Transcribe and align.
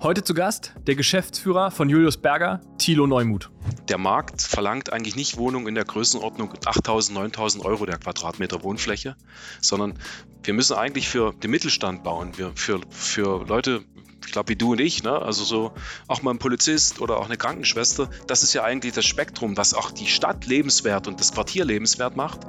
Heute 0.00 0.22
zu 0.22 0.32
Gast 0.32 0.74
der 0.86 0.94
Geschäftsführer 0.94 1.72
von 1.72 1.88
Julius 1.88 2.18
Berger, 2.18 2.60
Thilo 2.78 3.08
Neumuth. 3.08 3.50
Der 3.88 3.98
Markt 3.98 4.40
verlangt 4.42 4.92
eigentlich 4.92 5.16
nicht 5.16 5.36
Wohnungen 5.36 5.66
in 5.66 5.74
der 5.74 5.84
Größenordnung 5.84 6.52
8.000, 6.52 7.14
9.000 7.14 7.64
Euro 7.64 7.84
der 7.84 7.98
Quadratmeter 7.98 8.62
Wohnfläche, 8.62 9.16
sondern 9.60 9.98
wir 10.44 10.54
müssen 10.54 10.76
eigentlich 10.76 11.08
für 11.08 11.32
den 11.32 11.50
Mittelstand 11.50 12.04
bauen, 12.04 12.38
wir 12.38 12.52
für, 12.54 12.80
für 12.90 13.44
Leute 13.44 13.82
ich 14.26 14.32
glaube, 14.32 14.50
wie 14.50 14.56
du 14.56 14.72
und 14.72 14.80
ich, 14.80 15.02
ne? 15.02 15.20
also 15.20 15.44
so 15.44 15.72
auch 16.06 16.22
mal 16.22 16.32
ein 16.32 16.38
Polizist 16.38 17.00
oder 17.00 17.18
auch 17.18 17.26
eine 17.26 17.36
Krankenschwester, 17.36 18.10
das 18.26 18.42
ist 18.42 18.52
ja 18.52 18.64
eigentlich 18.64 18.92
das 18.92 19.04
Spektrum, 19.04 19.56
was 19.56 19.74
auch 19.74 19.90
die 19.90 20.06
Stadt 20.06 20.46
lebenswert 20.46 21.06
und 21.06 21.20
das 21.20 21.32
Quartier 21.32 21.64
lebenswert 21.64 22.16
macht. 22.16 22.40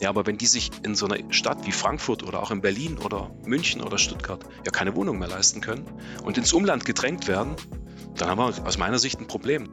Ja, 0.00 0.08
aber 0.08 0.26
wenn 0.26 0.38
die 0.38 0.46
sich 0.46 0.70
in 0.82 0.94
so 0.94 1.06
einer 1.06 1.32
Stadt 1.32 1.66
wie 1.66 1.72
Frankfurt 1.72 2.24
oder 2.24 2.42
auch 2.42 2.50
in 2.50 2.60
Berlin 2.60 2.98
oder 2.98 3.30
München 3.44 3.80
oder 3.80 3.96
Stuttgart 3.98 4.44
ja 4.64 4.72
keine 4.72 4.96
Wohnung 4.96 5.18
mehr 5.18 5.28
leisten 5.28 5.60
können 5.60 5.86
und 6.24 6.36
ins 6.36 6.52
Umland 6.52 6.84
gedrängt 6.84 7.28
werden, 7.28 7.54
dann 8.16 8.28
haben 8.28 8.38
wir 8.38 8.66
aus 8.66 8.78
meiner 8.78 8.98
Sicht 8.98 9.20
ein 9.20 9.26
Problem. 9.26 9.68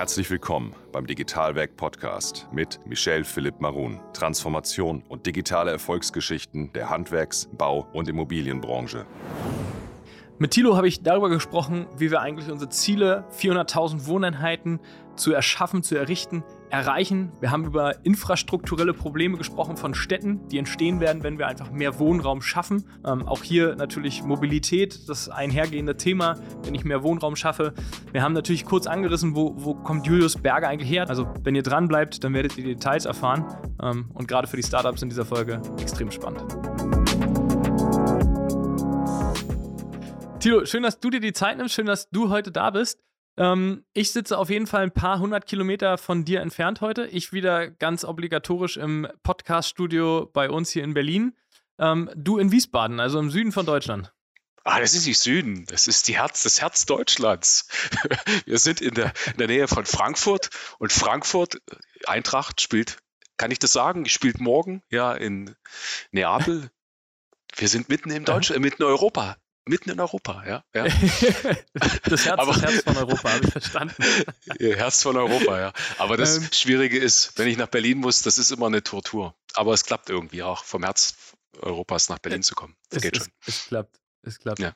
Herzlich 0.00 0.30
willkommen 0.30 0.74
beim 0.92 1.06
Digitalwerk 1.06 1.76
Podcast 1.76 2.48
mit 2.50 2.80
Michel 2.86 3.22
Philipp 3.22 3.60
Marun. 3.60 4.00
Transformation 4.14 5.02
und 5.10 5.26
digitale 5.26 5.72
Erfolgsgeschichten 5.72 6.72
der 6.72 6.88
Handwerks-, 6.88 7.50
Bau- 7.52 7.86
und 7.92 8.08
Immobilienbranche. 8.08 9.04
Mit 10.38 10.52
Thilo 10.52 10.74
habe 10.74 10.88
ich 10.88 11.02
darüber 11.02 11.28
gesprochen, 11.28 11.86
wie 11.98 12.10
wir 12.10 12.22
eigentlich 12.22 12.50
unsere 12.50 12.70
Ziele, 12.70 13.26
400.000 13.36 14.06
Wohneinheiten 14.06 14.80
zu 15.16 15.34
erschaffen, 15.34 15.82
zu 15.82 15.96
errichten, 15.96 16.44
erreichen. 16.70 17.32
Wir 17.40 17.50
haben 17.50 17.64
über 17.64 18.04
infrastrukturelle 18.04 18.94
Probleme 18.94 19.36
gesprochen 19.36 19.76
von 19.76 19.94
Städten, 19.94 20.46
die 20.48 20.58
entstehen 20.58 21.00
werden, 21.00 21.22
wenn 21.22 21.38
wir 21.38 21.46
einfach 21.46 21.70
mehr 21.70 21.98
Wohnraum 21.98 22.42
schaffen. 22.42 22.84
Ähm, 23.04 23.26
auch 23.26 23.42
hier 23.42 23.76
natürlich 23.76 24.22
Mobilität, 24.22 25.08
das 25.08 25.28
einhergehende 25.28 25.96
Thema, 25.96 26.36
wenn 26.64 26.74
ich 26.74 26.84
mehr 26.84 27.02
Wohnraum 27.02 27.36
schaffe. 27.36 27.74
Wir 28.12 28.22
haben 28.22 28.32
natürlich 28.32 28.64
kurz 28.64 28.86
angerissen, 28.86 29.34
wo, 29.34 29.54
wo 29.56 29.74
kommt 29.74 30.06
Julius 30.06 30.36
Berger 30.36 30.68
eigentlich 30.68 30.90
her. 30.90 31.08
Also 31.08 31.28
wenn 31.42 31.54
ihr 31.54 31.62
dran 31.62 31.88
bleibt, 31.88 32.22
dann 32.24 32.34
werdet 32.34 32.56
ihr 32.56 32.64
die 32.64 32.74
Details 32.74 33.04
erfahren. 33.04 33.44
Ähm, 33.82 34.10
und 34.14 34.28
gerade 34.28 34.46
für 34.46 34.56
die 34.56 34.62
Startups 34.62 35.02
in 35.02 35.08
dieser 35.08 35.24
Folge 35.24 35.60
extrem 35.80 36.10
spannend. 36.10 36.44
Tilo, 40.40 40.64
schön, 40.64 40.82
dass 40.82 40.98
du 40.98 41.10
dir 41.10 41.20
die 41.20 41.34
Zeit 41.34 41.58
nimmst, 41.58 41.74
schön, 41.74 41.84
dass 41.84 42.08
du 42.08 42.30
heute 42.30 42.50
da 42.50 42.70
bist. 42.70 42.98
Ähm, 43.36 43.84
ich 43.92 44.12
sitze 44.12 44.36
auf 44.38 44.50
jeden 44.50 44.66
Fall 44.66 44.82
ein 44.82 44.92
paar 44.92 45.18
hundert 45.18 45.46
Kilometer 45.46 45.98
von 45.98 46.24
dir 46.24 46.40
entfernt 46.40 46.80
heute. 46.80 47.06
Ich 47.06 47.32
wieder 47.32 47.70
ganz 47.70 48.04
obligatorisch 48.04 48.76
im 48.76 49.08
Podcast-Studio 49.22 50.30
bei 50.32 50.50
uns 50.50 50.70
hier 50.70 50.84
in 50.84 50.94
Berlin. 50.94 51.36
Ähm, 51.78 52.10
du 52.14 52.38
in 52.38 52.52
Wiesbaden, 52.52 53.00
also 53.00 53.18
im 53.18 53.30
Süden 53.30 53.52
von 53.52 53.66
Deutschland. 53.66 54.12
Ah, 54.64 54.78
das 54.78 54.94
ist 54.94 55.06
nicht 55.06 55.18
Süden, 55.18 55.64
das 55.66 55.86
ist 55.86 56.06
die 56.06 56.16
Herz, 56.18 56.42
das 56.42 56.60
Herz 56.60 56.84
Deutschlands. 56.84 57.66
Wir 58.44 58.58
sind 58.58 58.82
in 58.82 58.92
der, 58.94 59.14
in 59.32 59.38
der 59.38 59.46
Nähe 59.46 59.68
von 59.68 59.86
Frankfurt 59.86 60.50
und 60.78 60.92
Frankfurt, 60.92 61.62
Eintracht 62.04 62.60
spielt, 62.60 62.98
kann 63.38 63.50
ich 63.50 63.58
das 63.58 63.72
sagen, 63.72 64.06
spielt 64.06 64.38
morgen 64.38 64.82
ja 64.90 65.14
in 65.14 65.56
Neapel. 66.12 66.70
Wir 67.56 67.68
sind 67.68 67.88
mitten 67.88 68.10
in 68.10 68.26
Deutschland, 68.26 68.60
mitten 68.60 68.82
in 68.82 68.88
Europa 68.88 69.38
mitten 69.70 69.90
in 69.90 70.00
Europa, 70.00 70.44
ja. 70.46 70.64
ja. 70.74 70.84
das, 72.04 72.26
Herz, 72.26 72.38
Aber, 72.38 72.52
das 72.52 72.62
Herz 72.62 72.82
von 72.82 72.96
Europa, 72.96 73.32
habe 73.32 73.44
ich 73.44 73.52
verstanden. 73.52 73.94
Herz 74.58 75.02
von 75.02 75.16
Europa, 75.16 75.58
ja. 75.58 75.72
Aber 75.98 76.16
das 76.18 76.36
ähm, 76.36 76.48
Schwierige 76.52 76.98
ist, 76.98 77.38
wenn 77.38 77.48
ich 77.48 77.56
nach 77.56 77.68
Berlin 77.68 77.98
muss, 77.98 78.20
das 78.22 78.36
ist 78.36 78.50
immer 78.50 78.66
eine 78.66 78.82
Tortur. 78.82 79.34
Aber 79.54 79.72
es 79.72 79.84
klappt 79.84 80.10
irgendwie 80.10 80.42
auch, 80.42 80.64
vom 80.64 80.82
Herz 80.82 81.34
Europas 81.58 82.08
nach 82.08 82.18
Berlin 82.18 82.42
zu 82.42 82.54
kommen. 82.54 82.76
Das 82.90 82.98
es, 82.98 83.02
geht 83.02 83.16
schon. 83.16 83.28
Es, 83.46 83.48
es 83.48 83.66
klappt, 83.66 84.00
es 84.22 84.38
klappt. 84.38 84.58
Ja. 84.58 84.74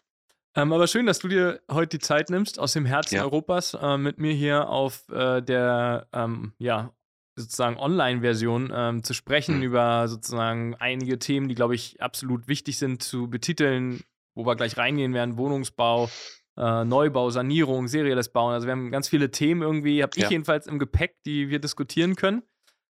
Ähm, 0.56 0.72
aber 0.72 0.86
schön, 0.86 1.06
dass 1.06 1.18
du 1.18 1.28
dir 1.28 1.60
heute 1.70 1.98
die 1.98 1.98
Zeit 1.98 2.30
nimmst, 2.30 2.58
aus 2.58 2.72
dem 2.72 2.86
Herzen 2.86 3.16
ja. 3.16 3.24
Europas 3.24 3.74
äh, 3.74 3.98
mit 3.98 4.18
mir 4.18 4.32
hier 4.32 4.68
auf 4.68 5.08
äh, 5.08 5.42
der 5.42 6.06
ähm, 6.12 6.54
ja, 6.58 6.94
sozusagen 7.36 7.76
Online-Version 7.76 8.72
ähm, 8.72 9.02
zu 9.02 9.14
sprechen 9.14 9.56
mhm. 9.56 9.62
über 9.64 10.06
sozusagen 10.06 10.76
einige 10.76 11.18
Themen, 11.18 11.48
die, 11.48 11.56
glaube 11.56 11.74
ich, 11.74 12.00
absolut 12.00 12.46
wichtig 12.46 12.78
sind 12.78 13.02
zu 13.02 13.28
betiteln, 13.28 14.04
wo 14.34 14.46
wir 14.46 14.56
gleich 14.56 14.76
reingehen 14.76 15.14
werden, 15.14 15.36
Wohnungsbau, 15.36 16.10
äh, 16.56 16.84
Neubau, 16.84 17.30
Sanierung, 17.30 17.88
serielles 17.88 18.30
Bauen. 18.30 18.52
Also 18.52 18.66
wir 18.66 18.72
haben 18.72 18.90
ganz 18.90 19.08
viele 19.08 19.30
Themen 19.30 19.62
irgendwie, 19.62 20.02
habe 20.02 20.12
ich 20.16 20.22
ja. 20.22 20.30
jedenfalls 20.30 20.66
im 20.66 20.78
Gepäck, 20.78 21.16
die 21.24 21.50
wir 21.50 21.58
diskutieren 21.58 22.16
können. 22.16 22.42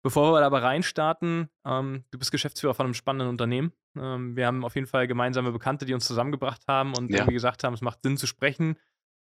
Bevor 0.03 0.33
wir 0.33 0.45
aber 0.45 0.61
reinstarten, 0.61 1.49
ähm, 1.65 2.03
du 2.11 2.19
bist 2.19 2.31
Geschäftsführer 2.31 2.75
von 2.75 2.85
einem 2.85 2.93
spannenden 2.93 3.27
Unternehmen. 3.27 3.73
Ähm, 3.97 4.35
wir 4.35 4.45
haben 4.45 4.63
auf 4.63 4.75
jeden 4.75 4.87
Fall 4.87 5.07
gemeinsame 5.07 5.51
Bekannte, 5.51 5.85
die 5.85 5.95
uns 5.95 6.05
zusammengebracht 6.05 6.61
haben 6.67 6.93
und 6.93 7.09
ja. 7.09 7.17
irgendwie 7.17 7.33
gesagt 7.33 7.63
haben, 7.63 7.73
es 7.73 7.81
macht 7.81 8.03
Sinn 8.03 8.17
zu 8.17 8.27
sprechen. 8.27 8.77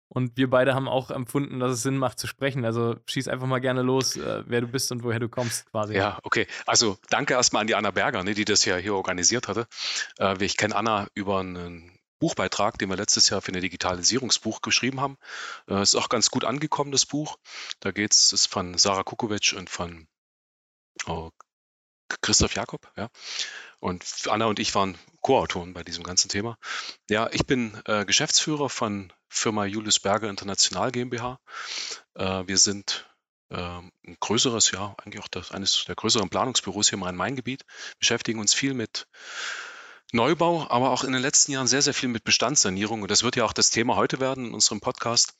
Und 0.07 0.37
wir 0.37 0.47
beide 0.49 0.75
haben 0.75 0.87
auch 0.87 1.09
empfunden, 1.09 1.59
dass 1.59 1.71
es 1.71 1.81
Sinn 1.81 1.97
macht 1.97 2.19
zu 2.19 2.27
sprechen. 2.27 2.63
Also 2.63 2.95
schieß 3.07 3.27
einfach 3.27 3.47
mal 3.47 3.59
gerne 3.59 3.81
los, 3.81 4.15
äh, 4.15 4.43
wer 4.45 4.61
du 4.61 4.67
bist 4.67 4.91
und 4.91 5.03
woher 5.03 5.19
du 5.19 5.27
kommst 5.27 5.65
quasi. 5.71 5.95
Ja, 5.95 6.19
okay. 6.21 6.45
Also 6.67 6.97
danke 7.09 7.33
erstmal 7.33 7.61
an 7.61 7.67
die 7.67 7.75
Anna 7.75 7.89
Berger, 7.89 8.23
ne, 8.23 8.35
die 8.35 8.45
das 8.45 8.63
ja 8.65 8.75
hier 8.75 8.93
organisiert 8.93 9.47
hatte. 9.47 9.65
Äh, 10.19 10.43
ich 10.43 10.57
kenne 10.57 10.75
Anna 10.75 11.07
über 11.15 11.39
einen 11.39 11.94
Buchbeitrag, 12.19 12.77
den 12.77 12.89
wir 12.89 12.97
letztes 12.97 13.29
Jahr 13.29 13.41
für 13.41 13.51
ein 13.51 13.61
Digitalisierungsbuch 13.61 14.61
geschrieben 14.61 15.01
haben. 15.01 15.17
Äh, 15.69 15.81
ist 15.81 15.95
auch 15.95 16.09
ganz 16.09 16.29
gut 16.29 16.45
angekommen, 16.45 16.91
das 16.91 17.05
Buch. 17.05 17.37
Da 17.79 17.91
geht 17.91 18.13
es, 18.13 18.33
ist 18.33 18.47
von 18.47 18.77
Sarah 18.77 19.03
Kukovic 19.03 19.53
und 19.57 19.69
von 19.69 20.07
oh, 21.07 21.31
Christoph 22.21 22.55
Jakob, 22.55 22.91
ja. 22.95 23.09
Und 23.79 24.03
Anna 24.27 24.45
und 24.45 24.59
ich 24.59 24.73
waren 24.73 24.97
Co-Autoren 25.21 25.73
bei 25.73 25.83
diesem 25.83 26.03
ganzen 26.03 26.29
Thema. 26.29 26.57
Ja, 27.09 27.29
ich 27.31 27.45
bin 27.45 27.79
äh, 27.85 28.05
Geschäftsführer 28.05 28.69
von 28.69 29.11
Firma 29.29 29.65
Julius 29.65 29.99
Berger 29.99 30.29
International 30.29 30.91
GmbH. 30.91 31.39
Äh, 32.15 32.47
wir 32.47 32.57
sind 32.57 33.07
äh, 33.49 33.57
ein 33.57 34.17
größeres, 34.19 34.71
ja, 34.71 34.95
eigentlich 35.03 35.21
auch 35.21 35.27
das, 35.27 35.51
eines 35.51 35.85
der 35.85 35.95
größeren 35.95 36.29
Planungsbüros 36.29 36.89
hier 36.89 36.97
im 36.97 37.03
Rhein-Main-Gebiet, 37.03 37.65
beschäftigen 37.99 38.39
uns 38.39 38.53
viel 38.53 38.73
mit 38.73 39.07
Neubau, 40.11 40.67
aber 40.69 40.91
auch 40.91 41.03
in 41.03 41.13
den 41.13 41.21
letzten 41.21 41.51
Jahren 41.51 41.67
sehr, 41.67 41.81
sehr 41.81 41.93
viel 41.93 42.09
mit 42.09 42.23
Bestandssanierung. 42.23 43.01
Und 43.01 43.11
das 43.11 43.23
wird 43.23 43.35
ja 43.35 43.45
auch 43.45 43.53
das 43.53 43.69
Thema 43.69 43.95
heute 43.95 44.19
werden 44.19 44.47
in 44.47 44.53
unserem 44.53 44.79
Podcast, 44.79 45.33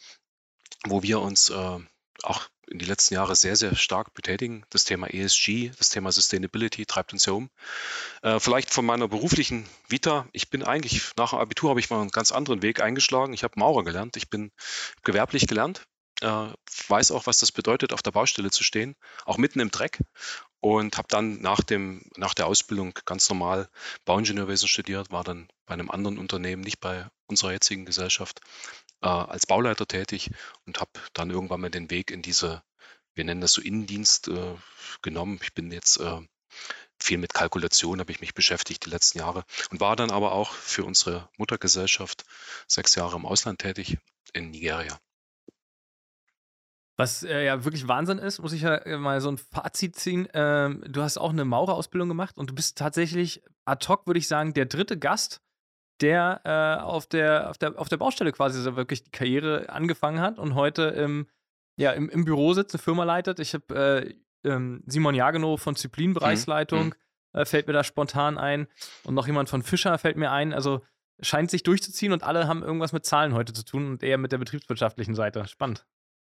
wo 0.86 1.04
wir 1.04 1.22
uns 1.22 1.50
äh, 1.50 1.80
auch 2.24 2.48
in 2.68 2.80
die 2.80 2.86
letzten 2.86 3.14
Jahre 3.14 3.36
sehr, 3.36 3.56
sehr 3.56 3.76
stark 3.76 4.14
betätigen. 4.14 4.66
Das 4.70 4.84
Thema 4.84 5.08
ESG, 5.08 5.72
das 5.78 5.90
Thema 5.90 6.12
Sustainability 6.12 6.86
treibt 6.86 7.14
uns 7.14 7.26
ja 7.26 7.34
um. 7.34 7.50
Äh, 8.24 8.40
vielleicht 8.40 8.72
von 8.72 8.86
meiner 8.86 9.08
beruflichen 9.08 9.68
Vita. 9.88 10.28
Ich 10.32 10.50
bin 10.50 10.64
eigentlich, 10.64 11.12
nach 11.18 11.32
dem 11.32 11.40
Abitur 11.40 11.70
habe 11.70 11.80
ich 11.80 11.90
mal 11.90 12.02
einen 12.02 12.10
ganz 12.10 12.32
anderen 12.32 12.62
Weg 12.62 12.82
eingeschlagen. 12.82 13.34
Ich 13.34 13.44
habe 13.44 13.60
Maurer 13.60 13.84
gelernt. 13.84 14.18
Ich 14.18 14.30
bin 14.30 14.52
gewerblich 15.04 15.48
gelernt. 15.48 15.86
Äh, 16.22 16.48
weiß 16.88 17.12
auch, 17.12 17.28
was 17.28 17.40
das 17.40 17.52
bedeutet, 17.52 17.94
auf 17.94 18.02
der 18.02 18.12
Baustelle 18.12 18.50
zu 18.50 18.64
stehen, 18.64 18.96
auch 19.26 19.38
mitten 19.38 19.60
im 19.60 19.70
Dreck 19.70 20.00
und 20.66 20.98
habe 20.98 21.08
dann 21.12 21.42
nach, 21.42 21.62
dem, 21.62 22.02
nach 22.18 22.34
der 22.34 22.48
Ausbildung 22.48 22.98
ganz 23.06 23.30
normal 23.30 23.70
Bauingenieurwesen 24.06 24.68
studiert, 24.68 25.12
war 25.12 25.24
dann 25.24 25.48
bei 25.68 25.76
einem 25.76 25.92
anderen 25.92 26.18
Unternehmen, 26.18 26.64
nicht 26.64 26.80
bei 26.80 27.08
unserer 27.28 27.52
jetzigen 27.52 27.86
Gesellschaft, 27.86 28.42
äh, 29.04 29.08
als 29.08 29.46
Bauleiter 29.46 29.86
tätig 29.86 30.32
und 30.66 30.80
habe 30.80 30.90
dann 31.14 31.30
irgendwann 31.30 31.62
mal 31.62 31.70
den 31.70 31.92
Weg 31.92 32.10
in 32.10 32.24
diese, 32.24 32.64
wir 33.14 33.26
nennen 33.26 33.42
das 33.42 33.54
so 33.54 33.62
Innendienst, 33.62 34.28
äh, 34.28 34.56
genommen. 35.04 35.38
Ich 35.44 35.54
bin 35.54 35.72
jetzt 35.72 35.98
äh, 36.00 36.20
viel 37.00 37.20
mit 37.20 37.36
Kalkulation, 37.36 38.00
habe 38.00 38.12
ich 38.12 38.22
mich 38.22 38.34
beschäftigt 38.34 38.88
die 38.88 38.90
letzten 38.90 39.20
Jahre 39.20 39.44
und 39.70 39.82
war 39.82 39.96
dann 39.96 40.10
aber 40.10 40.32
auch 40.32 40.52
für 40.52 40.84
unsere 40.84 41.30
Muttergesellschaft 41.38 42.26
sechs 42.68 42.96
Jahre 42.96 43.18
im 43.18 43.28
Ausland 43.28 43.60
tätig 43.60 44.00
in 44.34 44.50
Nigeria. 44.50 45.00
Was 46.98 47.24
äh, 47.24 47.46
ja 47.46 47.66
wirklich 47.66 47.88
Wahnsinn 47.88 48.20
ist, 48.20 48.42
muss 48.42 48.54
ich 48.54 48.62
ja 48.62 48.76
äh, 48.76 48.98
mal 48.98 49.20
so 49.20 49.30
ein 49.30 49.38
Fazit 49.38 49.96
ziehen. 49.96 50.28
Ähm, 50.34 50.84
du 50.88 51.02
hast 51.02 51.18
auch 51.18 51.32
eine 51.32 51.44
Maurerausbildung 51.44 52.08
gemacht 52.08 52.38
und 52.38 52.50
du 52.50 52.56
bist 52.56 52.78
tatsächlich 52.78 53.44
ad 53.66 53.86
hoc, 53.88 54.08
würde 54.08 54.20
ich 54.20 54.28
sagen, 54.28 54.54
der 54.54 54.66
dritte 54.66 54.98
Gast, 54.98 55.42
der, 56.02 56.42
äh, 56.46 56.82
auf, 56.84 57.06
der, 57.08 57.50
auf, 57.50 57.58
der 57.58 57.78
auf 57.80 57.90
der 57.90 57.98
Baustelle 57.98 58.32
quasi 58.32 58.62
so 58.62 58.76
wirklich 58.76 59.04
die 59.04 59.12
Karriere 59.12 59.70
angefangen 59.70 60.20
hat 60.20 60.40
und 60.40 60.56
heute 60.56 60.84
im, 60.84 61.28
ja, 61.78 61.92
im, 61.92 62.10
im 62.10 62.24
Büro 62.24 62.54
sitzt, 62.54 62.76
eine 62.76 62.82
Firma 62.82 63.04
leitet. 63.04 63.40
Ich 63.40 63.54
habe 63.54 64.16
äh, 64.46 64.50
ähm, 64.50 64.84
Simon 64.86 65.16
Jagenow 65.16 65.62
von 65.62 65.76
Zyplin 65.76 66.14
Bereichsleitung, 66.14 66.88
mhm. 66.88 66.94
Äh, 67.34 67.44
fällt 67.44 67.68
mir 67.68 67.74
da 67.74 67.84
spontan 67.84 68.38
ein. 68.38 68.68
Und 69.04 69.14
noch 69.14 69.28
jemand 69.28 69.50
von 69.50 69.62
Fischer 69.62 69.98
fällt 69.98 70.16
mir 70.16 70.32
ein. 70.32 70.54
Also 70.54 70.86
scheint 71.20 71.52
sich 71.52 71.64
durchzuziehen 71.64 72.14
und 72.14 72.24
alle 72.24 72.48
haben 72.48 72.64
irgendwas 72.64 72.94
mit 72.94 73.06
Zahlen 73.06 73.34
heute 73.34 73.52
zu 73.52 73.66
tun 73.66 73.90
und 73.90 74.04
eher 74.04 74.18
mit 74.18 74.32
der 74.32 74.38
betriebswirtschaftlichen 74.38 75.16
Seite. 75.16 75.46
Spannend. 75.46 75.86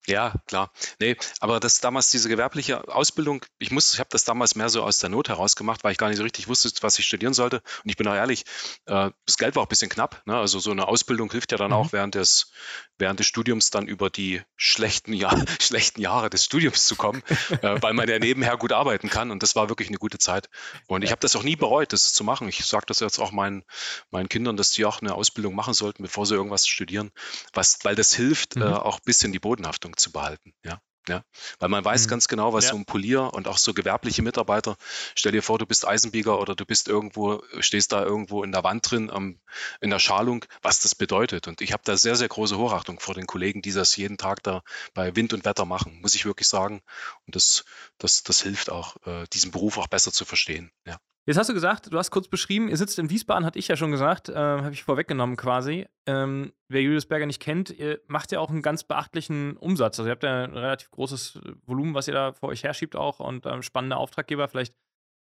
Ja, 0.06 0.34
klar. 0.46 0.70
Nee, 1.00 1.16
aber 1.40 1.58
das 1.58 1.80
damals 1.80 2.10
diese 2.10 2.28
gewerbliche 2.28 2.86
Ausbildung, 2.88 3.44
ich 3.58 3.72
muss, 3.72 3.92
ich 3.92 3.98
habe 3.98 4.08
das 4.12 4.24
damals 4.24 4.54
mehr 4.54 4.68
so 4.68 4.82
aus 4.82 4.98
der 4.98 5.10
Not 5.10 5.28
heraus 5.28 5.56
gemacht, 5.56 5.82
weil 5.82 5.92
ich 5.92 5.98
gar 5.98 6.08
nicht 6.08 6.18
so 6.18 6.22
richtig 6.22 6.46
wusste, 6.46 6.70
was 6.82 6.98
ich 6.98 7.06
studieren 7.06 7.34
sollte. 7.34 7.56
Und 7.56 7.90
ich 7.90 7.96
bin 7.96 8.06
auch 8.06 8.14
ehrlich, 8.14 8.44
äh, 8.86 9.10
das 9.24 9.36
Geld 9.36 9.56
war 9.56 9.62
auch 9.62 9.66
ein 9.66 9.70
bisschen 9.70 9.88
knapp. 9.88 10.22
Ne? 10.24 10.36
Also 10.36 10.60
so 10.60 10.70
eine 10.70 10.86
Ausbildung 10.86 11.30
hilft 11.32 11.50
ja 11.50 11.58
dann 11.58 11.72
mhm. 11.72 11.76
auch 11.76 11.92
während 11.92 12.14
des, 12.14 12.52
während 12.98 13.18
des 13.18 13.26
Studiums 13.26 13.70
dann 13.70 13.88
über 13.88 14.08
die 14.08 14.42
schlechten, 14.56 15.12
Jahr, 15.12 15.44
schlechten 15.60 16.00
Jahre 16.00 16.30
des 16.30 16.44
Studiums 16.44 16.86
zu 16.86 16.94
kommen, 16.94 17.22
äh, 17.62 17.82
weil 17.82 17.92
man 17.92 18.08
ja 18.08 18.20
nebenher 18.20 18.56
gut 18.56 18.72
arbeiten 18.72 19.10
kann. 19.10 19.32
Und 19.32 19.42
das 19.42 19.56
war 19.56 19.68
wirklich 19.68 19.88
eine 19.88 19.98
gute 19.98 20.18
Zeit. 20.18 20.48
Und 20.86 21.02
ich 21.02 21.10
habe 21.10 21.20
das 21.20 21.34
auch 21.34 21.42
nie 21.42 21.56
bereut, 21.56 21.92
das 21.92 22.12
zu 22.12 22.22
machen. 22.22 22.48
Ich 22.48 22.64
sage 22.64 22.86
das 22.86 23.00
jetzt 23.00 23.18
auch 23.18 23.32
meinen, 23.32 23.64
meinen 24.10 24.28
Kindern, 24.28 24.56
dass 24.56 24.70
die 24.70 24.84
auch 24.84 25.00
eine 25.00 25.14
Ausbildung 25.14 25.56
machen 25.56 25.74
sollten, 25.74 26.04
bevor 26.04 26.26
sie 26.26 26.34
irgendwas 26.34 26.68
studieren, 26.68 27.10
was, 27.52 27.78
weil 27.82 27.96
das 27.96 28.14
hilft, 28.14 28.54
mhm. 28.54 28.62
äh, 28.62 28.66
auch 28.66 28.98
ein 28.98 29.04
bisschen 29.04 29.32
die 29.32 29.40
Bodenhaftung 29.40 29.85
zu 29.94 30.12
behalten. 30.12 30.54
Ja. 30.64 30.80
Ja, 31.08 31.22
weil 31.60 31.68
man 31.68 31.84
weiß 31.84 32.06
mhm. 32.06 32.10
ganz 32.10 32.26
genau, 32.26 32.52
was 32.52 32.64
ja. 32.64 32.70
so 32.72 32.76
ein 32.76 32.84
Polier 32.84 33.32
und 33.32 33.46
auch 33.46 33.58
so 33.58 33.72
gewerbliche 33.72 34.22
Mitarbeiter, 34.22 34.76
stell 35.14 35.30
dir 35.30 35.42
vor, 35.42 35.56
du 35.58 35.64
bist 35.64 35.86
Eisenbieger 35.86 36.40
oder 36.40 36.56
du 36.56 36.66
bist 36.66 36.88
irgendwo, 36.88 37.44
stehst 37.60 37.92
da 37.92 38.02
irgendwo 38.02 38.42
in 38.42 38.50
der 38.50 38.64
Wand 38.64 38.90
drin, 38.90 39.08
um, 39.08 39.38
in 39.80 39.90
der 39.90 40.00
Schalung, 40.00 40.44
was 40.62 40.80
das 40.80 40.96
bedeutet. 40.96 41.46
Und 41.46 41.60
ich 41.60 41.72
habe 41.72 41.82
da 41.84 41.96
sehr, 41.96 42.16
sehr 42.16 42.26
große 42.26 42.58
Hochachtung 42.58 42.98
vor 42.98 43.14
den 43.14 43.26
Kollegen, 43.26 43.62
die 43.62 43.72
das 43.72 43.96
jeden 43.96 44.18
Tag 44.18 44.42
da 44.42 44.62
bei 44.94 45.14
Wind 45.14 45.32
und 45.32 45.44
Wetter 45.44 45.64
machen, 45.64 46.00
muss 46.00 46.16
ich 46.16 46.24
wirklich 46.24 46.48
sagen. 46.48 46.82
Und 47.26 47.36
das, 47.36 47.64
das, 47.98 48.24
das 48.24 48.42
hilft 48.42 48.68
auch, 48.68 48.96
äh, 49.06 49.26
diesen 49.32 49.52
Beruf 49.52 49.78
auch 49.78 49.86
besser 49.86 50.12
zu 50.12 50.24
verstehen. 50.24 50.72
Ja. 50.86 50.98
Jetzt 51.26 51.38
hast 51.38 51.48
du 51.48 51.54
gesagt, 51.54 51.92
du 51.92 51.98
hast 51.98 52.12
kurz 52.12 52.28
beschrieben, 52.28 52.68
ihr 52.68 52.76
sitzt 52.76 53.00
in 53.00 53.10
Wiesbaden, 53.10 53.44
hatte 53.44 53.58
ich 53.58 53.66
ja 53.66 53.76
schon 53.76 53.90
gesagt, 53.90 54.28
äh, 54.28 54.34
habe 54.36 54.72
ich 54.72 54.84
vorweggenommen 54.84 55.36
quasi. 55.36 55.86
Ähm, 56.06 56.52
wer 56.68 56.82
Julius 56.82 57.06
Berger 57.06 57.26
nicht 57.26 57.42
kennt, 57.42 57.70
ihr 57.70 58.00
macht 58.06 58.30
ja 58.30 58.38
auch 58.38 58.48
einen 58.48 58.62
ganz 58.62 58.84
beachtlichen 58.84 59.56
Umsatz. 59.56 59.98
Also 59.98 60.08
ihr 60.08 60.12
habt 60.12 60.22
ja 60.22 60.44
ein 60.44 60.56
relativ 60.56 60.88
großes 60.92 61.40
Volumen, 61.66 61.94
was 61.94 62.06
ihr 62.06 62.14
da 62.14 62.32
vor 62.32 62.50
euch 62.50 62.62
herschiebt 62.62 62.94
auch 62.94 63.18
und 63.18 63.44
ähm, 63.44 63.62
spannende 63.62 63.96
Auftraggeber. 63.96 64.46
Vielleicht, 64.46 64.72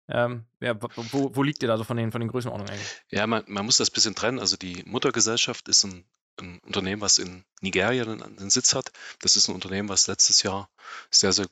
ähm, 0.07 0.45
ja, 0.59 0.79
wo, 0.79 1.35
wo, 1.35 1.41
liegt 1.41 1.63
ihr 1.63 1.67
da 1.67 1.77
so 1.77 1.83
von 1.83 1.97
den, 1.97 2.11
von 2.11 2.21
den 2.21 2.29
Größenordnungen 2.29 2.71
eigentlich? 2.71 3.01
Ja, 3.09 3.25
man, 3.25 3.43
man 3.47 3.65
muss 3.65 3.77
das 3.77 3.89
ein 3.89 3.93
bisschen 3.93 4.13
trennen. 4.13 4.37
Also 4.37 4.55
die 4.55 4.83
Muttergesellschaft 4.85 5.67
ist 5.67 5.83
ein, 5.83 6.05
ein 6.39 6.59
Unternehmen, 6.59 7.01
was 7.01 7.17
in 7.17 7.43
Nigeria 7.61 8.05
den, 8.05 8.19
den 8.35 8.51
Sitz 8.51 8.75
hat. 8.75 8.91
Das 9.21 9.35
ist 9.35 9.47
ein 9.47 9.55
Unternehmen, 9.55 9.89
was 9.89 10.05
letztes 10.05 10.43
Jahr 10.43 10.69
sehr, 11.09 11.33
sehr 11.33 11.47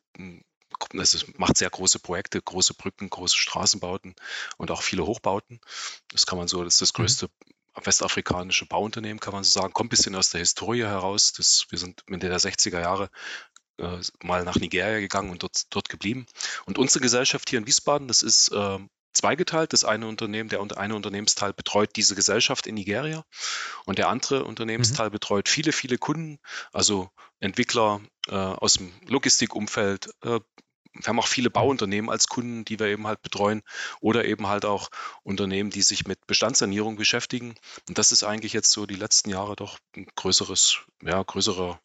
es 0.93 1.25
macht 1.37 1.57
sehr 1.57 1.69
große 1.69 1.99
Projekte, 1.99 2.41
große 2.41 2.73
Brücken, 2.73 3.09
große 3.09 3.37
Straßenbauten 3.37 4.15
und 4.57 4.71
auch 4.71 4.81
viele 4.81 5.05
Hochbauten. 5.05 5.59
Das 6.09 6.25
kann 6.25 6.37
man 6.37 6.47
so, 6.47 6.63
das 6.63 6.75
ist 6.75 6.81
das 6.81 6.93
mhm. 6.93 6.97
größte 6.97 7.27
mhm. 7.27 7.85
westafrikanische 7.85 8.65
Bauunternehmen, 8.65 9.19
kann 9.19 9.33
man 9.33 9.43
so 9.43 9.59
sagen. 9.59 9.73
Kommt 9.73 9.87
ein 9.87 9.95
bisschen 9.95 10.15
aus 10.15 10.29
der 10.29 10.39
Historie 10.39 10.83
heraus. 10.83 11.33
Das, 11.33 11.65
wir 11.69 11.79
sind 11.79 12.03
Mitte 12.09 12.29
der 12.29 12.39
60er 12.39 12.79
Jahre 12.79 13.09
äh, 13.77 13.99
mal 14.23 14.43
nach 14.43 14.55
Nigeria 14.55 14.99
gegangen 14.99 15.31
und 15.31 15.43
dort, 15.43 15.63
dort 15.69 15.89
geblieben. 15.89 16.25
Und 16.65 16.77
unsere 16.77 17.01
Gesellschaft 17.01 17.49
hier 17.49 17.59
in 17.59 17.67
Wiesbaden, 17.67 18.07
das 18.07 18.21
ist 18.21 18.49
äh, 18.49 18.79
zweigeteilt. 19.15 19.73
Das 19.73 19.83
eine 19.83 20.07
Unternehmen, 20.07 20.49
der 20.49 20.61
eine 20.77 20.95
Unternehmensteil 20.95 21.53
betreut 21.53 21.95
diese 21.95 22.15
Gesellschaft 22.15 22.67
in 22.67 22.75
Nigeria 22.75 23.25
und 23.85 23.97
der 23.97 24.09
andere 24.09 24.43
Unternehmensteil 24.43 25.07
mhm. 25.07 25.13
betreut 25.13 25.49
viele, 25.49 25.71
viele 25.71 25.97
Kunden, 25.97 26.39
also 26.71 27.09
Entwickler 27.39 28.01
äh, 28.27 28.35
aus 28.35 28.73
dem 28.73 28.91
Logistikumfeld, 29.07 30.09
äh, 30.23 30.39
wir 30.95 31.07
haben 31.07 31.19
auch 31.19 31.27
viele 31.27 31.49
Bauunternehmen 31.49 32.09
als 32.09 32.27
Kunden, 32.27 32.65
die 32.65 32.79
wir 32.79 32.87
eben 32.87 33.07
halt 33.07 33.21
betreuen 33.21 33.61
oder 33.99 34.25
eben 34.25 34.47
halt 34.47 34.65
auch 34.65 34.89
Unternehmen, 35.23 35.69
die 35.69 35.81
sich 35.81 36.07
mit 36.07 36.25
Bestandssanierung 36.27 36.95
beschäftigen. 36.95 37.55
Und 37.87 37.97
das 37.97 38.11
ist 38.11 38.23
eigentlich 38.23 38.53
jetzt 38.53 38.71
so 38.71 38.85
die 38.85 38.95
letzten 38.95 39.29
Jahre 39.29 39.55
doch 39.55 39.77
ein 39.95 40.07
größeres, 40.15 40.79
ja, 41.01 41.21
größerer, 41.21 41.79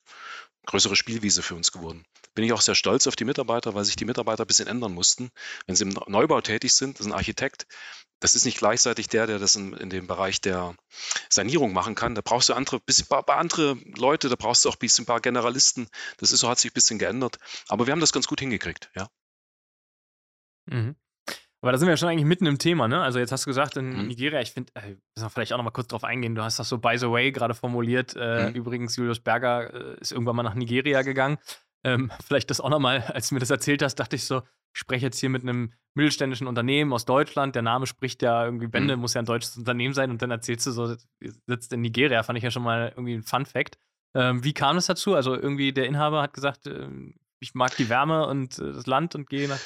größere 0.66 0.96
Spielwiese 0.96 1.42
für 1.42 1.54
uns 1.54 1.72
geworden. 1.72 2.04
Bin 2.34 2.44
ich 2.44 2.52
auch 2.52 2.60
sehr 2.60 2.74
stolz 2.74 3.06
auf 3.06 3.16
die 3.16 3.24
Mitarbeiter, 3.24 3.74
weil 3.74 3.84
sich 3.84 3.96
die 3.96 4.04
Mitarbeiter 4.04 4.44
ein 4.44 4.46
bisschen 4.46 4.68
ändern 4.68 4.92
mussten. 4.92 5.30
Wenn 5.66 5.76
sie 5.76 5.84
im 5.84 5.98
Neubau 6.06 6.40
tätig 6.40 6.72
sind, 6.74 6.98
das 6.98 7.06
ist 7.06 7.12
ein 7.12 7.16
Architekt, 7.16 7.66
das 8.20 8.34
ist 8.34 8.44
nicht 8.44 8.58
gleichzeitig 8.58 9.08
der, 9.08 9.26
der 9.26 9.38
das 9.38 9.56
in, 9.56 9.72
in 9.72 9.90
dem 9.90 10.06
Bereich 10.06 10.40
der 10.40 10.76
Sanierung 11.28 11.72
machen 11.72 11.94
kann. 11.94 12.14
Da 12.14 12.20
brauchst 12.22 12.50
du 12.50 12.54
andere, 12.54 12.78
bisschen, 12.78 13.06
paar, 13.06 13.22
paar 13.22 13.38
andere 13.38 13.78
Leute, 13.96 14.28
da 14.28 14.36
brauchst 14.36 14.64
du 14.64 14.68
auch 14.68 14.76
ein 14.76 14.78
bisschen 14.78 15.04
ein 15.04 15.06
paar 15.06 15.20
Generalisten. 15.20 15.88
Das 16.18 16.30
ist 16.30 16.40
so, 16.40 16.48
hat 16.48 16.58
sich 16.58 16.70
ein 16.70 16.74
bisschen 16.74 16.98
geändert. 16.98 17.38
Aber 17.68 17.86
wir 17.86 17.92
haben 17.92 18.00
das 18.00 18.12
ganz 18.12 18.28
gut 18.28 18.40
hingekriegt, 18.40 18.90
ja. 18.94 19.08
Mhm. 20.66 20.94
Aber 21.62 21.72
da 21.72 21.78
sind 21.78 21.86
wir 21.86 21.92
ja 21.92 21.96
schon 21.96 22.08
eigentlich 22.08 22.24
mitten 22.24 22.46
im 22.46 22.58
Thema, 22.58 22.88
ne? 22.88 23.02
Also 23.02 23.18
jetzt 23.18 23.32
hast 23.32 23.44
du 23.44 23.50
gesagt, 23.50 23.76
in 23.76 23.90
mhm. 23.90 24.06
Nigeria, 24.06 24.40
ich 24.40 24.52
finde, 24.52 24.72
äh, 24.74 24.88
müssen 24.88 25.00
wir 25.16 25.30
vielleicht 25.30 25.52
auch 25.52 25.58
noch 25.58 25.64
mal 25.64 25.70
kurz 25.70 25.88
drauf 25.88 26.04
eingehen. 26.04 26.34
Du 26.34 26.42
hast 26.42 26.58
das 26.58 26.68
so 26.68 26.78
by 26.78 26.96
the 26.96 27.10
way 27.10 27.32
gerade 27.32 27.54
formuliert. 27.54 28.16
Äh, 28.16 28.48
mhm. 28.48 28.54
Übrigens, 28.54 28.96
Julius 28.96 29.20
Berger 29.20 29.72
äh, 29.74 30.00
ist 30.00 30.12
irgendwann 30.12 30.36
mal 30.36 30.42
nach 30.42 30.54
Nigeria 30.54 31.02
gegangen. 31.02 31.38
Ähm, 31.84 32.10
vielleicht 32.26 32.50
das 32.50 32.60
auch 32.60 32.70
noch 32.70 32.78
mal, 32.78 33.02
als 33.02 33.28
du 33.28 33.34
mir 33.34 33.40
das 33.40 33.50
erzählt 33.50 33.82
hast, 33.82 33.96
dachte 33.96 34.16
ich 34.16 34.24
so, 34.24 34.38
ich 34.72 34.80
spreche 34.80 35.06
jetzt 35.06 35.18
hier 35.18 35.28
mit 35.28 35.42
einem 35.42 35.72
mittelständischen 35.94 36.46
Unternehmen 36.46 36.92
aus 36.92 37.04
Deutschland. 37.04 37.54
Der 37.54 37.62
Name 37.62 37.86
spricht 37.86 38.22
ja 38.22 38.44
irgendwie 38.44 38.68
Bände, 38.68 38.96
mhm. 38.96 39.02
muss 39.02 39.14
ja 39.14 39.20
ein 39.20 39.26
deutsches 39.26 39.56
Unternehmen 39.58 39.92
sein. 39.92 40.10
Und 40.10 40.22
dann 40.22 40.30
erzählst 40.30 40.66
du 40.66 40.70
so, 40.70 40.96
sitzt 41.46 41.72
in 41.72 41.82
Nigeria, 41.82 42.22
fand 42.22 42.38
ich 42.38 42.44
ja 42.44 42.50
schon 42.50 42.62
mal 42.62 42.88
irgendwie 42.90 43.14
ein 43.14 43.22
Fun 43.22 43.44
Fact. 43.44 43.76
Ähm, 44.14 44.42
wie 44.44 44.54
kam 44.54 44.76
es 44.76 44.86
dazu? 44.86 45.14
Also 45.14 45.34
irgendwie 45.34 45.72
der 45.72 45.86
Inhaber 45.86 46.22
hat 46.22 46.32
gesagt, 46.32 46.66
äh, 46.66 46.88
ich 47.40 47.54
mag 47.54 47.76
die 47.76 47.88
Wärme 47.88 48.26
und 48.26 48.58
äh, 48.58 48.72
das 48.72 48.86
Land 48.86 49.14
und 49.14 49.28
gehe 49.28 49.48
nach 49.48 49.60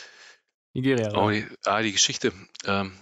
Nigeria. 0.75 1.13
Oh, 1.15 1.33
ah, 1.65 1.83
die 1.83 1.93
Geschichte. 1.93 2.33
Ähm, 2.67 2.93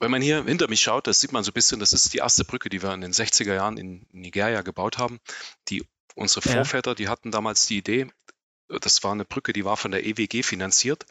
wenn 0.00 0.10
man 0.10 0.22
hier 0.22 0.44
hinter 0.44 0.68
mich 0.68 0.82
schaut, 0.82 1.06
das 1.06 1.20
sieht 1.20 1.32
man 1.32 1.44
so 1.44 1.50
ein 1.50 1.54
bisschen, 1.54 1.80
das 1.80 1.92
ist 1.92 2.12
die 2.12 2.18
erste 2.18 2.44
Brücke, 2.44 2.68
die 2.68 2.82
wir 2.82 2.92
in 2.92 3.00
den 3.00 3.12
60er 3.12 3.54
Jahren 3.54 3.76
in 3.76 4.06
Nigeria 4.12 4.62
gebaut 4.62 4.98
haben. 4.98 5.18
Die, 5.68 5.84
unsere 6.14 6.42
Vorväter, 6.42 6.92
ja. 6.92 6.94
die 6.94 7.08
hatten 7.08 7.30
damals 7.30 7.66
die 7.66 7.78
Idee, 7.78 8.08
das 8.68 9.02
war 9.02 9.12
eine 9.12 9.24
Brücke, 9.24 9.52
die 9.52 9.64
war 9.64 9.76
von 9.76 9.90
der 9.90 10.06
EWG 10.06 10.42
finanziert. 10.42 11.06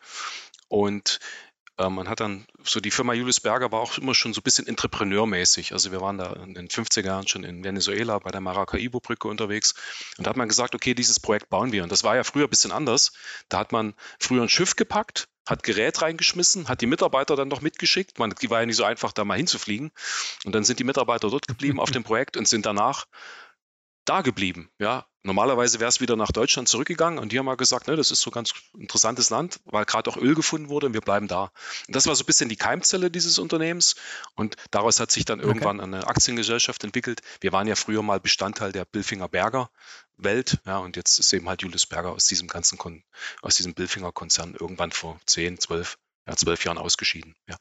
Und 0.67 1.19
man 1.77 2.07
hat 2.07 2.19
dann, 2.19 2.45
so 2.63 2.79
die 2.79 2.91
Firma 2.91 3.13
Julius 3.13 3.39
Berger 3.39 3.71
war 3.71 3.79
auch 3.79 3.97
immer 3.97 4.13
schon 4.13 4.33
so 4.33 4.41
ein 4.41 4.43
bisschen 4.43 4.67
entrepreneurmäßig. 4.67 5.73
Also 5.73 5.91
wir 5.91 6.01
waren 6.01 6.17
da 6.17 6.33
in 6.33 6.53
den 6.53 6.67
50er 6.67 7.05
Jahren 7.05 7.27
schon 7.27 7.43
in 7.43 7.63
Venezuela 7.63 8.19
bei 8.19 8.29
der 8.29 8.41
Maracaibo-Brücke 8.41 9.27
unterwegs. 9.27 9.73
Und 10.17 10.25
da 10.25 10.29
hat 10.29 10.37
man 10.37 10.47
gesagt, 10.47 10.75
okay, 10.75 10.93
dieses 10.93 11.19
Projekt 11.19 11.49
bauen 11.49 11.71
wir. 11.71 11.83
Und 11.83 11.91
das 11.91 12.03
war 12.03 12.15
ja 12.15 12.23
früher 12.23 12.45
ein 12.45 12.49
bisschen 12.49 12.71
anders. 12.71 13.11
Da 13.49 13.59
hat 13.59 13.71
man 13.71 13.95
früher 14.19 14.43
ein 14.43 14.49
Schiff 14.49 14.75
gepackt, 14.75 15.29
hat 15.47 15.63
Gerät 15.63 16.01
reingeschmissen, 16.01 16.69
hat 16.69 16.81
die 16.81 16.85
Mitarbeiter 16.87 17.35
dann 17.35 17.47
noch 17.47 17.61
mitgeschickt. 17.61 18.19
Man, 18.19 18.35
die 18.39 18.49
war 18.51 18.59
ja 18.59 18.65
nicht 18.67 18.77
so 18.77 18.83
einfach, 18.83 19.11
da 19.11 19.25
mal 19.25 19.37
hinzufliegen. 19.37 19.91
Und 20.45 20.53
dann 20.53 20.63
sind 20.63 20.79
die 20.79 20.83
Mitarbeiter 20.83 21.29
dort 21.29 21.47
geblieben 21.47 21.79
auf 21.79 21.89
dem 21.89 22.03
Projekt 22.03 22.37
und 22.37 22.47
sind 22.47 22.67
danach 22.67 23.05
da 24.05 24.21
geblieben. 24.21 24.69
Ja, 24.77 25.07
normalerweise 25.23 25.79
wäre 25.79 25.89
es 25.89 26.01
wieder 26.01 26.15
nach 26.15 26.31
Deutschland 26.31 26.67
zurückgegangen 26.67 27.19
und 27.19 27.31
die 27.31 27.39
haben 27.39 27.45
mal 27.45 27.55
gesagt, 27.55 27.87
ne, 27.87 27.95
das 27.95 28.11
ist 28.11 28.21
so 28.21 28.29
ein 28.29 28.33
ganz 28.33 28.53
interessantes 28.77 29.29
Land, 29.29 29.59
weil 29.65 29.85
gerade 29.85 30.09
auch 30.09 30.17
Öl 30.17 30.35
gefunden 30.35 30.69
wurde 30.69 30.87
und 30.87 30.93
wir 30.93 31.01
bleiben 31.01 31.27
da. 31.27 31.51
Und 31.87 31.95
das 31.95 32.07
war 32.07 32.15
so 32.15 32.23
ein 32.23 32.25
bisschen 32.25 32.49
die 32.49 32.55
Keimzelle 32.55 33.09
dieses 33.09 33.39
Unternehmens 33.39 33.95
und 34.35 34.55
daraus 34.71 34.99
hat 34.99 35.11
sich 35.11 35.25
dann 35.25 35.39
okay. 35.39 35.47
irgendwann 35.47 35.79
eine 35.79 36.07
Aktiengesellschaft 36.07 36.83
entwickelt. 36.83 37.21
Wir 37.41 37.51
waren 37.51 37.67
ja 37.67 37.75
früher 37.75 38.03
mal 38.03 38.19
Bestandteil 38.19 38.71
der 38.71 38.85
Bilfinger 38.85 39.27
Berger 39.27 39.69
Welt, 40.17 40.59
ja, 40.65 40.77
und 40.77 40.95
jetzt 40.95 41.17
ist 41.17 41.33
eben 41.33 41.49
halt 41.49 41.63
Julius 41.63 41.87
Berger 41.87 42.11
aus 42.11 42.27
diesem 42.27 42.47
ganzen 42.47 42.77
Kon 42.77 43.03
aus 43.41 43.55
diesem 43.55 43.73
Bilfinger 43.73 44.11
Konzern 44.11 44.53
irgendwann 44.53 44.91
vor 44.91 45.19
10, 45.25 45.59
12, 45.59 45.97
ja, 46.27 46.35
12 46.35 46.65
Jahren 46.65 46.77
ausgeschieden, 46.77 47.35
ja. 47.47 47.57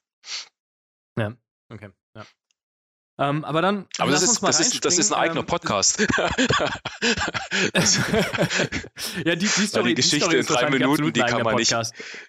Ja, 1.18 1.34
okay, 1.70 1.90
ja. 2.14 2.26
Ähm, 3.22 3.44
aber 3.44 3.62
dann. 3.62 3.86
Aber 3.98 4.10
das 4.10 4.24
ist, 4.24 4.42
das, 4.42 4.58
ist, 4.58 4.84
das 4.84 4.98
ist 4.98 5.12
ein 5.12 5.18
eigener 5.18 5.40
ähm, 5.40 5.46
Podcast. 5.46 6.00
ja, 9.24 9.36
die, 9.36 9.36
die, 9.36 9.46
Story, 9.46 9.94
die 9.94 10.02
Geschichte 10.02 10.28
die 10.30 10.36
in 10.38 10.46
drei 10.46 10.70
Minuten, 10.70 11.12
die 11.12 11.20
kann 11.20 11.42
man 11.42 11.54
nicht. 11.54 11.72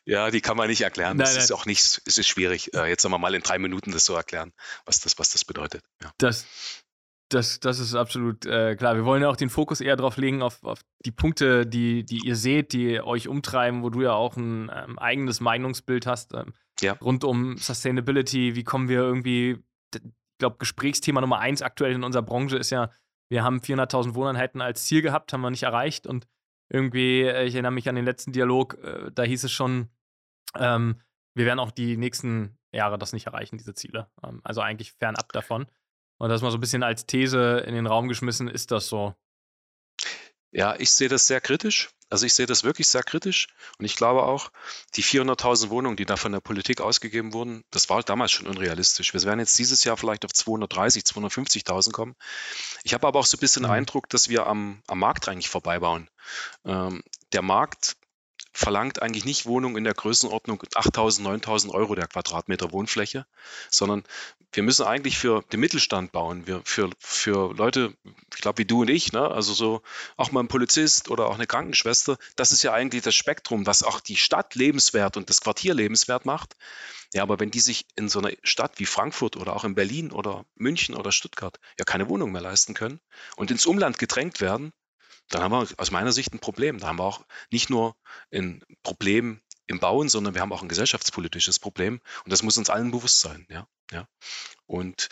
Ja, 0.06 0.30
die 0.30 0.42
kann 0.42 0.56
man 0.56 0.68
nicht 0.68 0.82
erklären. 0.82 1.18
Nein, 1.18 1.26
das 1.26 1.34
nein. 1.34 1.44
ist 1.44 1.52
auch 1.52 1.66
nicht, 1.66 2.02
es 2.06 2.18
ist 2.18 2.28
schwierig. 2.28 2.76
Äh, 2.76 2.90
jetzt 2.90 3.02
sagen 3.02 3.14
wir 3.14 3.18
mal 3.18 3.34
in 3.34 3.42
drei 3.42 3.58
Minuten 3.58 3.92
das 3.92 4.06
so 4.06 4.14
erklären, 4.14 4.54
was 4.86 5.00
das, 5.00 5.18
was 5.18 5.32
das 5.32 5.46
bedeutet. 5.46 5.84
Ja. 6.04 6.12
Das, 6.20 6.46
das, 7.30 7.60
das 7.60 7.80
ist 7.80 7.96
absolut 7.96 8.46
äh, 8.46 8.76
klar. 8.76 8.96
Wir 8.96 9.06
wollen 9.06 9.24
ja 9.24 9.30
auch 9.30 9.36
den 9.36 9.50
Fokus 9.50 9.82
eher 9.82 9.96
darauf 9.96 10.18
legen, 10.18 10.44
auf, 10.44 10.64
auf 10.64 10.82
die 11.06 11.12
Punkte, 11.12 11.66
die, 11.66 12.06
die 12.06 12.20
ihr 12.24 12.36
seht, 12.36 12.72
die 12.74 13.02
euch 13.02 13.28
umtreiben, 13.28 13.82
wo 13.82 13.90
du 13.90 14.04
ja 14.04 14.14
auch 14.14 14.38
ein 14.38 14.70
ähm, 14.72 15.00
eigenes 15.00 15.40
Meinungsbild 15.40 16.06
hast. 16.06 16.36
Ähm, 16.36 16.54
ja. 16.82 16.94
Rund 16.94 17.24
um 17.24 17.58
Sustainability, 17.58 18.56
wie 18.56 18.64
kommen 18.64 18.90
wir 18.90 19.00
irgendwie 19.00 19.58
glaube, 20.44 20.58
Gesprächsthema 20.58 21.22
Nummer 21.22 21.40
eins 21.40 21.62
aktuell 21.62 21.94
in 21.94 22.04
unserer 22.04 22.22
Branche 22.22 22.58
ist 22.58 22.70
ja, 22.70 22.92
wir 23.30 23.44
haben 23.44 23.60
400.000 23.60 24.14
Wohneinheiten 24.14 24.62
als 24.62 24.86
Ziel 24.86 25.02
gehabt, 25.02 25.32
haben 25.32 25.42
wir 25.42 25.50
nicht 25.50 25.64
erreicht. 25.64 26.06
Und 26.06 26.28
irgendwie, 26.70 27.22
äh, 27.22 27.46
ich 27.46 27.56
erinnere 27.56 27.72
mich 27.72 27.88
an 27.88 27.96
den 27.96 28.06
letzten 28.06 28.34
Dialog, 28.34 28.78
äh, 28.84 29.10
da 29.12 29.24
hieß 29.24 29.46
es 29.46 29.52
schon, 29.52 29.90
ähm, 30.58 31.02
wir 31.34 31.46
werden 31.46 31.60
auch 31.60 31.72
die 31.72 31.98
nächsten 31.98 32.58
Jahre 32.74 32.98
das 32.98 33.14
nicht 33.14 33.26
erreichen, 33.26 33.58
diese 33.58 33.74
Ziele. 33.74 34.10
Ähm, 34.22 34.42
also 34.44 34.60
eigentlich 34.60 34.92
fernab 34.92 35.32
davon. 35.32 35.66
Und 36.20 36.30
das 36.30 36.42
mal 36.42 36.52
so 36.52 36.58
ein 36.58 36.62
bisschen 36.62 36.84
als 36.84 37.06
These 37.06 37.64
in 37.66 37.74
den 37.74 37.88
Raum 37.88 38.08
geschmissen, 38.10 38.48
ist 38.50 38.72
das 38.72 38.88
so? 38.88 39.16
Ja, 40.52 40.76
ich 40.78 40.92
sehe 40.92 41.10
das 41.10 41.26
sehr 41.26 41.42
kritisch. 41.42 41.90
Also 42.13 42.27
ich 42.27 42.36
sehe 42.36 42.46
das 42.46 42.63
wirklich 42.63 42.88
sehr 42.88 43.01
kritisch 43.01 43.48
und 43.79 43.86
ich 43.86 43.96
glaube 43.96 44.22
auch, 44.22 44.51
die 44.93 45.03
400.000 45.03 45.72
Wohnungen, 45.72 45.96
die 45.96 46.05
da 46.05 46.15
von 46.15 46.32
der 46.32 46.41
Politik 46.41 46.79
ausgegeben 46.79 47.34
wurden, 47.34 47.63
das 47.72 47.89
war 47.89 48.03
damals 48.03 48.32
schon 48.32 48.46
unrealistisch. 48.46 49.15
Wir 49.15 49.24
werden 49.24 49.39
jetzt 49.39 49.58
dieses 49.58 49.84
Jahr 49.84 49.98
vielleicht 49.98 50.24
auf 50.24 50.32
230, 50.32 51.05
250.000 51.05 51.91
kommen. 51.91 52.15
Ich 52.84 52.93
habe 52.93 53.08
aber 53.08 53.17
auch 53.17 53.25
so 53.25 53.36
ein 53.36 53.39
bisschen 53.39 53.63
den 53.63 53.72
mhm. 53.72 53.77
Eindruck, 53.77 54.10
dass 54.10 54.29
wir 54.29 54.46
am, 54.46 54.84
am 54.86 55.00
Markt 55.00 55.27
eigentlich 55.27 55.50
vorbeibauen. 55.50 56.08
Ähm, 56.65 57.01
der 57.32 57.41
Markt 57.41 57.96
verlangt 58.53 59.01
eigentlich 59.01 59.25
nicht 59.25 59.45
Wohnungen 59.45 59.77
in 59.77 59.83
der 59.83 59.95
Größenordnung 59.95 60.62
8.000, 60.62 61.22
9.000 61.22 61.72
Euro 61.72 61.95
der 61.95 62.07
Quadratmeter 62.07 62.72
Wohnfläche, 62.72 63.25
sondern 63.69 64.03
wir 64.51 64.62
müssen 64.62 64.86
eigentlich 64.86 65.17
für 65.17 65.41
den 65.51 65.60
Mittelstand 65.60 66.12
bauen, 66.12 66.45
wir, 66.45 66.62
für, 66.63 66.91
für 67.00 67.53
Leute, 67.55 67.95
ich 68.36 68.41
glaube 68.41 68.60
wie 68.60 68.65
du 68.65 68.81
und 68.81 68.89
ich, 68.89 69.12
ne? 69.12 69.27
also 69.29 69.53
so 69.53 69.81
auch 70.17 70.31
mal 70.31 70.41
ein 70.41 70.48
Polizist 70.48 71.10
oder 71.10 71.25
auch 71.27 71.36
eine 71.36 71.48
Krankenschwester, 71.48 72.17
das 72.36 72.51
ist 72.51 72.62
ja 72.62 72.74
eigentlich 72.74 73.01
das 73.01 73.15
Spektrum, 73.15 73.65
was 73.65 73.81
auch 73.81 74.00
die 74.00 74.17
Stadt 74.17 74.53
lebenswert 74.53 75.17
und 75.17 75.29
das 75.29 75.41
Quartier 75.41 75.74
lebenswert 75.74 76.25
macht. 76.25 76.55
Ja, 77.13 77.24
aber 77.24 77.39
wenn 77.39 77.51
die 77.51 77.60
sich 77.60 77.86
in 77.95 78.10
so 78.10 78.19
einer 78.19 78.31
Stadt 78.43 78.79
wie 78.79 78.86
Frankfurt 78.86 79.38
oder 79.38 79.55
auch 79.55 79.63
in 79.63 79.75
Berlin 79.75 80.12
oder 80.12 80.45
München 80.55 80.95
oder 80.95 81.12
Stuttgart 81.12 81.60
ja 81.77 81.86
keine 81.86 82.10
Wohnung 82.10 82.31
mehr 82.31 82.41
leisten 82.41 82.74
können 82.74 83.00
und 83.36 83.51
ins 83.51 83.65
Umland 83.65 84.00
gedrängt 84.00 84.41
werden, 84.41 84.74
dann 85.30 85.42
haben 85.42 85.51
wir 85.51 85.68
aus 85.77 85.92
meiner 85.92 86.12
Sicht 86.12 86.34
ein 86.34 86.39
Problem. 86.39 86.80
Da 86.80 86.88
haben 86.88 87.00
wir 87.00 87.03
auch 87.03 87.25
nicht 87.51 87.70
nur 87.70 87.96
ein 88.32 88.63
Problem 88.84 89.42
im 89.68 89.80
Bauen, 89.80 90.10
sondern 90.10 90.34
wir 90.34 90.42
haben 90.42 90.51
auch 90.53 90.62
ein 90.62 90.70
gesellschaftspolitisches 90.70 91.60
Problem 91.60 92.01
und 92.25 92.32
das 92.32 92.44
muss 92.44 92.58
uns 92.58 92.70
allen 92.70 92.92
bewusst 92.92 93.22
sein. 93.22 93.46
Ja, 93.50 93.68
ja. 93.92 94.08
Und 94.65 95.10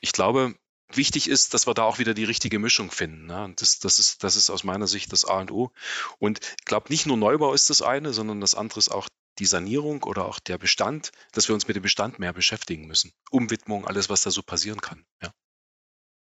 ich 0.00 0.12
glaube, 0.12 0.54
wichtig 0.92 1.28
ist, 1.28 1.54
dass 1.54 1.66
wir 1.66 1.74
da 1.74 1.84
auch 1.84 1.98
wieder 1.98 2.14
die 2.14 2.24
richtige 2.24 2.58
Mischung 2.58 2.90
finden. 2.90 3.26
Ne? 3.26 3.52
Das, 3.56 3.78
das, 3.78 3.98
ist, 3.98 4.22
das 4.24 4.36
ist 4.36 4.50
aus 4.50 4.64
meiner 4.64 4.86
Sicht 4.86 5.12
das 5.12 5.24
A 5.24 5.40
und 5.40 5.50
O. 5.50 5.72
Und 6.18 6.40
ich 6.40 6.64
glaube, 6.64 6.90
nicht 6.90 7.06
nur 7.06 7.16
Neubau 7.16 7.54
ist 7.54 7.70
das 7.70 7.82
eine, 7.82 8.12
sondern 8.12 8.40
das 8.40 8.54
andere 8.54 8.78
ist 8.78 8.90
auch 8.90 9.08
die 9.38 9.46
Sanierung 9.46 10.02
oder 10.04 10.26
auch 10.26 10.38
der 10.38 10.58
Bestand, 10.58 11.10
dass 11.32 11.48
wir 11.48 11.54
uns 11.54 11.66
mit 11.66 11.76
dem 11.76 11.82
Bestand 11.82 12.18
mehr 12.18 12.32
beschäftigen 12.32 12.86
müssen. 12.86 13.12
Umwidmung, 13.30 13.86
alles, 13.86 14.08
was 14.08 14.22
da 14.22 14.30
so 14.30 14.42
passieren 14.42 14.80
kann. 14.80 15.04
Ja. 15.22 15.32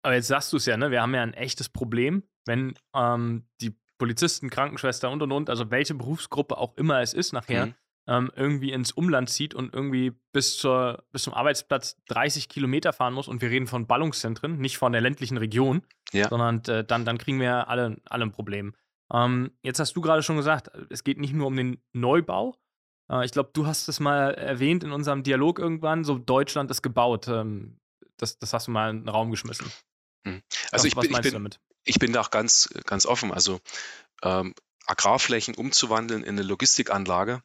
Aber 0.05 0.13
jetzt 0.13 0.27
sagst 0.27 0.53
du 0.53 0.57
es 0.57 0.65
ja, 0.65 0.77
ne? 0.77 0.91
wir 0.91 1.01
haben 1.01 1.13
ja 1.13 1.23
ein 1.23 1.33
echtes 1.33 1.67
Problem 1.67 2.23
wenn 2.45 2.75
ähm, 2.95 3.43
die 3.61 3.75
Polizisten, 3.97 4.49
Krankenschwester 4.49 5.09
und 5.09 5.21
und 5.21 5.31
und, 5.31 5.49
also 5.49 5.71
welche 5.71 5.95
Berufsgruppe 5.95 6.57
auch 6.57 6.75
immer 6.77 7.01
es 7.01 7.13
ist 7.13 7.33
nachher, 7.33 7.67
mhm. 7.67 7.75
ähm, 8.07 8.31
irgendwie 8.35 8.71
ins 8.71 8.91
Umland 8.91 9.29
zieht 9.29 9.53
und 9.53 9.73
irgendwie 9.73 10.11
bis, 10.31 10.57
zur, 10.57 11.03
bis 11.11 11.23
zum 11.23 11.33
Arbeitsplatz 11.33 11.97
30 12.07 12.49
Kilometer 12.49 12.93
fahren 12.93 13.13
muss 13.13 13.27
und 13.27 13.41
wir 13.41 13.49
reden 13.49 13.67
von 13.67 13.87
Ballungszentren, 13.87 14.57
nicht 14.57 14.77
von 14.77 14.91
der 14.91 15.01
ländlichen 15.01 15.37
Region, 15.37 15.83
ja. 16.11 16.29
sondern 16.29 16.61
äh, 16.67 16.83
dann, 16.83 17.05
dann 17.05 17.17
kriegen 17.17 17.39
wir 17.39 17.67
alle, 17.69 17.97
alle 18.05 18.25
ein 18.25 18.31
Problem. 18.31 18.75
Ähm, 19.13 19.51
jetzt 19.61 19.79
hast 19.79 19.95
du 19.95 20.01
gerade 20.01 20.23
schon 20.23 20.37
gesagt, 20.37 20.69
es 20.89 21.03
geht 21.03 21.19
nicht 21.19 21.33
nur 21.33 21.47
um 21.47 21.55
den 21.55 21.81
Neubau. 21.93 22.57
Äh, 23.09 23.23
ich 23.23 23.31
glaube, 23.31 23.51
du 23.53 23.65
hast 23.65 23.87
es 23.87 23.99
mal 23.99 24.33
erwähnt 24.33 24.83
in 24.83 24.91
unserem 24.91 25.23
Dialog 25.23 25.59
irgendwann, 25.59 26.03
so 26.03 26.17
Deutschland 26.17 26.69
ist 26.71 26.81
gebaut. 26.81 27.27
Ähm, 27.27 27.79
das, 28.17 28.39
das 28.39 28.53
hast 28.53 28.67
du 28.67 28.71
mal 28.71 28.89
in 28.89 29.01
den 29.01 29.09
Raum 29.09 29.31
geschmissen. 29.31 29.67
Mhm. 30.25 30.41
Also 30.71 30.87
ich, 30.87 30.95
bin, 30.95 31.11
ich, 31.11 31.21
bin, 31.21 31.49
ich 31.85 31.99
bin 31.99 32.13
da 32.13 32.21
auch 32.21 32.31
ganz, 32.31 32.69
ganz 32.85 33.05
offen. 33.05 33.31
Also 33.31 33.61
ähm, 34.21 34.53
Agrarflächen 34.85 35.55
umzuwandeln 35.55 36.23
in 36.23 36.35
eine 36.35 36.43
Logistikanlage, 36.43 37.41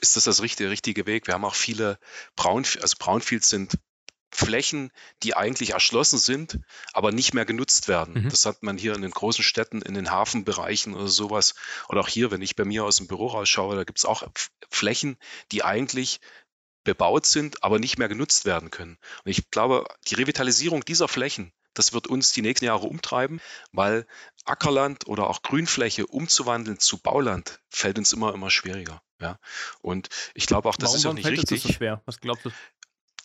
ist 0.00 0.16
das 0.16 0.24
das 0.24 0.42
richtige, 0.42 0.70
richtige 0.70 1.06
Weg. 1.06 1.26
Wir 1.26 1.34
haben 1.34 1.44
auch 1.44 1.54
viele 1.54 1.98
Brownfields, 2.36 2.82
also 2.82 2.96
Brownfields 2.98 3.48
sind 3.48 3.78
Flächen, 4.32 4.92
die 5.22 5.34
eigentlich 5.34 5.70
erschlossen 5.70 6.18
sind, 6.18 6.60
aber 6.92 7.10
nicht 7.10 7.34
mehr 7.34 7.44
genutzt 7.44 7.88
werden. 7.88 8.14
Mhm. 8.14 8.28
Das 8.28 8.46
hat 8.46 8.62
man 8.62 8.78
hier 8.78 8.94
in 8.94 9.02
den 9.02 9.10
großen 9.10 9.42
Städten, 9.42 9.82
in 9.82 9.94
den 9.94 10.10
Hafenbereichen 10.10 10.94
oder 10.94 11.08
sowas. 11.08 11.54
Oder 11.88 12.00
auch 12.00 12.08
hier, 12.08 12.30
wenn 12.30 12.40
ich 12.40 12.54
bei 12.54 12.64
mir 12.64 12.84
aus 12.84 12.96
dem 12.96 13.08
Büro 13.08 13.26
rausschaue, 13.26 13.74
da 13.74 13.84
gibt 13.84 13.98
es 13.98 14.04
auch 14.04 14.22
Flächen, 14.70 15.16
die 15.50 15.64
eigentlich 15.64 16.20
bebaut 16.84 17.26
sind, 17.26 17.64
aber 17.64 17.78
nicht 17.78 17.98
mehr 17.98 18.08
genutzt 18.08 18.46
werden 18.46 18.70
können. 18.70 18.98
Und 19.24 19.30
ich 19.30 19.50
glaube, 19.50 19.86
die 20.06 20.14
Revitalisierung 20.14 20.84
dieser 20.84 21.08
Flächen 21.08 21.52
das 21.74 21.92
wird 21.92 22.06
uns 22.06 22.32
die 22.32 22.42
nächsten 22.42 22.64
Jahre 22.64 22.86
umtreiben, 22.86 23.40
weil 23.72 24.06
Ackerland 24.44 25.06
oder 25.06 25.28
auch 25.28 25.42
Grünfläche 25.42 26.06
umzuwandeln 26.06 26.78
zu 26.78 26.98
Bauland 26.98 27.60
fällt 27.68 27.98
uns 27.98 28.12
immer, 28.12 28.34
immer 28.34 28.50
schwieriger. 28.50 29.02
Ja? 29.20 29.38
Und 29.80 30.08
ich 30.34 30.46
glaube 30.46 30.68
auch, 30.68 30.76
das 30.76 30.90
warum, 30.90 30.96
ist 30.96 31.06
auch 31.06 31.12
nicht 31.12 31.24
fällt 31.24 31.38
richtig. 31.38 31.62
Das 31.62 31.72
so 31.72 31.76
schwer? 31.76 32.02
Was 32.06 32.20
glaubst 32.20 32.46
du? 32.46 32.50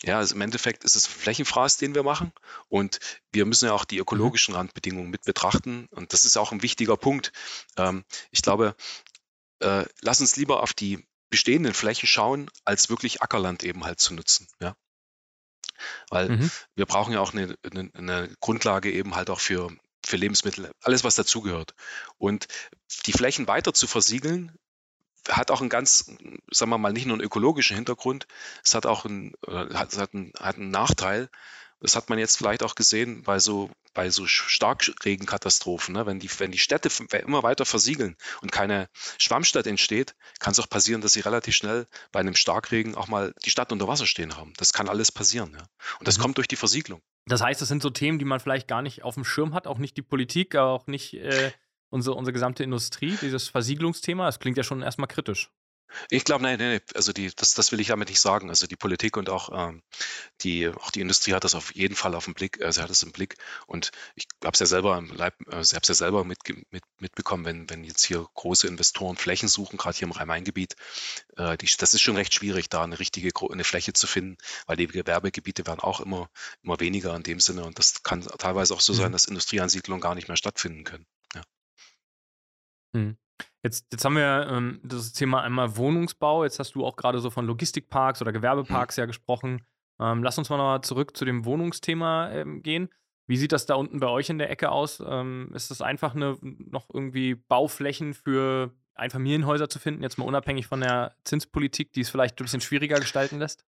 Ja, 0.03 0.17
also 0.19 0.35
im 0.35 0.41
Endeffekt 0.41 0.83
ist 0.83 0.95
es 0.95 1.07
Flächenfraß, 1.07 1.77
den 1.77 1.95
wir 1.95 2.03
machen. 2.03 2.31
Und 2.67 2.99
wir 3.31 3.45
müssen 3.45 3.65
ja 3.65 3.73
auch 3.73 3.85
die 3.85 3.97
ökologischen 3.97 4.53
mhm. 4.53 4.57
Randbedingungen 4.57 5.09
mit 5.09 5.23
betrachten. 5.23 5.87
Und 5.91 6.13
das 6.13 6.25
ist 6.25 6.37
auch 6.37 6.51
ein 6.51 6.61
wichtiger 6.61 6.97
Punkt. 6.97 7.31
Ähm, 7.77 8.03
ich 8.29 8.41
glaube, 8.41 8.75
äh, 9.59 9.85
lass 10.01 10.21
uns 10.21 10.35
lieber 10.35 10.61
auf 10.61 10.73
die 10.73 11.05
bestehenden 11.29 11.73
Flächen 11.73 12.07
schauen, 12.07 12.51
als 12.65 12.89
wirklich 12.89 13.21
Ackerland 13.21 13.63
eben 13.63 13.83
halt 13.83 13.99
zu 13.99 14.13
nutzen. 14.13 14.47
Ja? 14.59 14.75
Weil 16.10 16.29
mhm. 16.29 16.51
wir 16.75 16.86
brauchen 16.86 17.13
ja 17.13 17.20
auch 17.20 17.34
eine, 17.34 17.55
eine, 17.70 17.89
eine 17.94 18.29
Grundlage 18.39 18.91
eben 18.91 19.15
halt 19.15 19.29
auch 19.29 19.39
für, 19.39 19.72
für 20.05 20.17
Lebensmittel, 20.17 20.72
alles 20.82 21.03
was 21.03 21.15
dazugehört. 21.15 21.74
Und 22.17 22.48
die 23.05 23.13
Flächen 23.13 23.48
weiter 23.48 23.74
zu 23.74 23.88
versiegeln, 23.88 24.58
hat 25.29 25.51
auch 25.51 25.62
einen 25.62 25.70
ganz, 25.70 26.12
sagen 26.51 26.70
wir 26.70 26.77
mal, 26.77 26.94
nicht 26.94 27.08
nur 27.08 27.15
einen 27.15 27.25
ökologischen 27.25 27.75
Hintergrund, 27.75 28.27
es 28.63 28.75
hat 28.75 28.86
auch 28.86 29.05
einen, 29.05 29.34
hat, 29.48 29.98
hat 29.98 30.13
einen, 30.13 30.34
hat 30.39 30.58
einen 30.58 30.70
Nachteil. 30.70 31.29
Das 31.79 31.96
hat 31.96 32.10
man 32.10 32.20
jetzt 32.20 32.38
vielleicht 32.38 32.63
auch 32.63 32.75
gesehen 32.75 33.24
bei 33.24 33.39
so 33.39 33.70
bei 33.96 34.10
so 34.12 34.27
Starkregenkatastrophen, 34.27 35.96
ne? 35.96 36.05
wenn, 36.05 36.20
die, 36.20 36.29
wenn 36.38 36.51
die 36.51 36.60
Städte 36.60 36.89
immer 37.25 37.41
weiter 37.41 37.65
versiegeln 37.65 38.15
und 38.41 38.51
keine 38.51 38.89
Schwammstadt 39.17 39.65
entsteht, 39.65 40.15
kann 40.39 40.51
es 40.51 40.60
auch 40.60 40.70
passieren, 40.70 41.01
dass 41.01 41.13
sie 41.13 41.22
relativ 41.22 41.55
schnell 41.55 41.88
bei 42.12 42.20
einem 42.20 42.36
Starkregen 42.36 42.94
auch 42.94 43.08
mal 43.08 43.34
die 43.46 43.50
Stadt 43.50 43.72
unter 43.72 43.88
Wasser 43.88 44.05
stehen 44.05 44.38
haben. 44.38 44.53
Das 44.58 44.74
kann 44.74 44.89
alles 44.89 45.12
passieren. 45.12 45.53
Ja? 45.53 45.65
Und 46.00 46.08
das 46.08 46.17
mhm. 46.17 46.24
kommt 46.24 46.38
durch 46.38 46.48
die 46.48 46.58
Versiegelung. 46.58 47.01
Das 47.25 47.41
heißt, 47.41 47.60
das 47.60 47.70
sind 47.70 47.82
so 47.82 47.89
Themen, 47.89 48.20
die 48.20 48.25
man 48.25 48.39
vielleicht 48.39 48.67
gar 48.67 48.84
nicht 48.84 49.03
auf 49.03 49.15
dem 49.15 49.25
Schirm 49.25 49.53
hat, 49.53 49.65
auch 49.65 49.79
nicht 49.79 49.98
die 49.98 50.03
Politik, 50.03 50.55
auch 50.58 50.86
nicht 50.86 51.13
äh, 51.15 51.51
unsere, 51.89 52.15
unsere 52.15 52.34
gesamte 52.34 52.63
Industrie, 52.63 53.17
dieses 53.22 53.48
Versiegelungsthema. 53.48 54.25
Das 54.25 54.39
klingt 54.39 54.58
ja 54.58 54.63
schon 54.63 54.82
erstmal 54.84 55.08
kritisch. 55.08 55.50
Ich 56.10 56.24
glaube, 56.24 56.44
nein, 56.44 56.60
nein, 56.60 56.82
also 56.94 57.13
die, 57.13 57.32
das, 57.36 57.54
das 57.54 57.72
will 57.72 57.80
ich 57.80 57.88
damit 57.88 58.10
nicht 58.10 58.20
sagen. 58.20 58.50
Also 58.50 58.68
die 58.68 58.75
Politik 58.75 59.18
und 59.18 59.30
auch, 59.30 59.50
ähm, 59.54 59.82
die, 60.42 60.68
auch 60.68 60.92
die 60.92 61.01
Industrie 61.01 61.34
hat 61.34 61.44
das 61.44 61.56
auf 61.56 61.74
jeden 61.75 61.96
Fall 61.96 62.15
auf 62.15 62.25
dem 62.25 62.34
Blick, 62.34 62.60
äh, 62.62 62.72
sie 62.72 62.82
hat 62.82 62.89
es 62.89 63.04
im 63.04 63.12
Blick. 63.12 63.38
Und 63.68 63.92
ich 64.15 64.27
habe 64.44 64.54
es 64.54 64.60
ja 64.60 64.65
selber 64.65 64.98
im 64.98 65.08
Leib, 65.08 65.36
äh, 65.51 65.62
ich 65.62 65.72
ja 65.72 65.82
selber 65.82 66.24
mit, 66.24 66.39
mit, 66.72 66.84
mitbekommen, 67.00 67.46
wenn, 67.46 67.70
wenn 67.70 67.84
jetzt 67.84 68.06
hier 68.06 68.25
große 68.34 68.68
Investoren 68.68 69.18
Flächen 69.18 69.48
suchen, 69.48 69.77
gerade 69.77 69.98
hier 69.98 70.08
im 70.08 70.12
Rhein-Main-Gebiet, 70.12 70.75
äh, 71.38 71.58
die, 71.58 71.70
das 71.77 71.94
ist 71.94 72.01
schon 72.01 72.15
recht 72.15 72.34
schwierig, 72.34 72.70
da 72.70 72.84
eine 72.84 73.00
richtige 73.00 73.32
eine 73.50 73.63
Fläche 73.63 73.94
zu 73.94 74.08
finden, 74.08 74.38
weil 74.65 74.77
die 74.77 74.88
Gewerbegebiete 74.88 75.68
werden 75.68 75.80
auch 75.80 76.00
immer, 76.00 76.30
immer 76.63 76.80
weniger 76.80 77.15
in 77.15 77.24
dem 77.24 77.39
Sinne. 77.39 77.63
Und 77.63 77.80
das 77.80 78.04
kann 78.04 78.22
teilweise 78.22 78.74
auch 78.74 78.82
so 78.82 78.94
sein, 78.94 79.10
mhm. 79.10 79.13
dass 79.13 79.25
Industrieansiedlungen 79.25 80.01
gar 80.01 80.15
nicht 80.15 80.27
mehr 80.27 80.38
stattfinden 80.38 80.84
können. 80.84 81.06
Ja. 81.34 81.44
Mhm. 82.94 83.18
Jetzt, 83.65 83.88
jetzt 83.91 84.05
haben 84.05 84.15
wir 84.15 84.48
ähm, 84.48 84.79
das 84.84 85.12
Thema 85.13 85.41
einmal 85.41 85.75
Wohnungsbau. 85.75 86.43
Jetzt 86.43 86.60
hast 86.60 86.75
du 86.75 86.86
auch 86.86 86.95
gerade 86.95 87.17
so 87.17 87.31
von 87.31 87.48
Logistikparks 87.48 88.22
oder 88.22 88.31
Gewerbeparks 88.31 88.95
mhm. 88.95 89.01
ja 89.01 89.05
gesprochen. 89.07 89.65
Ähm, 90.00 90.22
lass 90.22 90.38
uns 90.38 90.51
mal 90.51 90.57
noch 90.57 90.65
mal 90.65 90.81
zurück 90.84 91.17
zu 91.17 91.25
dem 91.25 91.45
Wohnungsthema 91.45 92.29
ähm, 92.29 92.62
gehen. 92.62 92.89
Wie 93.25 93.38
sieht 93.38 93.53
das 93.53 93.65
da 93.65 93.74
unten 93.74 94.00
bei 94.00 94.07
euch 94.07 94.29
in 94.29 94.38
der 94.38 94.51
Ecke 94.51 94.69
aus? 94.69 95.01
Ähm, 95.03 95.51
ist 95.55 95.72
das 95.72 95.81
einfach 95.81 96.13
eine, 96.13 96.38
noch 96.41 96.91
irgendwie 96.93 97.34
Bauflächen 97.34 98.13
für 98.13 98.72
Einfamilienhäuser 98.93 99.67
zu 99.67 99.79
finden, 99.79 100.03
jetzt 100.03 100.19
mal 100.19 100.25
unabhängig 100.25 100.67
von 100.67 100.81
der 100.81 101.15
Zinspolitik, 101.24 101.91
die 101.91 102.01
es 102.01 102.10
vielleicht 102.12 102.39
ein 102.39 102.45
bisschen 102.45 102.62
schwieriger 102.62 103.00
gestalten 103.00 103.39
lässt? 103.39 103.65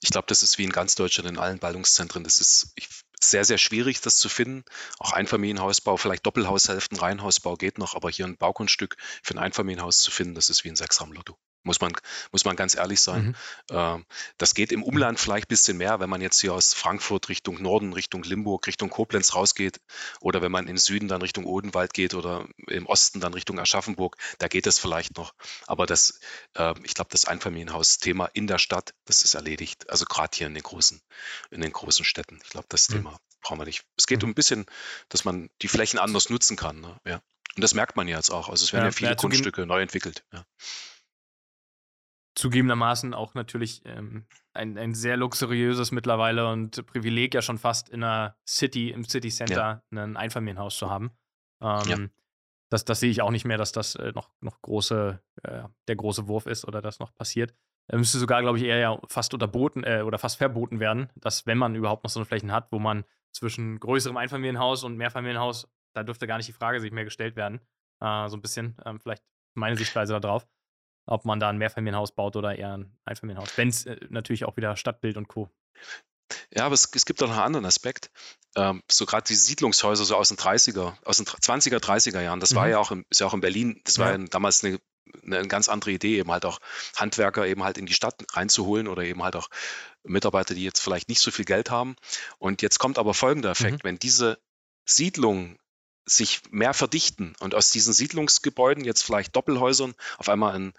Ich 0.00 0.10
glaube, 0.10 0.26
das 0.28 0.44
ist 0.44 0.58
wie 0.58 0.64
in 0.64 0.70
ganz 0.70 0.94
Deutschland 0.94 1.28
in 1.28 1.38
allen 1.38 1.58
Ballungszentren. 1.58 2.22
Das 2.22 2.38
ist, 2.38 2.72
ich 2.76 2.88
sehr, 3.22 3.44
sehr 3.44 3.58
schwierig, 3.58 4.00
das 4.00 4.16
zu 4.16 4.28
finden. 4.28 4.64
Auch 4.98 5.12
Einfamilienhausbau, 5.12 5.96
vielleicht 5.96 6.26
Doppelhaushälften, 6.26 6.98
Reihenhausbau 6.98 7.56
geht 7.56 7.78
noch, 7.78 7.94
aber 7.94 8.10
hier 8.10 8.26
ein 8.26 8.36
Baugrundstück 8.36 8.96
für 9.22 9.34
ein 9.34 9.38
Einfamilienhaus 9.38 10.00
zu 10.00 10.10
finden, 10.10 10.34
das 10.34 10.50
ist 10.50 10.64
wie 10.64 10.70
ein 10.70 10.76
Sechsraumlotto. 10.76 11.36
Muss 11.62 11.80
man, 11.80 11.92
muss 12.32 12.46
man 12.46 12.56
ganz 12.56 12.74
ehrlich 12.74 13.00
sein. 13.00 13.26
Mhm. 13.26 13.34
Ähm, 13.70 14.06
das 14.38 14.54
geht 14.54 14.72
im 14.72 14.82
Umland 14.82 15.20
vielleicht 15.20 15.46
ein 15.46 15.48
bisschen 15.48 15.76
mehr, 15.76 16.00
wenn 16.00 16.08
man 16.08 16.22
jetzt 16.22 16.40
hier 16.40 16.54
aus 16.54 16.72
Frankfurt 16.72 17.28
Richtung 17.28 17.60
Norden, 17.60 17.92
Richtung 17.92 18.22
Limburg, 18.22 18.66
Richtung 18.66 18.88
Koblenz 18.88 19.34
rausgeht 19.34 19.80
oder 20.20 20.40
wenn 20.40 20.50
man 20.50 20.68
im 20.68 20.78
Süden 20.78 21.08
dann 21.08 21.20
Richtung 21.20 21.44
Odenwald 21.44 21.92
geht 21.92 22.14
oder 22.14 22.46
im 22.66 22.86
Osten 22.86 23.20
dann 23.20 23.34
Richtung 23.34 23.58
Aschaffenburg, 23.58 24.16
da 24.38 24.48
geht 24.48 24.66
es 24.66 24.78
vielleicht 24.78 25.18
noch. 25.18 25.34
Aber 25.66 25.84
das, 25.84 26.20
äh, 26.54 26.74
ich 26.82 26.94
glaube, 26.94 27.10
das 27.10 27.26
Einfamilienhaus-Thema 27.26 28.30
in 28.32 28.46
der 28.46 28.58
Stadt, 28.58 28.94
das 29.04 29.22
ist 29.22 29.34
erledigt. 29.34 29.90
Also 29.90 30.06
gerade 30.06 30.34
hier 30.34 30.46
in 30.46 30.54
den 30.54 30.62
großen, 30.62 31.02
in 31.50 31.60
den 31.60 31.72
großen 31.72 32.06
Städten. 32.06 32.40
Ich 32.42 32.50
glaube, 32.50 32.66
das 32.70 32.88
mhm. 32.88 32.94
Thema 32.94 33.20
brauchen 33.42 33.58
wir 33.58 33.66
nicht. 33.66 33.84
Es 33.98 34.06
geht 34.06 34.22
mhm. 34.22 34.24
um 34.24 34.30
ein 34.30 34.34
bisschen, 34.34 34.66
dass 35.10 35.24
man 35.24 35.50
die 35.60 35.68
Flächen 35.68 35.98
anders 35.98 36.30
nutzen 36.30 36.56
kann. 36.56 36.80
Ne? 36.80 36.98
Ja. 37.06 37.22
Und 37.56 37.62
das 37.62 37.74
merkt 37.74 37.96
man 37.96 38.08
ja 38.08 38.16
jetzt 38.16 38.30
auch. 38.30 38.48
Also 38.48 38.64
es 38.64 38.72
werden 38.72 38.84
ja, 38.84 38.90
ja 38.90 38.96
viele 38.96 39.16
Grundstücke 39.16 39.66
neu 39.66 39.82
entwickelt. 39.82 40.24
Ja 40.32 40.46
zugegebenermaßen 42.40 43.14
auch 43.14 43.34
natürlich 43.34 43.82
ähm, 43.84 44.24
ein, 44.52 44.78
ein 44.78 44.94
sehr 44.94 45.16
luxuriöses 45.16 45.92
mittlerweile 45.92 46.48
und 46.48 46.84
Privileg 46.86 47.34
ja 47.34 47.42
schon 47.42 47.58
fast 47.58 47.88
in 47.88 48.02
einer 48.02 48.36
City, 48.46 48.90
im 48.90 49.04
City 49.04 49.28
Center 49.28 49.82
ja. 49.90 50.02
ein 50.02 50.16
Einfamilienhaus 50.16 50.76
zu 50.76 50.90
haben. 50.90 51.10
Ähm, 51.60 51.88
ja. 51.88 51.96
das, 52.70 52.84
das 52.84 53.00
sehe 53.00 53.10
ich 53.10 53.22
auch 53.22 53.30
nicht 53.30 53.44
mehr, 53.44 53.58
dass 53.58 53.72
das 53.72 53.94
äh, 53.94 54.12
noch, 54.12 54.30
noch 54.40 54.60
große, 54.62 55.22
äh, 55.42 55.62
der 55.86 55.96
große 55.96 56.26
Wurf 56.26 56.46
ist 56.46 56.64
oder 56.64 56.80
das 56.80 56.98
noch 56.98 57.14
passiert. 57.14 57.54
Er 57.88 57.98
müsste 57.98 58.18
sogar, 58.18 58.40
glaube 58.40 58.56
ich, 58.56 58.64
eher 58.64 58.78
ja 58.78 58.98
fast 59.08 59.34
unterboten 59.34 59.84
äh, 59.84 60.02
oder 60.02 60.18
fast 60.18 60.38
verboten 60.38 60.80
werden, 60.80 61.10
dass 61.16 61.46
wenn 61.46 61.58
man 61.58 61.74
überhaupt 61.74 62.04
noch 62.04 62.10
so 62.10 62.20
eine 62.20 62.26
Flächen 62.26 62.52
hat, 62.52 62.72
wo 62.72 62.78
man 62.78 63.04
zwischen 63.32 63.78
größerem 63.78 64.16
Einfamilienhaus 64.16 64.84
und 64.84 64.96
Mehrfamilienhaus, 64.96 65.68
da 65.94 66.02
dürfte 66.02 66.26
gar 66.26 66.36
nicht 66.36 66.48
die 66.48 66.52
Frage 66.52 66.80
sich 66.80 66.92
mehr 66.92 67.04
gestellt 67.04 67.36
werden. 67.36 67.60
Äh, 68.00 68.28
so 68.28 68.36
ein 68.36 68.42
bisschen, 68.42 68.76
ähm, 68.84 69.00
vielleicht 69.00 69.24
meine 69.54 69.76
Sichtweise 69.76 70.18
darauf, 70.20 70.46
ob 71.10 71.24
man 71.24 71.40
da 71.40 71.48
ein 71.48 71.58
Mehrfamilienhaus 71.58 72.12
baut 72.12 72.36
oder 72.36 72.56
eher 72.56 72.78
ein 72.78 72.96
Einfamilienhaus. 73.04 73.56
Wenn 73.56 73.68
es 73.68 73.84
äh, 73.86 73.98
natürlich 74.08 74.44
auch 74.44 74.56
wieder 74.56 74.76
Stadtbild 74.76 75.16
und 75.16 75.28
Co. 75.28 75.50
Ja, 76.54 76.64
aber 76.64 76.74
es, 76.74 76.88
es 76.94 77.04
gibt 77.04 77.22
auch 77.22 77.26
noch 77.26 77.34
einen 77.34 77.44
anderen 77.44 77.66
Aspekt. 77.66 78.10
Ähm, 78.56 78.82
so 78.90 79.06
gerade 79.06 79.24
die 79.26 79.34
Siedlungshäuser 79.34 80.04
so 80.04 80.16
aus 80.16 80.28
den 80.28 80.36
30er, 80.36 80.94
aus 81.04 81.16
den 81.16 81.26
20er, 81.26 81.78
30er 81.78 82.20
Jahren, 82.20 82.40
das 82.40 82.52
mhm. 82.52 82.56
war 82.56 82.68
ja 82.68 82.78
auch, 82.78 82.92
im, 82.92 83.04
ist 83.10 83.20
ja 83.20 83.26
auch 83.26 83.34
in 83.34 83.40
Berlin, 83.40 83.80
das 83.84 83.98
war 83.98 84.12
ja 84.12 84.18
damals 84.18 84.64
eine, 84.64 84.78
eine 85.24 85.48
ganz 85.48 85.68
andere 85.68 85.90
Idee, 85.90 86.18
eben 86.18 86.30
halt 86.30 86.44
auch 86.44 86.60
Handwerker 86.94 87.46
eben 87.46 87.64
halt 87.64 87.78
in 87.78 87.86
die 87.86 87.92
Stadt 87.92 88.24
reinzuholen 88.32 88.86
oder 88.86 89.02
eben 89.02 89.22
halt 89.24 89.34
auch 89.34 89.48
Mitarbeiter, 90.04 90.54
die 90.54 90.62
jetzt 90.62 90.80
vielleicht 90.80 91.08
nicht 91.08 91.20
so 91.20 91.32
viel 91.32 91.44
Geld 91.44 91.70
haben. 91.70 91.96
Und 92.38 92.62
jetzt 92.62 92.78
kommt 92.78 92.98
aber 92.98 93.14
folgender 93.14 93.50
Effekt, 93.50 93.82
mhm. 93.82 93.88
wenn 93.88 93.98
diese 93.98 94.38
Siedlungen 94.84 95.58
sich 96.16 96.42
mehr 96.50 96.74
verdichten 96.74 97.34
und 97.40 97.54
aus 97.54 97.70
diesen 97.70 97.92
Siedlungsgebäuden 97.92 98.84
jetzt 98.84 99.02
vielleicht 99.02 99.36
Doppelhäusern 99.36 99.94
auf 100.18 100.28
einmal 100.28 100.54
ein 100.54 100.72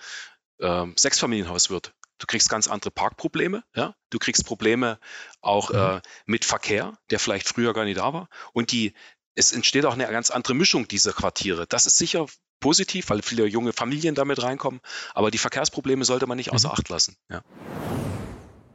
äh, 0.59 0.85
Sechsfamilienhaus 0.95 1.69
wird, 1.69 1.93
Du 2.21 2.27
kriegst 2.27 2.49
ganz 2.49 2.67
andere 2.67 2.91
Parkprobleme, 2.91 3.63
ja. 3.75 3.95
Du 4.11 4.19
kriegst 4.19 4.45
Probleme 4.45 4.99
auch 5.41 5.71
mhm. 5.71 5.79
äh, 5.79 6.01
mit 6.27 6.45
Verkehr, 6.45 6.93
der 7.09 7.19
vielleicht 7.19 7.47
früher 7.47 7.73
gar 7.73 7.83
nicht 7.83 7.97
da 7.97 8.13
war. 8.13 8.29
Und 8.53 8.71
die, 8.71 8.93
es 9.33 9.51
entsteht 9.51 9.87
auch 9.87 9.93
eine 9.93 10.05
ganz 10.05 10.29
andere 10.29 10.53
Mischung 10.53 10.87
dieser 10.87 11.13
Quartiere. 11.13 11.65
Das 11.65 11.87
ist 11.87 11.97
sicher 11.97 12.27
positiv, 12.59 13.09
weil 13.09 13.23
viele 13.23 13.47
junge 13.47 13.73
Familien 13.73 14.13
damit 14.13 14.43
reinkommen. 14.43 14.81
Aber 15.15 15.31
die 15.31 15.39
Verkehrsprobleme 15.39 16.05
sollte 16.05 16.27
man 16.27 16.37
nicht 16.37 16.51
mhm. 16.51 16.57
außer 16.57 16.71
Acht 16.71 16.89
lassen. 16.89 17.17
Ja. 17.31 17.41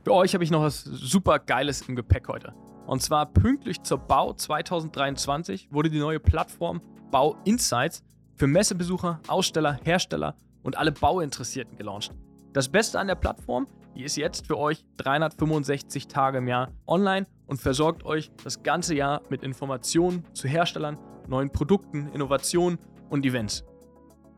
Für 0.03 0.15
euch 0.15 0.35
habe 0.35 0.43
ich 0.43 0.51
noch 0.51 0.63
was 0.63 0.83
super 0.83 1.39
Geiles 1.39 1.83
im 1.83 1.95
Gepäck 1.95 2.27
heute. 2.27 2.53
Und 2.87 3.03
zwar 3.03 3.27
pünktlich 3.27 3.83
zur 3.83 3.99
Bau 3.99 4.33
2023 4.33 5.69
wurde 5.73 5.91
die 5.91 5.99
neue 5.99 6.21
Plattform 6.21 6.81
Bau 7.11 7.37
Insights 7.45 8.05
für 8.37 8.47
Messebesucher, 8.47 9.21
Aussteller, 9.27 9.79
Hersteller 9.83 10.37
und 10.63 10.77
alle 10.77 10.93
Bauinteressierten 10.93 11.77
gelauncht. 11.77 12.13
Das 12.53 12.69
Beste 12.69 12.99
an 13.01 13.09
der 13.09 13.17
Plattform, 13.17 13.67
die 13.97 14.05
ist 14.05 14.17
jetzt 14.17 14.47
für 14.47 14.59
euch 14.59 14.85
365 14.99 16.07
Tage 16.07 16.39
im 16.39 16.49
Jahr 16.49 16.71
online 16.87 17.27
und 17.47 17.61
versorgt 17.61 18.05
euch 18.05 18.31
das 18.45 18.63
ganze 18.63 18.95
Jahr 18.95 19.23
mit 19.31 19.43
Informationen 19.43 20.25
zu 20.33 20.47
Herstellern, 20.47 20.99
neuen 21.27 21.51
Produkten, 21.51 22.09
Innovationen 22.13 22.79
und 23.11 23.27
Events. 23.27 23.65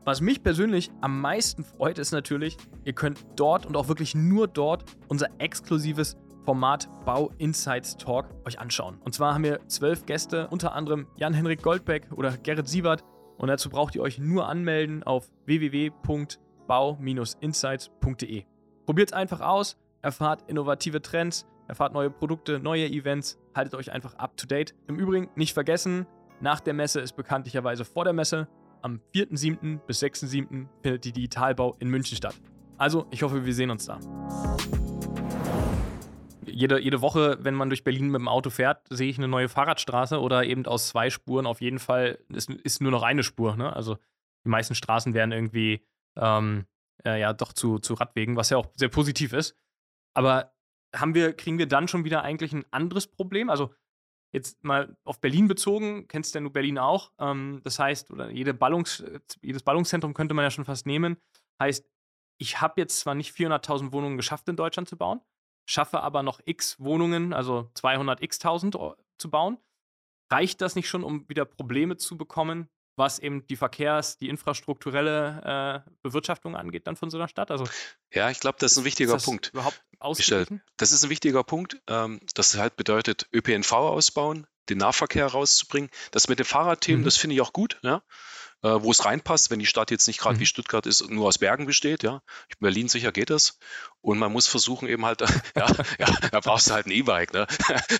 Was 0.05 0.21
mich 0.21 0.41
persönlich 0.41 0.89
am 1.01 1.21
meisten 1.21 1.63
freut, 1.63 1.99
ist 1.99 2.11
natürlich, 2.11 2.57
ihr 2.83 2.93
könnt 2.93 3.23
dort 3.35 3.65
und 3.65 3.77
auch 3.77 3.89
wirklich 3.89 4.15
nur 4.15 4.47
dort 4.47 4.85
unser 5.07 5.27
exklusives 5.37 6.17
Format 6.49 6.89
Bau 7.05 7.31
Insights 7.37 7.95
Talk 7.95 8.25
euch 8.43 8.59
anschauen. 8.59 8.97
Und 9.03 9.13
zwar 9.13 9.35
haben 9.35 9.43
wir 9.43 9.59
zwölf 9.67 10.07
Gäste, 10.07 10.47
unter 10.47 10.73
anderem 10.73 11.05
Jan-Henrik 11.15 11.61
Goldbeck 11.61 12.07
oder 12.11 12.35
Gerrit 12.37 12.67
Siebert. 12.67 13.03
Und 13.37 13.49
dazu 13.49 13.69
braucht 13.69 13.93
ihr 13.93 14.01
euch 14.01 14.17
nur 14.17 14.49
anmelden 14.49 15.03
auf 15.03 15.29
www.bau 15.45 16.39
bau-insights.de. 16.65 18.45
Probiert 18.87 19.09
es 19.09 19.13
einfach 19.13 19.41
aus, 19.41 19.77
erfahrt 20.01 20.49
innovative 20.49 21.03
Trends, 21.03 21.45
erfahrt 21.67 21.93
neue 21.93 22.09
Produkte, 22.09 22.59
neue 22.59 22.87
Events, 22.87 23.37
haltet 23.53 23.75
euch 23.75 23.91
einfach 23.91 24.15
up 24.15 24.35
to 24.35 24.47
date. 24.47 24.73
Im 24.87 24.97
Übrigen 24.97 25.29
nicht 25.35 25.53
vergessen, 25.53 26.07
nach 26.41 26.61
der 26.61 26.73
Messe 26.73 26.99
ist 26.99 27.15
bekanntlicherweise 27.15 27.85
vor 27.85 28.05
der 28.05 28.13
Messe. 28.13 28.47
Am 28.81 29.01
4.7. 29.13 29.81
bis 29.85 30.01
6.7. 30.01 30.65
findet 30.81 31.05
die 31.05 31.11
Digitalbau 31.11 31.75
in 31.77 31.89
München 31.89 32.17
statt. 32.17 32.33
Also, 32.79 33.05
ich 33.11 33.21
hoffe, 33.21 33.45
wir 33.45 33.53
sehen 33.53 33.69
uns 33.69 33.85
da. 33.85 33.99
Jede, 36.59 36.77
jede 36.81 36.99
Woche, 36.99 37.37
wenn 37.39 37.55
man 37.55 37.69
durch 37.69 37.85
Berlin 37.85 38.09
mit 38.09 38.19
dem 38.19 38.27
Auto 38.27 38.49
fährt, 38.49 38.85
sehe 38.89 39.09
ich 39.09 39.17
eine 39.17 39.29
neue 39.29 39.47
Fahrradstraße 39.47 40.19
oder 40.19 40.43
eben 40.43 40.65
aus 40.65 40.89
zwei 40.89 41.09
Spuren 41.09 41.45
auf 41.45 41.61
jeden 41.61 41.79
Fall 41.79 42.19
ist, 42.27 42.49
ist 42.49 42.81
nur 42.81 42.91
noch 42.91 43.03
eine 43.03 43.23
Spur. 43.23 43.55
Ne? 43.55 43.73
Also 43.73 43.97
die 44.43 44.49
meisten 44.49 44.75
Straßen 44.75 45.13
werden 45.13 45.31
irgendwie 45.31 45.85
ähm, 46.17 46.65
äh, 47.05 47.17
ja 47.17 47.31
doch 47.31 47.53
zu, 47.53 47.79
zu 47.79 47.93
Radwegen, 47.93 48.35
was 48.35 48.49
ja 48.49 48.57
auch 48.57 48.67
sehr 48.75 48.89
positiv 48.89 49.31
ist. 49.31 49.55
Aber 50.13 50.53
haben 50.93 51.15
wir, 51.15 51.31
kriegen 51.31 51.59
wir 51.59 51.65
dann 51.65 51.87
schon 51.87 52.03
wieder 52.03 52.23
eigentlich 52.23 52.51
ein 52.51 52.65
anderes 52.71 53.07
Problem? 53.07 53.49
Also 53.49 53.73
jetzt 54.33 54.61
mal 54.61 54.97
auf 55.05 55.21
Berlin 55.21 55.47
bezogen, 55.47 56.09
kennst 56.09 56.35
ja 56.35 56.41
nur 56.41 56.51
Berlin 56.51 56.77
auch. 56.77 57.13
Ähm, 57.19 57.61
das 57.63 57.79
heißt, 57.79 58.11
oder 58.11 58.31
jede 58.31 58.53
Ballungs, 58.53 59.01
jedes 59.41 59.63
Ballungszentrum 59.63 60.13
könnte 60.13 60.33
man 60.33 60.43
ja 60.43 60.51
schon 60.51 60.65
fast 60.65 60.85
nehmen. 60.85 61.15
Heißt, 61.61 61.89
ich 62.37 62.59
habe 62.59 62.81
jetzt 62.81 62.99
zwar 62.99 63.15
nicht 63.15 63.33
400.000 63.33 63.93
Wohnungen 63.93 64.17
geschafft 64.17 64.49
in 64.49 64.57
Deutschland 64.57 64.89
zu 64.89 64.97
bauen, 64.97 65.21
schaffe 65.69 66.01
aber 66.01 66.23
noch 66.23 66.39
x 66.45 66.79
Wohnungen, 66.79 67.31
also 67.31 67.69
200 67.75 68.23
x-tausend 68.23 68.75
zu 69.17 69.29
bauen. 69.29 69.57
Reicht 70.31 70.61
das 70.61 70.75
nicht 70.75 70.89
schon, 70.89 71.03
um 71.03 71.27
wieder 71.29 71.45
Probleme 71.45 71.97
zu 71.97 72.17
bekommen, 72.17 72.69
was 72.95 73.19
eben 73.19 73.45
die 73.47 73.55
Verkehrs-, 73.55 74.17
die 74.17 74.29
infrastrukturelle 74.29 75.83
äh, 75.85 75.91
Bewirtschaftung 76.01 76.55
angeht, 76.55 76.87
dann 76.87 76.95
von 76.95 77.09
so 77.09 77.17
einer 77.17 77.27
Stadt? 77.27 77.51
Also, 77.51 77.65
ja, 78.11 78.29
ich 78.31 78.39
glaube, 78.39 78.57
das 78.59 78.73
ist 78.73 78.79
ein 78.79 78.83
wichtiger 78.83 79.15
ist 79.15 79.25
Punkt. 79.25 79.51
Überhaupt 79.53 79.81
Michel, 80.17 80.47
das 80.77 80.91
ist 80.91 81.03
ein 81.03 81.09
wichtiger 81.09 81.43
Punkt. 81.43 81.81
Ähm, 81.87 82.19
das 82.33 82.57
halt 82.57 82.75
bedeutet, 82.75 83.27
ÖPNV 83.31 83.71
ausbauen, 83.71 84.47
den 84.69 84.79
Nahverkehr 84.79 85.27
rauszubringen. 85.27 85.89
Das 86.11 86.27
mit 86.27 86.39
den 86.39 86.45
Fahrradthemen, 86.45 87.01
mhm. 87.01 87.05
das 87.05 87.17
finde 87.17 87.35
ich 87.35 87.41
auch 87.41 87.53
gut. 87.53 87.79
Ja? 87.83 88.01
Äh, 88.61 88.69
wo 88.81 88.91
es 88.91 89.05
reinpasst, 89.05 89.51
wenn 89.51 89.59
die 89.59 89.65
Stadt 89.65 89.91
jetzt 89.91 90.07
nicht 90.07 90.19
gerade 90.19 90.35
mhm. 90.35 90.41
wie 90.41 90.45
Stuttgart 90.45 90.85
ist, 90.85 91.09
nur 91.09 91.27
aus 91.27 91.37
Bergen 91.37 91.65
besteht, 91.65 92.03
ja. 92.03 92.21
In 92.49 92.57
Berlin 92.59 92.87
sicher 92.89 93.11
geht 93.11 93.29
das. 93.29 93.57
Und 94.01 94.17
man 94.17 94.31
muss 94.31 94.47
versuchen 94.47 94.87
eben 94.87 95.05
halt, 95.05 95.21
ja, 95.55 95.67
ja, 95.99 96.07
da 96.31 96.39
brauchst 96.39 96.69
du 96.69 96.73
halt 96.73 96.85
ein 96.85 96.91
E-Bike, 96.91 97.33
ne? 97.33 97.47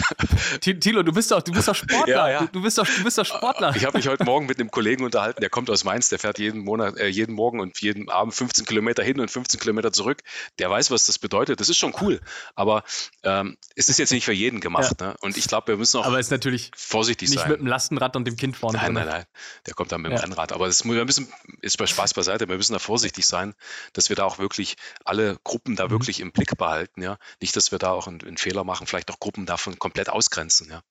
Tilo, 0.62 1.04
du 1.04 1.12
bist 1.12 1.32
doch, 1.32 1.42
du 1.42 1.52
bist 1.52 1.68
doch 1.68 1.76
Sportler. 1.76 2.08
Ja, 2.08 2.30
ja. 2.30 2.40
Du, 2.40 2.48
du, 2.48 2.62
bist 2.62 2.78
doch, 2.78 2.88
du 2.88 3.04
bist 3.04 3.18
doch 3.18 3.26
Sportler. 3.26 3.76
Ich 3.76 3.86
habe 3.86 3.98
mich 3.98 4.08
heute 4.08 4.24
Morgen 4.24 4.46
mit 4.46 4.60
einem 4.60 4.72
Kollegen 4.72 5.04
unterhalten, 5.04 5.42
der 5.42 5.50
kommt 5.50 5.70
aus 5.70 5.84
Mainz, 5.84 6.10
der 6.10 6.20
fährt 6.20 6.40
jeden 6.40 6.62
Monat, 6.62 6.98
äh, 6.98 7.08
jeden 7.08 7.36
Morgen 7.36 7.60
und 7.60 7.80
jeden 7.82 8.10
Abend 8.10 8.34
15 8.34 8.66
Kilometer 8.66 9.04
hin 9.04 9.20
und 9.20 9.30
15 9.30 9.60
Kilometer 9.60 9.92
zurück. 9.92 10.22
Der 10.58 10.70
weiß, 10.70 10.92
was 10.92 11.06
das 11.06 11.20
bedeutet. 11.20 11.60
Das 11.60 11.70
ist 11.70 11.78
schon 11.78 11.94
cool. 12.02 12.22
Aber 12.56 12.84
ähm, 13.24 13.58
es 13.76 13.90
ist 13.90 14.00
jetzt 14.00 14.12
nicht 14.12 14.26
für 14.26 14.34
jeden 14.34 14.62
gemacht. 14.62 15.02
Ja. 15.02 15.08
Ne? 15.08 15.16
Und 15.20 15.38
ich 15.38 15.48
glaube, 15.48 15.68
wir 15.68 15.78
müssen 15.78 15.98
auch 15.98 16.06
Aber 16.06 16.20
ist 16.20 16.32
natürlich 16.32 16.72
vorsichtig 16.76 17.30
nicht 17.30 17.40
sein. 17.40 17.50
Nicht 17.50 17.58
mit 17.58 17.66
dem 17.66 17.68
Lastenrad 17.68 18.16
und 18.16 18.26
dem 18.26 18.38
Kind 18.38 18.56
vorne. 18.56 18.78
Nein, 18.78 18.94
nein, 18.94 19.08
nein. 19.08 19.26
Der 19.66 19.74
kommt 19.74 19.92
dann 19.92 20.02
mit 20.02 20.12
dem 20.12 20.18
Rennrad. 20.18 20.49
Grad. 20.50 20.56
Aber 20.56 20.68
das, 20.68 20.84
wir 20.84 21.06
müssen, 21.06 21.32
ist 21.62 21.78
bei 21.78 21.88
Spaß 21.88 22.14
beiseite, 22.14 22.48
wir 22.48 22.58
müssen 22.58 22.74
da 22.74 22.80
vorsichtig 22.80 23.26
sein, 23.26 23.54
dass 23.94 24.10
wir 24.10 24.16
da 24.16 24.26
auch 24.26 24.40
wirklich 24.40 24.76
alle 25.06 25.38
Gruppen 25.44 25.76
da 25.76 25.86
mhm. 25.86 25.92
wirklich 25.92 26.20
im 26.20 26.32
Blick 26.32 26.58
behalten. 26.58 27.02
Ja? 27.02 27.18
Nicht, 27.42 27.56
dass 27.56 27.72
wir 27.72 27.80
da 27.80 27.92
auch 27.92 28.08
einen, 28.08 28.22
einen 28.22 28.38
Fehler 28.38 28.64
machen, 28.64 28.88
vielleicht 28.88 29.12
auch 29.12 29.20
Gruppen 29.20 29.46
davon 29.46 29.80
komplett 29.80 30.10
ausgrenzen. 30.10 30.70
Ja? 30.70 30.82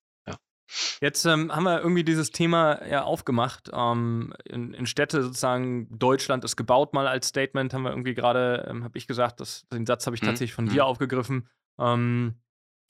Jetzt 1.00 1.24
ähm, 1.24 1.54
haben 1.54 1.64
wir 1.64 1.80
irgendwie 1.80 2.04
dieses 2.04 2.30
Thema 2.30 2.86
ja 2.86 3.02
aufgemacht. 3.02 3.70
Ähm, 3.72 4.34
in, 4.44 4.74
in, 4.74 4.86
Städte 4.86 5.22
sozusagen, 5.22 5.88
Deutschland 5.98 6.44
ist 6.44 6.56
gebaut 6.56 6.92
mal 6.92 7.06
als 7.06 7.28
Statement, 7.28 7.72
haben 7.72 7.82
wir 7.82 7.90
irgendwie 7.90 8.14
gerade, 8.14 8.66
ähm, 8.68 8.84
habe 8.84 8.98
ich 8.98 9.06
gesagt, 9.06 9.40
das, 9.40 9.66
den 9.72 9.86
Satz 9.86 10.06
habe 10.06 10.16
ich 10.16 10.22
mhm. 10.22 10.26
tatsächlich 10.26 10.54
von 10.54 10.66
mhm. 10.66 10.70
dir 10.70 10.84
aufgegriffen. 10.84 11.48
Ähm, 11.78 12.34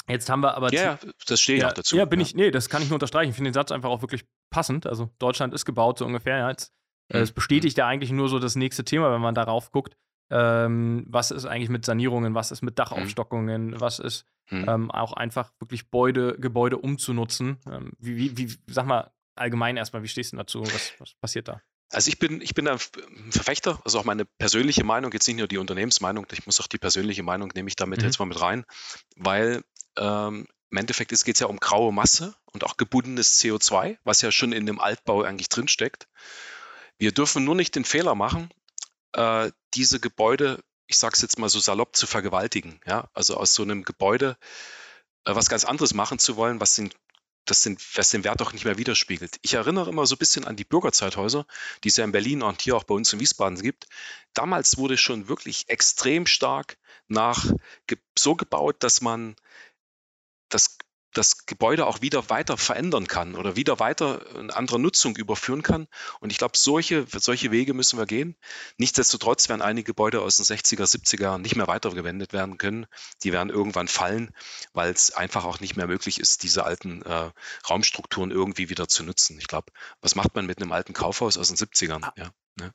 jetzt 0.09 0.29
haben 0.29 0.41
wir 0.41 0.57
aber. 0.57 0.73
Ja, 0.73 0.83
ja 0.83 0.99
das 1.27 1.41
stehe 1.41 1.59
ich 1.59 1.63
ja, 1.63 1.69
auch 1.69 1.75
dazu. 1.75 1.97
Ja, 1.97 2.05
bin 2.05 2.21
ja. 2.21 2.27
ich, 2.27 2.35
nee, 2.35 2.51
das 2.51 2.69
kann 2.69 2.83
ich 2.83 2.89
nur 2.89 2.97
unterstreichen. 2.97 3.31
Ich 3.31 3.37
finde 3.37 3.51
den 3.51 3.55
Satz 3.55 3.71
einfach 3.71 3.91
auch 3.91 4.03
wirklich 4.03 4.25
passend. 4.51 4.87
Also 4.87 5.11
Deutschland 5.19 5.55
ist 5.55 5.65
gebaut, 5.65 5.99
so 5.99 6.07
ungefähr. 6.07 6.39
Ja, 6.39 6.51
jetzt, 6.51 6.73
äh, 7.09 7.19
es 7.19 7.33
bestätigt 7.33 7.79
ja 7.79 7.87
eigentlich 7.87 8.13
nur 8.13 8.29
so 8.29 8.39
das 8.39 8.57
nächste 8.57 8.85
Thema, 8.85 9.13
wenn 9.13 9.21
man 9.21 9.35
darauf 9.35 9.71
guckt. 9.71 9.97
Ähm, 10.31 11.07
was 11.09 11.31
ist 11.31 11.47
eigentlich 11.47 11.71
mit 11.71 11.85
Sanierungen, 11.87 12.35
was 12.35 12.51
ist 12.51 12.63
mit 12.63 12.73
mhm. 12.73 12.77
Dachaufstockungen, 12.77 13.81
was 13.81 13.99
ist 13.99 14.27
mhm. 14.51 14.69
ähm, 14.69 14.91
auch 14.91 15.15
einfach 15.15 15.53
wirklich 15.59 15.85
Gebäude, 15.85 16.37
Gebäude 16.39 16.77
umzunutzen. 16.77 17.59
Ähm, 17.67 17.93
wie, 17.99 18.37
wie, 18.37 18.37
wie, 18.37 18.59
sag 18.67 18.87
mal 18.87 19.11
allgemein 19.37 19.77
erstmal, 19.77 20.03
wie 20.03 20.09
stehst 20.09 20.33
du 20.33 20.37
dazu? 20.37 20.63
Was, 20.63 20.93
was 20.99 21.15
passiert 21.15 21.49
da? 21.49 21.63
Also 21.91 22.09
ich 22.09 22.19
bin, 22.19 22.43
ich 22.43 22.53
bin 22.53 22.69
ein 22.69 22.79
Verfechter, 23.31 23.81
also 23.85 23.99
auch 23.99 24.05
meine 24.05 24.27
persönliche 24.27 24.85
Meinung, 24.85 25.11
jetzt 25.13 25.27
nicht 25.27 25.39
nur 25.39 25.49
die 25.49 25.57
Unternehmensmeinung, 25.57 26.27
ich 26.33 26.45
muss 26.45 26.61
auch 26.61 26.67
die 26.67 26.77
persönliche 26.77 27.23
Meinung, 27.23 27.51
nehme 27.55 27.69
ich 27.69 27.77
damit 27.77 28.01
mhm. 28.01 28.05
jetzt 28.05 28.19
mal 28.19 28.27
mit 28.27 28.41
rein, 28.41 28.65
weil 29.17 29.63
ähm, 29.97 30.47
im 30.71 30.77
Endeffekt 30.77 31.11
geht 31.11 31.37
es 31.37 31.41
ja 31.41 31.47
um 31.47 31.59
graue 31.59 31.93
Masse 31.93 32.35
und 32.53 32.65
auch 32.65 32.77
gebundenes 32.77 33.41
CO2, 33.41 33.99
was 34.05 34.23
ja 34.23 34.31
schon 34.31 34.53
in 34.53 34.67
dem 34.67 34.81
Altbau 34.81 35.23
eigentlich 35.23 35.49
drinsteckt. 35.49 36.09
Wir 36.99 37.13
dürfen 37.13 37.45
nur 37.45 37.55
nicht 37.55 37.75
den 37.75 37.85
Fehler 37.85 38.15
machen, 38.15 38.51
äh, 39.13 39.51
diese 39.75 40.01
Gebäude, 40.01 40.63
ich 40.87 40.99
sage 40.99 41.15
es 41.15 41.23
jetzt 41.23 41.39
mal 41.39 41.49
so 41.49 41.61
salopp, 41.61 41.97
zu 41.97 42.07
vergewaltigen. 42.07 42.81
Ja? 42.87 43.09
Also 43.15 43.37
aus 43.37 43.55
so 43.55 43.63
einem 43.63 43.85
Gebäude 43.85 44.37
äh, 45.25 45.35
was 45.35 45.49
ganz 45.49 45.65
anderes 45.65 45.95
machen 45.95 46.19
zu 46.19 46.37
wollen, 46.37 46.61
was 46.61 46.75
den, 46.75 46.91
das 47.45 47.63
den, 47.63 47.79
was 47.95 48.11
den 48.11 48.25
Wert 48.25 48.43
auch 48.43 48.53
nicht 48.53 48.65
mehr 48.65 48.79
widerspiegelt. 48.79 49.39
Ich 49.43 49.55
erinnere 49.55 49.89
immer 49.89 50.07
so 50.07 50.17
ein 50.17 50.19
bisschen 50.19 50.45
an 50.45 50.57
die 50.57 50.65
Bürgerzeithäuser, 50.65 51.47
die 51.85 51.89
es 51.89 51.97
ja 51.97 52.05
in 52.05 52.13
Berlin 52.13 52.43
und 52.43 52.61
hier 52.61 52.77
auch 52.77 52.85
bei 52.85 52.95
uns 52.95 53.13
in 53.13 53.21
Wiesbaden 53.21 53.61
gibt. 53.61 53.87
Damals 54.35 54.77
wurde 54.77 54.99
schon 54.99 55.29
wirklich 55.29 55.69
extrem 55.69 56.27
stark 56.27 56.77
nach 57.07 57.47
so 58.19 58.35
gebaut, 58.35 58.77
dass 58.81 59.01
man 59.01 59.35
das 60.49 60.79
das 61.15 61.47
Gebäude 61.47 61.87
auch 61.87 62.01
wieder 62.01 62.29
weiter 62.31 62.57
verändern 62.57 63.07
kann 63.07 63.35
oder 63.35 63.57
wieder 63.57 63.81
weiter 63.81 64.25
in 64.37 64.51
andere 64.51 64.79
Nutzung 64.79 65.17
überführen 65.17 65.63
kann. 65.63 65.89
Und 66.21 66.31
ich 66.31 66.39
glaube, 66.39 66.57
solche, 66.57 67.07
solche 67.11 67.51
Wege 67.51 67.75
müssen 67.75 67.99
wir 67.99 68.07
gehen. 68.07 68.37
Nichtsdestotrotz 68.77 69.49
werden 69.49 69.63
einige 69.63 69.87
Gebäude 69.87 70.21
aus 70.21 70.37
den 70.37 70.45
60er, 70.45 70.85
70er 70.85 71.23
Jahren 71.23 71.43
nicht 71.43 71.57
mehr 71.57 71.67
weitergewendet 71.67 72.33
werden 72.33 72.59
können. 72.59 72.87
Die 73.23 73.33
werden 73.33 73.51
irgendwann 73.51 73.89
fallen, 73.89 74.31
weil 74.75 74.93
es 74.93 75.11
einfach 75.11 75.45
auch 75.45 75.61
nicht 75.61 75.77
mehr 75.77 75.87
möglich 75.87 76.21
ist, 76.21 76.43
diese 76.43 76.65
alten 76.65 77.03
äh, 77.03 77.31
Raumstrukturen 77.69 78.31
irgendwie 78.31 78.69
wieder 78.69 78.87
zu 78.87 79.03
nutzen. 79.03 79.39
Ich 79.39 79.49
glaube, 79.49 79.73
was 80.01 80.15
macht 80.15 80.35
man 80.35 80.47
mit 80.47 80.61
einem 80.61 80.73
alten 80.73 80.93
Kaufhaus 80.93 81.39
aus 81.39 81.49
den 81.49 81.57
70ern? 81.57 82.05
Ah. 82.05 82.13
Ja, 82.17 82.31
ne? 82.57 82.73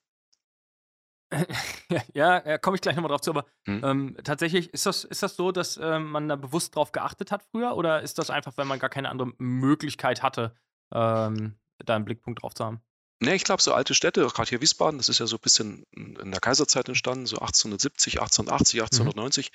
ja, 2.13 2.45
ja 2.45 2.57
komme 2.57 2.75
ich 2.75 2.81
gleich 2.81 2.95
nochmal 2.95 3.09
drauf 3.09 3.21
zu, 3.21 3.31
aber 3.31 3.45
hm. 3.65 3.81
ähm, 3.83 4.17
tatsächlich, 4.23 4.73
ist 4.73 4.85
das, 4.85 5.03
ist 5.03 5.23
das 5.23 5.35
so, 5.35 5.51
dass 5.51 5.77
ähm, 5.77 6.11
man 6.11 6.27
da 6.29 6.35
bewusst 6.35 6.75
drauf 6.75 6.91
geachtet 6.91 7.31
hat 7.31 7.43
früher 7.43 7.75
oder 7.75 8.01
ist 8.01 8.17
das 8.17 8.29
einfach, 8.29 8.53
weil 8.57 8.65
man 8.65 8.79
gar 8.79 8.89
keine 8.89 9.09
andere 9.09 9.31
Möglichkeit 9.37 10.23
hatte, 10.23 10.55
ähm, 10.93 11.55
da 11.79 11.95
einen 11.95 12.05
Blickpunkt 12.05 12.43
drauf 12.43 12.53
zu 12.53 12.65
haben? 12.65 12.81
Nee, 13.19 13.35
ich 13.35 13.45
glaube, 13.45 13.61
so 13.61 13.73
alte 13.73 13.93
Städte, 13.93 14.27
gerade 14.27 14.49
hier 14.49 14.61
Wiesbaden, 14.61 14.97
das 14.97 15.07
ist 15.07 15.19
ja 15.19 15.27
so 15.27 15.37
ein 15.37 15.41
bisschen 15.41 15.85
in 15.93 16.31
der 16.31 16.41
Kaiserzeit 16.41 16.89
entstanden, 16.89 17.25
so 17.25 17.37
1870, 17.37 18.19
1880, 18.19 18.81
1890. 18.81 19.51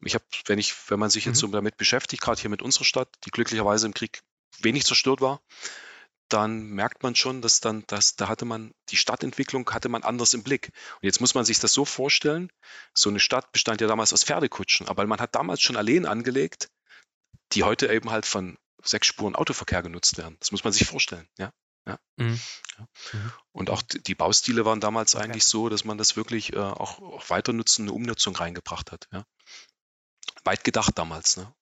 Mhm. 0.00 0.06
Ich 0.06 0.14
habe, 0.14 0.24
wenn 0.46 0.58
ich, 0.58 0.74
wenn 0.90 0.98
man 0.98 1.10
sich 1.10 1.24
jetzt 1.24 1.36
mhm. 1.36 1.46
so 1.46 1.52
damit 1.52 1.76
beschäftigt, 1.76 2.22
gerade 2.22 2.40
hier 2.40 2.50
mit 2.50 2.60
unserer 2.60 2.84
Stadt, 2.84 3.08
die 3.24 3.30
glücklicherweise 3.30 3.86
im 3.86 3.94
Krieg 3.94 4.22
wenig 4.60 4.84
zerstört 4.84 5.20
war, 5.20 5.40
dann 6.28 6.68
merkt 6.68 7.02
man 7.02 7.14
schon, 7.14 7.42
dass 7.42 7.60
dann, 7.60 7.84
dass, 7.86 8.16
da 8.16 8.28
hatte 8.28 8.44
man, 8.44 8.72
die 8.88 8.96
Stadtentwicklung 8.96 9.70
hatte 9.70 9.88
man 9.88 10.02
anders 10.02 10.34
im 10.34 10.42
Blick. 10.42 10.70
Und 10.94 11.04
jetzt 11.04 11.20
muss 11.20 11.34
man 11.34 11.44
sich 11.44 11.58
das 11.60 11.72
so 11.72 11.84
vorstellen, 11.84 12.50
so 12.94 13.10
eine 13.10 13.20
Stadt 13.20 13.52
bestand 13.52 13.80
ja 13.80 13.86
damals 13.86 14.12
aus 14.12 14.24
Pferdekutschen, 14.24 14.88
aber 14.88 15.06
man 15.06 15.20
hat 15.20 15.34
damals 15.34 15.60
schon 15.60 15.76
Alleen 15.76 16.06
angelegt, 16.06 16.68
die 17.52 17.62
heute 17.62 17.92
eben 17.92 18.10
halt 18.10 18.26
von 18.26 18.58
sechs 18.82 19.06
Spuren 19.06 19.34
Autoverkehr 19.34 19.82
genutzt 19.82 20.18
werden. 20.18 20.36
Das 20.40 20.50
muss 20.50 20.64
man 20.64 20.72
sich 20.72 20.86
vorstellen, 20.86 21.28
ja. 21.38 21.52
Ja. 21.86 21.98
Mhm. 22.16 22.40
ja. 22.78 22.88
Mhm. 23.12 23.32
Und 23.52 23.70
auch 23.70 23.82
die 23.82 24.14
Baustile 24.14 24.64
waren 24.64 24.80
damals 24.80 25.14
okay. 25.14 25.24
eigentlich 25.24 25.44
so, 25.44 25.68
dass 25.68 25.84
man 25.84 25.98
das 25.98 26.16
wirklich 26.16 26.54
äh, 26.54 26.58
auch, 26.58 26.98
auch 27.00 27.30
weiter 27.30 27.52
nutzen, 27.52 27.82
eine 27.82 27.92
Umnutzung 27.92 28.34
reingebracht 28.34 28.90
hat. 28.90 29.06
Ja. 29.12 29.26
Weit 30.44 30.64
gedacht 30.64 30.98
damals. 30.98 31.36
Ne? 31.36 31.54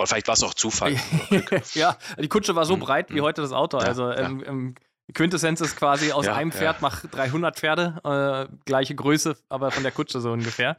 Oder 0.00 0.06
vielleicht 0.06 0.28
war 0.28 0.32
es 0.32 0.42
auch 0.42 0.54
Zufall. 0.54 0.96
ja, 1.74 1.98
die 2.18 2.28
Kutsche 2.28 2.56
war 2.56 2.64
so 2.64 2.74
mhm. 2.74 2.80
breit 2.80 3.10
wie 3.10 3.20
mhm. 3.20 3.24
heute 3.24 3.42
das 3.42 3.52
Auto. 3.52 3.78
Ja, 3.78 3.84
also 3.84 4.10
ähm, 4.10 4.42
ähm, 4.46 4.74
Quintessenz 5.12 5.60
ist 5.60 5.76
quasi 5.76 6.12
aus 6.12 6.26
einem 6.26 6.52
Pferd 6.52 6.80
mach 6.80 7.04
300 7.04 7.58
Pferde, 7.58 8.48
äh, 8.50 8.56
gleiche 8.64 8.94
Größe, 8.94 9.36
aber 9.50 9.70
von 9.70 9.82
der 9.82 9.92
Kutsche 9.92 10.22
so 10.22 10.32
ungefähr. 10.32 10.78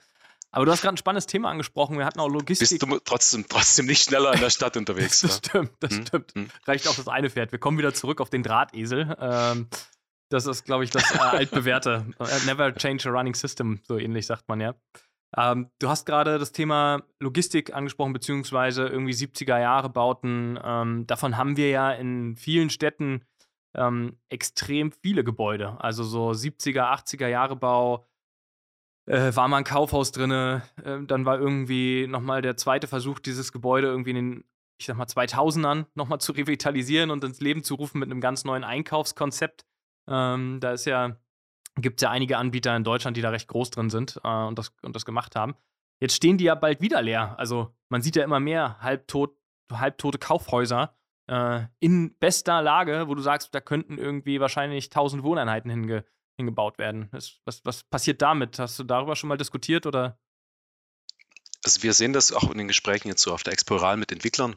Aber 0.49 0.65
du 0.65 0.71
hast 0.71 0.81
gerade 0.81 0.95
ein 0.95 0.97
spannendes 0.97 1.27
Thema 1.27 1.51
angesprochen. 1.51 1.99
Wir 1.99 2.05
hatten 2.05 2.19
auch 2.19 2.29
Logistik. 2.29 2.79
Bist 2.79 2.81
du 2.81 2.99
trotzdem, 3.05 3.45
trotzdem 3.47 3.85
nicht 3.85 4.01
schneller 4.01 4.33
in 4.33 4.39
der 4.39 4.49
Stadt 4.49 4.75
unterwegs? 4.75 5.21
das 5.21 5.37
stimmt, 5.37 5.71
das 5.79 5.91
hm? 5.91 6.05
stimmt. 6.07 6.33
Hm? 6.33 6.49
Reicht 6.65 6.87
auch 6.87 6.95
das 6.95 7.07
eine 7.07 7.29
Pferd. 7.29 7.51
Wir 7.51 7.59
kommen 7.59 7.77
wieder 7.77 7.93
zurück 7.93 8.21
auf 8.21 8.31
den 8.31 8.41
Drahtesel. 8.41 9.15
Ähm, 9.19 9.67
das 10.29 10.47
ist, 10.47 10.65
glaube 10.65 10.83
ich, 10.83 10.89
das 10.89 11.03
äh, 11.13 11.19
altbewährte. 11.19 12.07
Äh, 12.17 12.45
never 12.47 12.73
change 12.73 13.07
a 13.07 13.11
running 13.11 13.35
system, 13.35 13.81
so 13.87 13.99
ähnlich 13.99 14.25
sagt 14.25 14.49
man 14.49 14.59
ja. 14.61 14.73
Ähm, 15.37 15.69
du 15.79 15.87
hast 15.87 16.05
gerade 16.05 16.39
das 16.39 16.51
Thema 16.51 17.03
Logistik 17.19 17.73
angesprochen, 17.73 18.13
beziehungsweise 18.13 18.87
irgendwie 18.87 19.13
70er 19.13 19.59
Jahre 19.59 19.89
Bauten. 19.89 20.59
Ähm, 20.61 21.07
davon 21.07 21.37
haben 21.37 21.57
wir 21.57 21.69
ja 21.69 21.91
in 21.91 22.35
vielen 22.35 22.69
Städten 22.69 23.23
ähm, 23.75 24.17
extrem 24.29 24.91
viele 24.91 25.23
Gebäude. 25.23 25.77
Also 25.79 26.03
so 26.03 26.31
70er, 26.31 26.91
80er 26.93 27.27
Jahre 27.27 27.55
Bau. 27.55 28.05
Äh, 29.07 29.35
war 29.35 29.47
mal 29.47 29.57
ein 29.57 29.63
Kaufhaus 29.63 30.11
drin, 30.11 30.31
äh, 30.31 30.61
dann 31.07 31.25
war 31.25 31.39
irgendwie 31.39 32.05
nochmal 32.07 32.43
der 32.43 32.55
zweite 32.55 32.87
Versuch, 32.87 33.19
dieses 33.19 33.51
Gebäude 33.51 33.87
irgendwie 33.87 34.11
in 34.11 34.15
den, 34.15 34.43
ich 34.79 34.85
sag 34.85 34.95
mal, 34.95 35.05
2000ern 35.07 35.87
nochmal 35.95 36.21
zu 36.21 36.33
revitalisieren 36.33 37.09
und 37.09 37.23
ins 37.23 37.41
Leben 37.41 37.63
zu 37.63 37.75
rufen 37.75 37.99
mit 37.99 38.11
einem 38.11 38.21
ganz 38.21 38.45
neuen 38.45 38.63
Einkaufskonzept. 38.63 39.65
Ähm, 40.07 40.59
da 40.59 40.73
ist 40.73 40.85
ja 40.85 41.17
gibt 41.75 42.01
es 42.01 42.03
ja 42.03 42.09
einige 42.11 42.37
Anbieter 42.37 42.75
in 42.75 42.83
Deutschland, 42.83 43.17
die 43.17 43.21
da 43.21 43.29
recht 43.29 43.47
groß 43.47 43.69
drin 43.71 43.89
sind 43.89 44.19
äh, 44.23 44.27
und, 44.27 44.57
das, 44.57 44.73
und 44.81 44.95
das 44.95 45.05
gemacht 45.05 45.35
haben. 45.35 45.55
Jetzt 46.01 46.15
stehen 46.15 46.37
die 46.37 46.45
ja 46.45 46.55
bald 46.55 46.81
wieder 46.81 47.01
leer. 47.01 47.35
Also 47.37 47.73
man 47.89 48.01
sieht 48.01 48.15
ja 48.15 48.23
immer 48.23 48.39
mehr 48.39 48.79
halbtot, 48.81 49.35
halbtote 49.71 50.17
Kaufhäuser 50.17 50.95
äh, 51.27 51.61
in 51.79 52.17
bester 52.17 52.61
Lage, 52.61 53.07
wo 53.07 53.15
du 53.15 53.21
sagst, 53.21 53.53
da 53.53 53.61
könnten 53.61 53.97
irgendwie 53.97 54.39
wahrscheinlich 54.39 54.85
1000 54.85 55.23
Wohneinheiten 55.23 55.69
hinge, 55.69 56.03
hingebaut 56.37 56.77
werden. 56.77 57.09
Das, 57.11 57.39
was, 57.45 57.63
was 57.63 57.83
passiert 57.83 58.21
damit? 58.21 58.59
Hast 58.59 58.79
du 58.79 58.83
darüber 58.83 59.15
schon 59.15 59.29
mal 59.29 59.37
diskutiert 59.37 59.85
oder? 59.85 60.19
Also 61.63 61.83
wir 61.83 61.93
sehen 61.93 62.13
das 62.13 62.31
auch 62.31 62.49
in 62.49 62.57
den 62.57 62.67
Gesprächen 62.67 63.07
jetzt 63.07 63.21
so 63.21 63.31
auf 63.31 63.43
der 63.43 63.53
Exploral 63.53 63.95
mit 63.95 64.11
Entwicklern. 64.11 64.55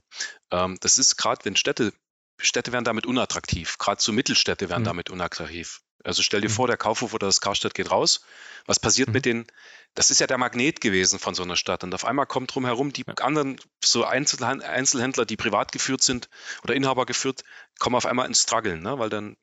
Ähm, 0.51 0.79
das 0.81 0.99
ist 0.99 1.17
gerade, 1.17 1.45
wenn 1.45 1.55
Städte, 1.55 1.93
Städte 2.41 2.73
werden 2.73 2.85
damit 2.85 3.07
unattraktiv, 3.07 3.77
gerade 3.79 4.01
so 4.01 4.13
Mittelstädte 4.13 4.71
werden 4.71 4.83
mhm. 4.83 4.87
damit 4.87 5.11
unattraktiv. 5.11 5.83
Also 6.05 6.23
stell 6.23 6.41
dir 6.41 6.49
mhm. 6.49 6.55
vor, 6.55 6.67
der 6.67 6.77
Kaufhof 6.77 7.15
oder 7.15 7.27
das 7.27 7.41
Karstadt 7.41 7.75
geht 7.75 7.91
raus. 7.91 8.21
Was 8.67 8.79
passiert 8.79 9.09
mhm. 9.09 9.15
mit 9.15 9.25
den, 9.25 9.47
das 9.95 10.11
ist 10.11 10.21
ja 10.21 10.27
der 10.27 10.39
Magnet 10.39 10.81
gewesen 10.81 11.19
von 11.19 11.35
so 11.35 11.43
einer 11.43 11.57
Stadt. 11.57 11.83
Und 11.83 11.95
auf 11.95 12.05
einmal 12.05 12.27
kommt 12.27 12.55
drumherum 12.55 12.93
die 12.93 13.07
anderen, 13.21 13.61
so 13.83 14.05
Einzelhändler, 14.05 15.25
die 15.25 15.37
privat 15.37 15.73
geführt 15.73 16.03
sind 16.03 16.29
oder 16.63 16.75
Inhaber 16.75 17.07
geführt, 17.07 17.43
kommen 17.79 17.97
auf 17.97 18.07
einmal 18.07 18.27
ins 18.27 18.43
Struggeln, 18.43 18.83
ne? 18.83 18.99
weil 18.99 19.11
dann 19.11 19.37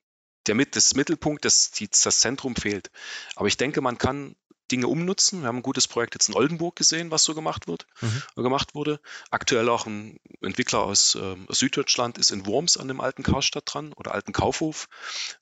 der, 0.47 0.55
das 0.55 0.95
Mittelpunkt, 0.95 1.45
das, 1.45 1.71
die, 1.71 1.89
das 1.89 2.19
Zentrum 2.19 2.55
fehlt. 2.55 2.91
Aber 3.35 3.47
ich 3.47 3.57
denke, 3.57 3.81
man 3.81 3.97
kann 3.97 4.35
Dinge 4.71 4.87
umnutzen. 4.87 5.41
Wir 5.41 5.47
haben 5.47 5.57
ein 5.57 5.63
gutes 5.63 5.87
Projekt 5.87 6.15
jetzt 6.15 6.29
in 6.29 6.35
Oldenburg 6.35 6.75
gesehen, 6.75 7.11
was 7.11 7.23
so 7.23 7.35
gemacht 7.35 7.67
wird, 7.67 7.85
mhm. 8.01 8.43
gemacht 8.43 8.73
wurde. 8.75 8.99
Aktuell 9.29 9.69
auch 9.69 9.85
ein 9.85 10.19
Entwickler 10.41 10.79
aus, 10.79 11.15
äh, 11.15 11.35
Süddeutschland 11.49 12.17
ist 12.17 12.31
in 12.31 12.45
Worms 12.45 12.77
an 12.77 12.87
dem 12.87 13.01
alten 13.01 13.23
Karstadt 13.23 13.63
dran 13.65 13.93
oder 13.93 14.13
alten 14.13 14.31
Kaufhof. 14.31 14.87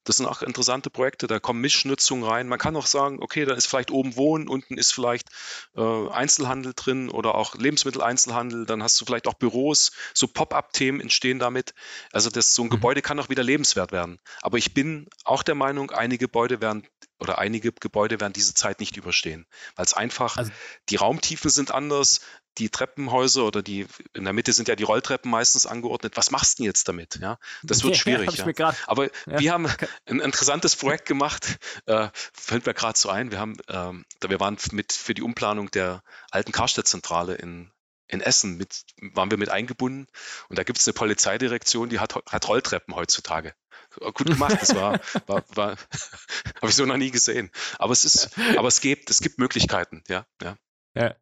Das 0.04 0.18
sind 0.18 0.26
auch 0.26 0.42
interessante 0.42 0.90
Projekte. 0.90 1.28
Da 1.28 1.40
kommen 1.40 1.62
Mischnutzungen 1.62 2.24
rein. 2.24 2.48
Man 2.48 2.60
kann 2.60 2.76
auch 2.76 2.86
sagen, 2.86 3.20
okay, 3.22 3.46
da 3.46 3.54
ist 3.54 3.68
vielleicht 3.68 3.92
oben 3.92 4.16
Wohnen, 4.16 4.48
unten 4.48 4.78
ist 4.78 4.94
vielleicht 4.94 5.30
äh, 5.76 6.10
Einzelhandel 6.10 6.74
drin 6.76 7.10
oder 7.10 7.36
auch 7.36 7.56
Lebensmitteleinzelhandel. 7.56 8.66
Dann 8.66 8.84
hast 8.84 9.00
du 9.00 9.06
vielleicht 9.06 9.28
auch 9.28 9.36
Büros. 9.36 9.92
So 10.14 10.28
Pop-up-Themen 10.28 11.00
entstehen 11.00 11.40
damit. 11.40 11.74
Also 12.12 12.30
das, 12.30 12.56
so 12.56 12.64
ein 12.64 12.66
mhm. 12.66 12.72
Gebäude 12.72 13.02
kann 13.02 13.20
auch 13.20 13.30
wieder 13.30 13.44
lebenswert 13.44 13.92
werden. 13.92 14.20
Aber 14.42 14.58
ich 14.58 14.74
bin 14.74 15.08
auch 15.24 15.44
der 15.44 15.56
Meinung, 15.56 15.92
einige 15.92 16.26
Gebäude 16.26 16.62
werden 16.62 16.88
oder 17.20 17.38
einige 17.38 17.72
Gebäude 17.72 18.20
werden 18.20 18.34
diese 18.34 18.54
Zeit 18.54 18.80
nicht 18.80 18.98
überstehen, 18.98 19.46
weil 19.76 19.86
es 19.86 19.94
einfach, 19.94 20.38
also, 20.38 20.52
die 20.90 20.96
Raumtiefen 20.96 21.52
sind 21.52 21.72
anders, 21.72 22.22
die 22.58 22.70
Treppenhäuser 22.70 23.46
oder 23.46 23.62
die, 23.62 23.88
in 24.14 24.24
der 24.26 24.34
Mitte 24.34 24.54
sind 24.54 24.68
ja 24.68 24.76
die 24.76 24.84
Rolltreppen 24.84 25.32
meistens 25.32 25.66
angeordnet. 25.66 26.18
Was 26.18 26.32
machst 26.32 26.60
du 26.60 26.64
denn 26.64 26.66
jetzt 26.68 26.88
damit? 26.88 27.20
Ja, 27.22 27.38
das 27.64 27.84
wird 27.84 27.96
schwierig. 27.98 28.36
Ja, 28.38 28.50
ja. 28.58 28.76
Aber 28.88 29.06
ja. 29.06 29.40
wir 29.40 29.54
haben 29.54 29.68
ein 30.06 30.20
interessantes 30.20 30.76
Projekt 30.76 31.06
gemacht, 31.06 31.58
äh, 31.86 32.10
fällt 32.34 32.66
mir 32.66 32.74
gerade 32.74 32.98
so 32.98 33.10
ein. 33.10 33.32
Wir 33.32 33.40
haben, 33.40 33.58
ähm, 33.70 34.06
wir 34.22 34.40
waren 34.40 34.58
mit 34.72 34.92
für 34.92 35.14
die 35.14 35.22
Umplanung 35.22 35.72
der 35.72 36.04
alten 36.32 36.52
Karstadt-Zentrale 36.52 37.36
in, 37.36 37.72
in 38.10 38.22
Essen 38.22 38.58
mit, 38.58 38.84
waren 39.14 39.32
wir 39.32 39.38
mit 39.38 39.50
eingebunden 39.50 40.08
und 40.50 40.58
da 40.58 40.64
gibt 40.64 40.80
es 40.80 40.88
eine 40.88 40.94
Polizeidirektion, 40.94 41.90
die 41.90 42.00
hat, 42.00 42.16
hat 42.16 42.48
Rolltreppen 42.48 42.96
heutzutage. 42.96 43.54
Gut 44.00 44.28
gemacht, 44.28 44.58
das 44.62 44.76
war, 44.76 45.00
war, 45.28 45.44
war 45.56 45.70
habe 46.58 46.68
ich 46.68 46.76
so 46.76 46.86
noch 46.86 46.98
nie 46.98 47.12
gesehen. 47.12 47.52
Aber 47.78 47.94
es 47.94 48.06
ist, 48.06 48.38
aber 48.58 48.68
es 48.68 48.82
gibt, 48.82 49.10
es 49.10 49.22
gibt 49.22 49.40
Möglichkeiten, 49.40 50.04
ja, 50.08 50.26
ja. 50.42 50.56
Ja. 50.96 51.16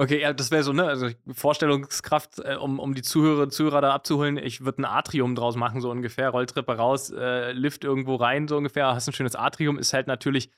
Okay, 0.00 0.20
ja, 0.20 0.32
das 0.32 0.52
wäre 0.52 0.62
so, 0.62 0.72
ne? 0.72 0.84
Also 0.84 1.10
Vorstellungskraft, 1.32 2.38
äh, 2.38 2.54
um, 2.54 2.78
um 2.78 2.94
die 2.94 3.02
Zuhörer 3.02 3.42
und 3.42 3.52
Zuhörer 3.52 3.80
da 3.80 3.92
abzuholen. 3.92 4.36
Ich 4.36 4.64
würde 4.64 4.82
ein 4.82 4.84
Atrium 4.84 5.34
draus 5.34 5.56
machen, 5.56 5.80
so 5.80 5.90
ungefähr. 5.90 6.30
Rolltreppe 6.30 6.76
raus, 6.76 7.10
äh, 7.10 7.50
Lift 7.50 7.82
irgendwo 7.82 8.14
rein, 8.14 8.46
so 8.46 8.56
ungefähr. 8.56 8.86
Hast 8.86 9.08
ein 9.08 9.12
schönes 9.12 9.34
Atrium, 9.34 9.76
ist 9.76 9.92
halt 9.92 10.06
natürlich 10.06 10.52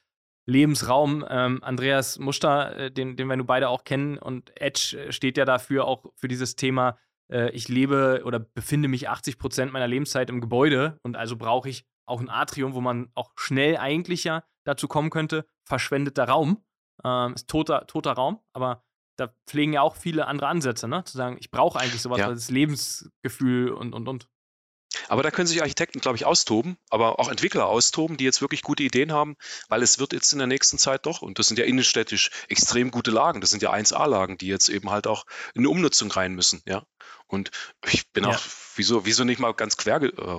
Lebensraum. 0.46 1.24
Ähm, 1.28 1.62
Andreas 1.62 2.18
Muster, 2.18 2.76
äh, 2.76 2.90
den, 2.90 3.16
den 3.16 3.28
wir 3.28 3.36
nun 3.36 3.46
beide 3.46 3.68
auch 3.68 3.84
kennen, 3.84 4.18
und 4.18 4.52
Edge 4.60 4.96
äh, 4.98 5.12
steht 5.12 5.36
ja 5.36 5.44
dafür 5.44 5.86
auch 5.86 6.06
für 6.16 6.28
dieses 6.28 6.56
Thema, 6.56 6.98
äh, 7.30 7.50
ich 7.50 7.68
lebe 7.68 8.22
oder 8.24 8.38
befinde 8.38 8.88
mich 8.88 9.08
80 9.08 9.38
Prozent 9.38 9.72
meiner 9.72 9.88
Lebenszeit 9.88 10.30
im 10.30 10.40
Gebäude 10.40 10.98
und 11.02 11.16
also 11.16 11.36
brauche 11.36 11.68
ich 11.68 11.86
auch 12.06 12.20
ein 12.20 12.28
Atrium, 12.28 12.74
wo 12.74 12.80
man 12.80 13.10
auch 13.14 13.30
schnell 13.36 13.76
eigentlich 13.76 14.24
ja 14.24 14.42
dazu 14.64 14.88
kommen 14.88 15.10
könnte, 15.10 15.46
verschwendeter 15.64 16.24
Raum, 16.24 16.64
ähm, 17.04 17.34
ist 17.34 17.48
toter, 17.48 17.86
toter 17.86 18.12
Raum, 18.12 18.40
aber 18.52 18.82
da 19.16 19.34
pflegen 19.46 19.74
ja 19.74 19.82
auch 19.82 19.96
viele 19.96 20.26
andere 20.26 20.48
Ansätze, 20.48 20.88
ne? 20.88 21.04
Zu 21.04 21.16
sagen, 21.16 21.36
ich 21.38 21.50
brauche 21.50 21.78
eigentlich 21.78 22.00
sowas, 22.00 22.18
ja. 22.18 22.28
das 22.28 22.50
Lebensgefühl 22.50 23.70
und, 23.70 23.92
und, 23.92 24.08
und. 24.08 24.28
Aber 25.10 25.24
da 25.24 25.32
können 25.32 25.48
sich 25.48 25.60
Architekten, 25.60 26.00
glaube 26.00 26.14
ich, 26.14 26.24
austoben, 26.24 26.76
aber 26.88 27.18
auch 27.18 27.28
Entwickler 27.28 27.66
austoben, 27.66 28.16
die 28.16 28.22
jetzt 28.22 28.40
wirklich 28.40 28.62
gute 28.62 28.84
Ideen 28.84 29.10
haben, 29.10 29.36
weil 29.68 29.82
es 29.82 29.98
wird 29.98 30.12
jetzt 30.12 30.32
in 30.32 30.38
der 30.38 30.46
nächsten 30.46 30.78
Zeit 30.78 31.04
doch, 31.04 31.20
und 31.20 31.40
das 31.40 31.48
sind 31.48 31.58
ja 31.58 31.64
innenstädtisch 31.64 32.30
extrem 32.48 32.92
gute 32.92 33.10
Lagen, 33.10 33.40
das 33.40 33.50
sind 33.50 33.60
ja 33.60 33.72
1A-Lagen, 33.72 34.38
die 34.38 34.46
jetzt 34.46 34.68
eben 34.68 34.90
halt 34.90 35.08
auch 35.08 35.26
in 35.52 35.62
eine 35.62 35.68
Umnutzung 35.68 36.12
rein 36.12 36.36
müssen, 36.36 36.62
ja. 36.64 36.84
Und 37.26 37.50
ich 37.90 38.08
bin 38.12 38.22
ja. 38.22 38.30
auch, 38.30 38.38
wieso, 38.76 39.04
wieso 39.04 39.24
nicht 39.24 39.40
mal 39.40 39.52
ganz 39.52 39.76
quer, 39.76 40.00
äh, 40.00 40.38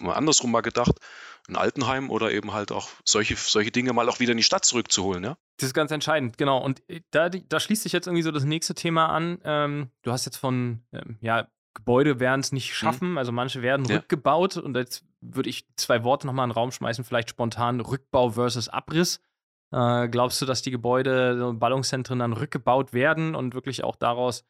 mal 0.00 0.14
andersrum 0.14 0.50
mal 0.50 0.62
gedacht, 0.62 0.94
ein 1.46 1.56
Altenheim 1.56 2.08
oder 2.08 2.32
eben 2.32 2.54
halt 2.54 2.72
auch 2.72 2.88
solche, 3.04 3.36
solche 3.36 3.70
Dinge 3.70 3.92
mal 3.92 4.08
auch 4.08 4.18
wieder 4.18 4.32
in 4.32 4.38
die 4.38 4.44
Stadt 4.44 4.64
zurückzuholen, 4.64 5.22
ja? 5.24 5.36
Das 5.58 5.66
ist 5.66 5.74
ganz 5.74 5.90
entscheidend, 5.90 6.38
genau. 6.38 6.56
Und 6.56 6.82
äh, 6.88 7.02
da, 7.10 7.28
da 7.28 7.60
schließt 7.60 7.82
sich 7.82 7.92
jetzt 7.92 8.06
irgendwie 8.06 8.22
so 8.22 8.30
das 8.30 8.44
nächste 8.44 8.74
Thema 8.74 9.10
an. 9.10 9.40
Ähm, 9.44 9.90
du 10.00 10.10
hast 10.10 10.24
jetzt 10.24 10.38
von 10.38 10.82
ähm, 10.94 11.18
ja, 11.20 11.48
Gebäude 11.74 12.20
werden 12.20 12.40
es 12.40 12.52
nicht 12.52 12.70
mhm. 12.70 12.74
schaffen. 12.74 13.10
Mhm. 13.12 13.18
Also 13.18 13.32
manche 13.32 13.62
werden 13.62 13.86
ja. 13.86 13.96
rückgebaut. 13.96 14.56
Und 14.56 14.76
jetzt 14.76 15.04
würde 15.20 15.50
ich 15.50 15.66
zwei 15.76 16.04
Worte 16.04 16.26
nochmal 16.26 16.44
in 16.44 16.50
den 16.50 16.56
Raum 16.56 16.70
schmeißen, 16.70 17.04
vielleicht 17.04 17.30
spontan 17.30 17.80
Rückbau 17.80 18.30
versus 18.30 18.68
Abriss. 18.68 19.20
Äh, 19.72 20.08
glaubst 20.08 20.40
du, 20.40 20.46
dass 20.46 20.62
die 20.62 20.70
Gebäude, 20.70 21.52
Ballungszentren 21.54 22.18
dann 22.18 22.32
rückgebaut 22.32 22.92
werden 22.92 23.34
und 23.34 23.54
wirklich 23.54 23.82
auch 23.82 23.96
daraus 23.96 24.44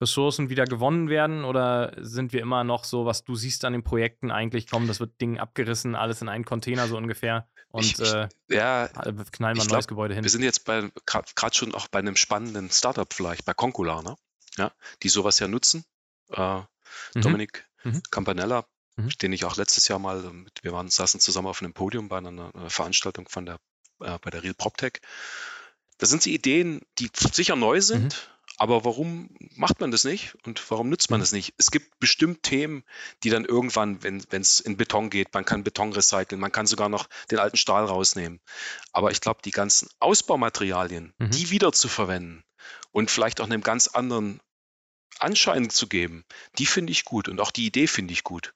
Ressourcen 0.00 0.48
wieder 0.48 0.64
gewonnen 0.64 1.08
werden? 1.08 1.44
Oder 1.44 1.92
sind 1.98 2.32
wir 2.32 2.40
immer 2.40 2.64
noch 2.64 2.84
so, 2.84 3.04
was 3.04 3.24
du 3.24 3.34
siehst 3.34 3.64
an 3.64 3.74
den 3.74 3.84
Projekten 3.84 4.30
eigentlich, 4.30 4.70
komm, 4.70 4.86
das 4.86 4.98
wird 5.00 5.20
Ding 5.20 5.38
abgerissen, 5.38 5.94
alles 5.94 6.22
in 6.22 6.28
einen 6.28 6.44
Container 6.44 6.88
so 6.88 6.96
ungefähr 6.96 7.46
und 7.72 7.84
ich, 7.84 8.00
ich, 8.00 8.12
äh, 8.12 8.28
ja, 8.48 8.88
knallen 8.88 9.56
wir 9.56 9.62
ein 9.62 9.68
neues 9.68 9.86
Gebäude 9.86 10.14
hin? 10.14 10.24
Wir 10.24 10.30
sind 10.30 10.42
jetzt 10.42 10.64
gerade 10.64 11.54
schon 11.54 11.74
auch 11.74 11.88
bei 11.88 12.00
einem 12.00 12.16
spannenden 12.16 12.70
Startup 12.70 13.12
vielleicht, 13.12 13.44
bei 13.44 13.54
Concula, 13.54 14.02
ne? 14.02 14.16
ja, 14.56 14.72
die 15.02 15.08
sowas 15.08 15.38
ja 15.38 15.48
nutzen. 15.48 15.84
Äh, 16.32 16.60
mhm. 17.14 17.20
Dominik 17.22 17.68
mhm. 17.84 18.02
Campanella, 18.10 18.66
mhm. 18.96 19.10
den 19.22 19.32
ich 19.32 19.44
auch 19.44 19.56
letztes 19.56 19.88
Jahr 19.88 19.98
mal, 19.98 20.22
mit, 20.32 20.62
wir 20.62 20.72
waren, 20.72 20.88
saßen 20.88 21.20
zusammen 21.20 21.48
auf 21.48 21.62
einem 21.62 21.72
Podium 21.72 22.08
bei 22.08 22.18
einer, 22.18 22.28
einer 22.28 22.70
Veranstaltung 22.70 23.28
von 23.28 23.46
der, 23.46 23.58
äh, 24.00 24.18
bei 24.20 24.30
der 24.30 24.42
Real 24.42 24.54
PropTech. 24.54 25.00
Da 25.98 26.06
sind 26.06 26.22
sie 26.22 26.34
Ideen, 26.34 26.80
die 26.98 27.10
sicher 27.14 27.56
neu 27.56 27.80
sind, 27.80 28.14
mhm. 28.14 28.40
Aber 28.60 28.84
warum 28.84 29.30
macht 29.56 29.80
man 29.80 29.90
das 29.90 30.04
nicht 30.04 30.36
und 30.44 30.62
warum 30.70 30.90
nutzt 30.90 31.08
man 31.08 31.20
mhm. 31.20 31.22
das 31.22 31.32
nicht? 31.32 31.54
Es 31.56 31.70
gibt 31.70 31.98
bestimmt 31.98 32.42
Themen, 32.42 32.84
die 33.22 33.30
dann 33.30 33.46
irgendwann, 33.46 34.02
wenn 34.02 34.22
es 34.32 34.60
in 34.60 34.76
Beton 34.76 35.08
geht, 35.08 35.32
man 35.32 35.46
kann 35.46 35.64
Beton 35.64 35.94
recyceln, 35.94 36.38
man 36.38 36.52
kann 36.52 36.66
sogar 36.66 36.90
noch 36.90 37.08
den 37.30 37.38
alten 37.38 37.56
Stahl 37.56 37.86
rausnehmen. 37.86 38.38
Aber 38.92 39.12
ich 39.12 39.22
glaube, 39.22 39.40
die 39.42 39.50
ganzen 39.50 39.88
Ausbaumaterialien, 39.98 41.14
mhm. 41.16 41.30
die 41.30 41.48
wieder 41.48 41.72
zu 41.72 41.88
verwenden 41.88 42.44
und 42.92 43.10
vielleicht 43.10 43.40
auch 43.40 43.46
einem 43.46 43.62
ganz 43.62 43.88
anderen 43.88 44.40
Anschein 45.20 45.70
zu 45.70 45.86
geben, 45.86 46.24
die 46.58 46.66
finde 46.66 46.92
ich 46.92 47.04
gut 47.04 47.28
und 47.28 47.40
auch 47.40 47.50
die 47.50 47.66
Idee 47.66 47.86
finde 47.86 48.12
ich 48.12 48.24
gut. 48.24 48.54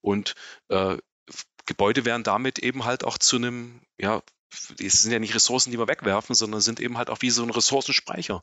Und 0.00 0.34
äh, 0.68 0.96
Gebäude 1.66 2.04
werden 2.04 2.22
damit 2.22 2.58
eben 2.58 2.84
halt 2.84 3.04
auch 3.04 3.18
zu 3.18 3.36
einem 3.36 3.80
ja, 3.98 4.22
es 4.80 5.02
sind 5.02 5.12
ja 5.12 5.18
nicht 5.18 5.34
Ressourcen, 5.34 5.70
die 5.70 5.78
wir 5.78 5.88
wegwerfen, 5.88 6.34
sondern 6.34 6.60
sind 6.60 6.80
eben 6.80 6.98
halt 6.98 7.10
auch 7.10 7.18
wie 7.20 7.30
so 7.30 7.42
ein 7.42 7.50
Ressourcenspeicher. 7.50 8.42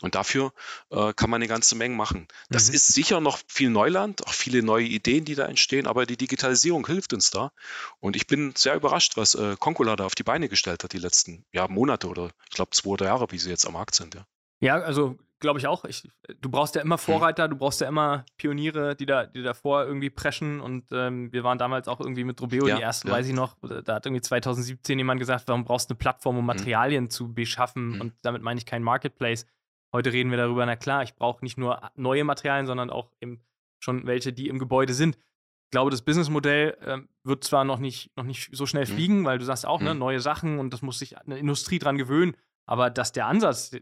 Und 0.00 0.14
dafür 0.14 0.52
äh, 0.90 1.12
kann 1.14 1.30
man 1.30 1.38
eine 1.38 1.48
ganze 1.48 1.74
Menge 1.76 1.94
machen. 1.94 2.28
Das 2.50 2.68
mhm. 2.68 2.74
ist 2.74 2.88
sicher 2.88 3.20
noch 3.20 3.38
viel 3.48 3.70
Neuland, 3.70 4.26
auch 4.26 4.32
viele 4.32 4.62
neue 4.62 4.84
Ideen, 4.84 5.24
die 5.24 5.34
da 5.34 5.46
entstehen, 5.46 5.86
aber 5.86 6.06
die 6.06 6.16
Digitalisierung 6.16 6.86
hilft 6.86 7.12
uns 7.12 7.30
da. 7.30 7.52
Und 8.00 8.16
ich 8.16 8.26
bin 8.26 8.52
sehr 8.56 8.74
überrascht, 8.74 9.16
was 9.16 9.34
äh, 9.34 9.56
Concula 9.58 9.96
da 9.96 10.06
auf 10.06 10.14
die 10.14 10.22
Beine 10.22 10.48
gestellt 10.48 10.84
hat, 10.84 10.92
die 10.92 10.98
letzten 10.98 11.44
ja, 11.52 11.68
Monate 11.68 12.08
oder 12.08 12.30
ich 12.48 12.54
glaube 12.56 12.70
zwei 12.72 12.90
oder 12.90 13.06
Jahre, 13.06 13.30
wie 13.30 13.38
sie 13.38 13.50
jetzt 13.50 13.66
am 13.66 13.74
Markt 13.74 13.94
sind. 13.94 14.14
Ja, 14.14 14.26
ja 14.60 14.74
also 14.80 15.16
glaube 15.40 15.58
ich 15.58 15.66
auch. 15.66 15.84
Ich, 15.84 16.08
du 16.40 16.50
brauchst 16.50 16.74
ja 16.74 16.82
immer 16.82 16.96
mhm. 16.96 17.00
Vorreiter, 17.00 17.48
du 17.48 17.56
brauchst 17.56 17.80
ja 17.80 17.88
immer 17.88 18.24
Pioniere, 18.36 18.96
die 18.96 19.06
da, 19.06 19.26
die 19.26 19.42
davor 19.42 19.84
irgendwie 19.84 20.10
preschen. 20.10 20.60
Und 20.60 20.86
ähm, 20.92 21.32
wir 21.32 21.44
waren 21.44 21.58
damals 21.58 21.88
auch 21.88 22.00
irgendwie 22.00 22.24
mit 22.24 22.40
Robeo 22.40 22.66
ja, 22.66 22.76
die 22.76 22.82
ersten, 22.82 23.08
ja. 23.08 23.14
weiß 23.14 23.28
ich 23.28 23.34
noch. 23.34 23.56
Da 23.84 23.94
hat 23.94 24.06
irgendwie 24.06 24.22
2017 24.22 24.98
jemand 24.98 25.20
gesagt, 25.20 25.44
warum 25.46 25.64
brauchst 25.64 25.90
du 25.90 25.94
eine 25.94 25.98
Plattform, 25.98 26.36
um 26.36 26.42
mhm. 26.42 26.48
Materialien 26.48 27.04
mhm. 27.04 27.10
zu 27.10 27.32
beschaffen? 27.32 27.90
Mhm. 27.90 28.00
Und 28.00 28.14
damit 28.22 28.42
meine 28.42 28.58
ich 28.58 28.66
kein 28.66 28.82
Marketplace. 28.82 29.46
Heute 29.92 30.12
reden 30.12 30.30
wir 30.30 30.38
darüber, 30.38 30.66
na 30.66 30.76
klar, 30.76 31.02
ich 31.02 31.14
brauche 31.14 31.44
nicht 31.44 31.56
nur 31.56 31.80
neue 31.94 32.24
Materialien, 32.24 32.66
sondern 32.66 32.90
auch 32.90 33.12
eben 33.20 33.44
schon 33.78 34.06
welche, 34.06 34.32
die 34.32 34.48
im 34.48 34.58
Gebäude 34.58 34.94
sind. 34.94 35.16
Ich 35.16 35.70
glaube, 35.70 35.90
das 35.90 36.02
Businessmodell 36.02 36.76
äh, 36.80 36.98
wird 37.22 37.44
zwar 37.44 37.64
noch 37.64 37.78
nicht, 37.78 38.16
noch 38.16 38.24
nicht 38.24 38.50
so 38.52 38.66
schnell 38.66 38.84
mhm. 38.84 38.92
fliegen, 38.92 39.24
weil 39.24 39.38
du 39.38 39.44
sagst 39.44 39.66
auch, 39.66 39.80
ne, 39.80 39.94
neue 39.94 40.20
Sachen 40.20 40.58
und 40.58 40.72
das 40.72 40.82
muss 40.82 40.98
sich 40.98 41.18
eine 41.18 41.38
Industrie 41.38 41.78
dran 41.78 41.98
gewöhnen. 41.98 42.36
Aber 42.66 42.90
dass 42.90 43.12
der 43.12 43.26
Ansatz, 43.26 43.76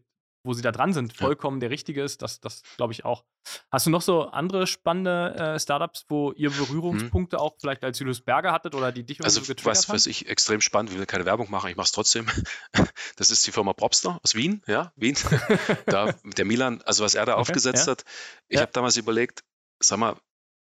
wo 0.44 0.52
sie 0.54 0.62
da 0.62 0.72
dran 0.72 0.92
sind, 0.92 1.12
vollkommen 1.12 1.58
ja. 1.58 1.62
der 1.62 1.70
richtige 1.70 2.02
ist. 2.02 2.22
Das, 2.22 2.40
das 2.40 2.62
glaube 2.76 2.92
ich 2.92 3.04
auch. 3.04 3.24
Hast 3.70 3.86
du 3.86 3.90
noch 3.90 4.02
so 4.02 4.24
andere 4.28 4.66
spannende 4.66 5.34
äh, 5.34 5.60
Startups, 5.60 6.04
wo 6.08 6.32
ihr 6.32 6.50
Berührungspunkte 6.50 7.36
hm. 7.36 7.42
auch 7.42 7.56
vielleicht 7.60 7.84
als 7.84 7.98
Julius 7.98 8.20
Berger 8.20 8.52
hattet 8.52 8.74
oder 8.74 8.92
die 8.92 9.04
dich 9.04 9.22
also, 9.22 9.40
so 9.40 9.54
was, 9.64 9.88
was 9.88 10.06
ich 10.06 10.28
extrem 10.28 10.60
spannend, 10.60 10.96
will 10.96 11.06
keine 11.06 11.24
Werbung 11.24 11.50
machen, 11.50 11.70
ich 11.70 11.76
mache 11.76 11.86
es 11.86 11.92
trotzdem. 11.92 12.26
Das 13.16 13.30
ist 13.30 13.46
die 13.46 13.52
Firma 13.52 13.72
Propster 13.72 14.18
aus 14.22 14.34
Wien, 14.34 14.62
ja, 14.66 14.92
Wien. 14.96 15.16
da, 15.86 16.12
der 16.24 16.44
Milan, 16.44 16.82
also 16.82 17.04
was 17.04 17.14
er 17.14 17.26
da 17.26 17.34
okay, 17.34 17.42
aufgesetzt 17.42 17.86
ja. 17.86 17.92
hat. 17.92 18.04
Ich 18.48 18.56
ja. 18.56 18.62
habe 18.62 18.72
damals 18.72 18.96
überlegt, 18.96 19.44
sag 19.78 19.98
mal, 19.98 20.16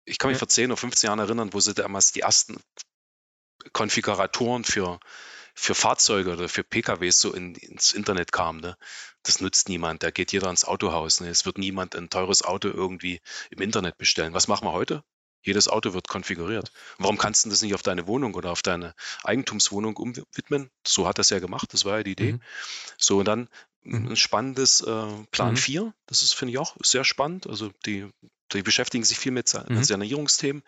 ich 0.05 0.19
kann 0.19 0.31
mich 0.31 0.39
vor 0.39 0.49
10 0.49 0.67
oder 0.71 0.77
15 0.77 1.09
Jahren 1.09 1.19
erinnern, 1.21 1.53
wo 1.53 1.61
sie 1.61 1.73
damals 1.73 2.13
die 2.13 2.21
ersten 2.21 2.59
Konfiguratoren 3.73 4.65
für 4.65 4.99
für 5.55 5.75
Fahrzeuge 5.75 6.33
oder 6.33 6.49
für 6.49 6.65
PKWs 6.65 7.21
so 7.21 7.33
in, 7.33 7.55
ins 7.55 7.93
Internet 7.93 8.33
kam. 8.33 8.59
Ne? 8.59 8.77
Das 9.23 9.41
nutzt 9.41 9.69
niemand. 9.69 10.03
Da 10.03 10.11
geht 10.11 10.33
jeder 10.33 10.51
ins 10.51 10.65
Autohaus. 10.65 11.21
Ne? 11.21 11.29
Es 11.29 11.47
wird 11.47 11.59
niemand 11.59 11.95
ein 11.97 12.11
teures 12.11 12.43
Auto 12.43 12.69
irgendwie 12.69 13.21
im 13.51 13.61
Internet 13.61 13.99
bestellen. 13.99 14.35
Was 14.35 14.49
machen 14.49 14.67
wir 14.67 14.73
heute? 14.73 15.03
Jedes 15.43 15.69
Auto 15.69 15.95
wird 15.95 16.09
konfiguriert. 16.09 16.71
Warum 16.99 17.17
kannst 17.17 17.45
du 17.45 17.51
das 17.51 17.63
nicht 17.63 17.75
auf 17.75 17.83
deine 17.83 18.07
Wohnung 18.07 18.35
oder 18.35 18.51
auf 18.51 18.63
deine 18.63 18.95
Eigentumswohnung 19.25 19.97
umwidmen? 19.97 20.71
So 20.87 21.09
hat 21.09 21.19
das 21.19 21.31
ja 21.31 21.39
gemacht, 21.39 21.73
das 21.73 21.85
war 21.85 21.99
ja 21.99 22.03
die 22.03 22.13
Idee. 22.13 22.33
Mhm. 22.35 22.43
So, 22.99 23.19
und 23.21 23.25
dann 23.25 23.49
mhm. 23.83 24.09
ein 24.09 24.17
spannendes 24.17 24.83
äh, 24.83 25.07
Plan 25.31 25.53
mhm. 25.53 25.57
4, 25.57 25.95
das 26.07 26.23
ist, 26.23 26.35
finde 26.35 26.53
ich, 26.53 26.59
auch 26.59 26.77
sehr 26.83 27.05
spannend. 27.05 27.47
Also 27.47 27.71
die, 27.87 28.11
die 28.53 28.63
beschäftigen 28.63 29.05
sich 29.05 29.19
viel 29.19 29.33
mit 29.33 29.51
mhm. 29.55 29.83
Sanierungsthemen, 29.83 30.63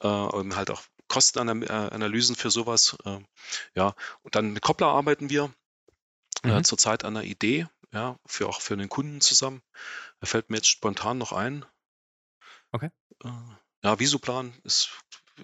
äh, 0.00 0.08
halt 0.08 0.70
auch 0.70 0.82
Kostenanalysen 1.12 2.36
für 2.36 2.50
sowas. 2.50 2.96
Äh, 3.04 3.18
ja, 3.74 3.94
und 4.22 4.34
dann 4.34 4.52
mit 4.52 4.62
Koppler 4.62 4.86
arbeiten 4.86 5.28
wir 5.28 5.52
äh, 6.42 6.48
mhm. 6.48 6.64
zurzeit 6.64 7.04
an 7.04 7.16
einer 7.16 7.26
Idee, 7.26 7.66
ja, 7.92 8.18
für 8.24 8.48
auch 8.48 8.62
für 8.62 8.78
den 8.78 8.88
Kunden 8.88 9.20
zusammen. 9.20 9.60
Da 10.20 10.26
fällt 10.26 10.48
mir 10.48 10.56
jetzt 10.56 10.68
spontan 10.68 11.18
noch 11.18 11.32
ein. 11.32 11.66
Okay. 12.70 12.90
Äh, 13.22 13.28
ja, 13.84 13.98
Visuplan 13.98 14.54
ist 14.64 14.90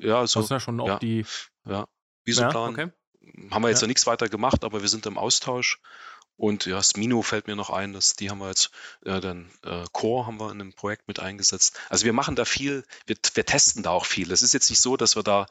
ja 0.00 0.26
so. 0.26 0.40
Das 0.40 0.46
ist 0.46 0.50
ja 0.50 0.60
schon 0.60 0.80
auch 0.80 0.86
ja, 0.86 0.98
die. 0.98 1.26
Ja, 1.66 1.86
Visuplan. 2.24 2.76
Ja, 2.76 2.84
okay. 2.84 3.50
Haben 3.50 3.62
wir 3.62 3.68
jetzt 3.68 3.82
ja 3.82 3.88
nichts 3.88 4.06
weiter 4.06 4.30
gemacht, 4.30 4.64
aber 4.64 4.80
wir 4.80 4.88
sind 4.88 5.04
im 5.04 5.18
Austausch. 5.18 5.82
Und 6.38 6.66
ja, 6.66 6.80
Smino 6.82 7.20
fällt 7.22 7.48
mir 7.48 7.56
noch 7.56 7.70
ein, 7.70 7.92
dass 7.92 8.14
die 8.14 8.30
haben 8.30 8.38
wir 8.38 8.48
jetzt, 8.48 8.70
äh, 9.04 9.20
dann 9.20 9.50
äh, 9.64 9.84
Core 9.92 10.26
haben 10.26 10.38
wir 10.38 10.50
in 10.52 10.60
einem 10.60 10.72
Projekt 10.72 11.08
mit 11.08 11.18
eingesetzt. 11.18 11.78
Also 11.90 12.04
wir 12.04 12.12
machen 12.12 12.36
da 12.36 12.44
viel, 12.44 12.84
wir, 13.06 13.16
wir 13.34 13.44
testen 13.44 13.82
da 13.82 13.90
auch 13.90 14.06
viel. 14.06 14.30
Es 14.30 14.42
ist 14.42 14.54
jetzt 14.54 14.70
nicht 14.70 14.80
so, 14.80 14.96
dass 14.96 15.16
wir 15.16 15.24
da 15.24 15.46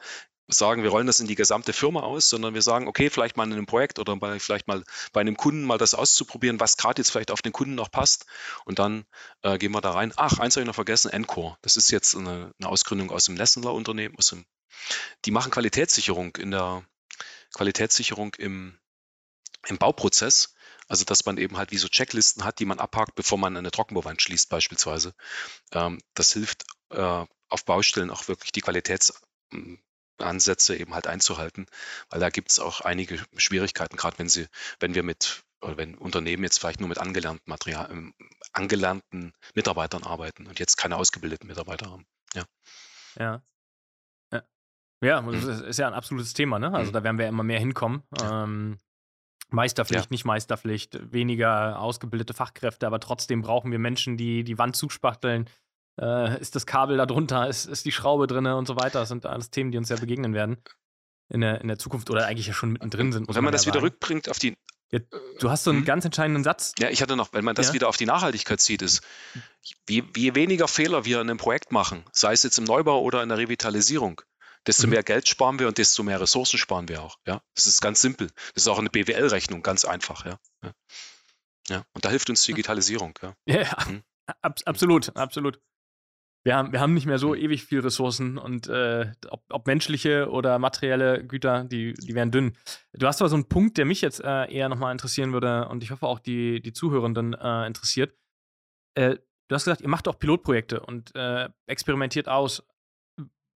sagen, 0.48 0.82
wir 0.82 0.88
rollen 0.90 1.06
das 1.06 1.20
in 1.20 1.26
die 1.26 1.34
gesamte 1.34 1.74
Firma 1.74 2.00
aus, 2.00 2.30
sondern 2.30 2.54
wir 2.54 2.62
sagen, 2.62 2.88
okay, 2.88 3.10
vielleicht 3.10 3.36
mal 3.36 3.46
in 3.46 3.52
einem 3.52 3.66
Projekt 3.66 3.98
oder 3.98 4.16
bei, 4.16 4.40
vielleicht 4.40 4.66
mal 4.66 4.82
bei 5.12 5.20
einem 5.20 5.36
Kunden 5.36 5.62
mal 5.64 5.76
das 5.76 5.92
auszuprobieren, 5.92 6.58
was 6.58 6.78
gerade 6.78 7.00
jetzt 7.00 7.10
vielleicht 7.10 7.30
auf 7.30 7.42
den 7.42 7.52
Kunden 7.52 7.74
noch 7.74 7.90
passt. 7.90 8.24
Und 8.64 8.78
dann 8.78 9.04
äh, 9.42 9.58
gehen 9.58 9.72
wir 9.72 9.82
da 9.82 9.90
rein. 9.90 10.12
Ach, 10.16 10.38
eins 10.38 10.56
habe 10.56 10.62
ich 10.62 10.66
noch 10.66 10.74
vergessen, 10.74 11.10
Encore. 11.10 11.58
Das 11.60 11.76
ist 11.76 11.90
jetzt 11.90 12.16
eine, 12.16 12.52
eine 12.58 12.68
Ausgründung 12.68 13.10
aus 13.10 13.26
dem 13.26 13.36
Lessendler 13.36 13.74
Unternehmen. 13.74 14.16
Aus 14.16 14.28
dem, 14.28 14.46
die 15.26 15.30
machen 15.30 15.52
Qualitätssicherung 15.52 16.34
in 16.36 16.50
der 16.50 16.82
Qualitätssicherung 17.54 18.34
im, 18.38 18.78
im 19.66 19.76
Bauprozess. 19.76 20.54
Also, 20.88 21.04
dass 21.04 21.26
man 21.26 21.38
eben 21.38 21.56
halt 21.56 21.70
wie 21.70 21.78
so 21.78 21.88
Checklisten 21.88 22.44
hat, 22.44 22.58
die 22.58 22.64
man 22.64 22.78
abhakt, 22.78 23.14
bevor 23.14 23.38
man 23.38 23.56
eine 23.56 23.70
Trockenbauwand 23.70 24.22
schließt 24.22 24.48
beispielsweise. 24.48 25.14
Ähm, 25.72 26.00
das 26.14 26.32
hilft 26.32 26.64
äh, 26.90 27.24
auf 27.48 27.64
Baustellen 27.64 28.10
auch 28.10 28.28
wirklich 28.28 28.52
die 28.52 28.62
Qualitätsansätze 28.62 30.76
eben 30.76 30.94
halt 30.94 31.06
einzuhalten, 31.06 31.66
weil 32.10 32.20
da 32.20 32.30
gibt 32.30 32.50
es 32.50 32.58
auch 32.58 32.80
einige 32.80 33.22
Schwierigkeiten, 33.36 33.96
gerade 33.96 34.18
wenn 34.18 34.28
sie, 34.28 34.46
wenn 34.80 34.94
wir 34.94 35.02
mit 35.02 35.42
oder 35.60 35.76
wenn 35.76 35.96
Unternehmen 35.96 36.44
jetzt 36.44 36.58
vielleicht 36.58 36.80
nur 36.80 36.88
mit 36.88 36.98
angelernten 36.98 37.50
Material, 37.50 37.90
ähm, 37.90 38.14
angelernten 38.52 39.32
Mitarbeitern 39.54 40.04
arbeiten 40.04 40.46
und 40.46 40.58
jetzt 40.58 40.76
keine 40.76 40.96
ausgebildeten 40.96 41.48
Mitarbeiter 41.48 41.90
haben. 41.90 42.06
Ja. 42.34 42.44
Ja. 43.18 43.42
Ja, 44.32 44.42
ja 45.02 45.22
das 45.22 45.44
mhm. 45.44 45.64
ist 45.64 45.78
ja 45.78 45.88
ein 45.88 45.94
absolutes 45.94 46.32
Thema, 46.32 46.58
ne? 46.58 46.72
Also 46.72 46.90
mhm. 46.90 46.94
da 46.94 47.02
werden 47.02 47.18
wir 47.18 47.28
immer 47.28 47.42
mehr 47.42 47.58
hinkommen. 47.58 48.02
Ja. 48.20 48.44
Ähm, 48.44 48.78
Meisterpflicht, 49.50 50.04
ja. 50.04 50.10
nicht 50.10 50.24
Meisterpflicht, 50.24 51.12
weniger 51.12 51.80
ausgebildete 51.80 52.34
Fachkräfte, 52.34 52.86
aber 52.86 53.00
trotzdem 53.00 53.42
brauchen 53.42 53.70
wir 53.72 53.78
Menschen, 53.78 54.16
die 54.16 54.44
die 54.44 54.58
Wand 54.58 54.76
zuspachteln. 54.76 55.48
Äh, 56.00 56.40
ist 56.40 56.54
das 56.54 56.66
Kabel 56.66 56.96
da 56.98 57.06
drunter? 57.06 57.48
Ist, 57.48 57.64
ist 57.64 57.84
die 57.84 57.92
Schraube 57.92 58.26
drin 58.26 58.46
und 58.46 58.66
so 58.66 58.76
weiter? 58.76 59.00
Das 59.00 59.08
sind 59.08 59.26
alles 59.26 59.50
Themen, 59.50 59.70
die 59.70 59.78
uns 59.78 59.88
ja 59.88 59.96
begegnen 59.96 60.34
werden 60.34 60.58
in 61.28 61.40
der, 61.40 61.60
in 61.60 61.68
der 61.68 61.78
Zukunft 61.78 62.10
oder 62.10 62.26
eigentlich 62.26 62.46
ja 62.46 62.52
schon 62.52 62.72
mittendrin 62.72 63.12
sind. 63.12 63.28
Und 63.28 63.34
wenn 63.34 63.44
man, 63.44 63.46
man 63.46 63.52
das 63.52 63.64
ja 63.64 63.72
wieder 63.72 63.82
rückbringt 63.82 64.28
auf 64.28 64.38
die. 64.38 64.56
Ja, 64.90 65.00
du 65.40 65.50
hast 65.50 65.64
so 65.64 65.70
einen 65.70 65.80
hm? 65.80 65.86
ganz 65.86 66.04
entscheidenden 66.06 66.44
Satz. 66.44 66.72
Ja, 66.78 66.88
ich 66.88 67.02
hatte 67.02 67.14
noch, 67.14 67.34
wenn 67.34 67.44
man 67.44 67.54
das 67.54 67.68
ja? 67.68 67.74
wieder 67.74 67.88
auf 67.88 67.98
die 67.98 68.06
Nachhaltigkeit 68.06 68.58
zieht, 68.58 68.80
ist, 68.80 69.02
je, 69.86 70.02
je 70.16 70.34
weniger 70.34 70.66
Fehler 70.66 71.04
wir 71.04 71.20
in 71.20 71.28
einem 71.28 71.38
Projekt 71.38 71.72
machen, 71.72 72.04
sei 72.10 72.32
es 72.32 72.42
jetzt 72.42 72.58
im 72.58 72.64
Neubau 72.64 73.02
oder 73.02 73.22
in 73.22 73.28
der 73.28 73.36
Revitalisierung, 73.36 74.22
desto 74.68 74.86
mhm. 74.86 74.92
mehr 74.92 75.02
Geld 75.02 75.26
sparen 75.26 75.58
wir 75.58 75.66
und 75.66 75.78
desto 75.78 76.02
mehr 76.02 76.20
Ressourcen 76.20 76.58
sparen 76.58 76.88
wir 76.88 77.02
auch. 77.02 77.16
Ja, 77.26 77.42
das 77.54 77.66
ist 77.66 77.80
ganz 77.80 78.00
simpel. 78.00 78.28
Das 78.54 78.64
ist 78.64 78.68
auch 78.68 78.78
eine 78.78 78.90
BWL-Rechnung, 78.90 79.62
ganz 79.62 79.84
einfach. 79.84 80.24
Ja. 80.26 80.38
ja. 80.62 80.72
ja. 81.68 81.84
und 81.94 82.04
da 82.04 82.10
hilft 82.10 82.30
uns 82.30 82.44
Digitalisierung. 82.44 83.18
Ja, 83.22 83.34
ja 83.46 83.76
mhm. 83.88 84.02
ab, 84.42 84.60
absolut, 84.66 85.16
absolut. 85.16 85.58
Wir 86.44 86.56
haben, 86.56 86.72
wir 86.72 86.80
haben 86.80 86.94
nicht 86.94 87.06
mehr 87.06 87.18
so 87.18 87.30
mhm. 87.30 87.36
ewig 87.36 87.64
viel 87.64 87.80
Ressourcen 87.80 88.38
und 88.38 88.68
äh, 88.68 89.10
ob, 89.30 89.42
ob, 89.50 89.66
menschliche 89.66 90.30
oder 90.30 90.58
materielle 90.58 91.26
Güter, 91.26 91.64
die, 91.64 91.94
die 91.94 92.14
werden 92.14 92.30
dünn. 92.30 92.56
Du 92.92 93.06
hast 93.06 93.20
aber 93.20 93.28
so 93.28 93.36
einen 93.36 93.48
Punkt, 93.48 93.76
der 93.78 93.86
mich 93.86 94.02
jetzt 94.02 94.20
äh, 94.20 94.44
eher 94.52 94.68
nochmal 94.68 94.92
interessieren 94.92 95.32
würde 95.32 95.68
und 95.68 95.82
ich 95.82 95.90
hoffe 95.90 96.06
auch 96.06 96.20
die, 96.20 96.60
die 96.60 96.72
Zuhörenden 96.72 97.34
äh, 97.34 97.66
interessiert. 97.66 98.14
Äh, 98.94 99.16
du 99.48 99.54
hast 99.54 99.64
gesagt, 99.64 99.80
ihr 99.80 99.88
macht 99.88 100.08
auch 100.08 100.18
Pilotprojekte 100.18 100.80
und 100.80 101.14
äh, 101.14 101.48
experimentiert 101.66 102.28
aus. 102.28 102.62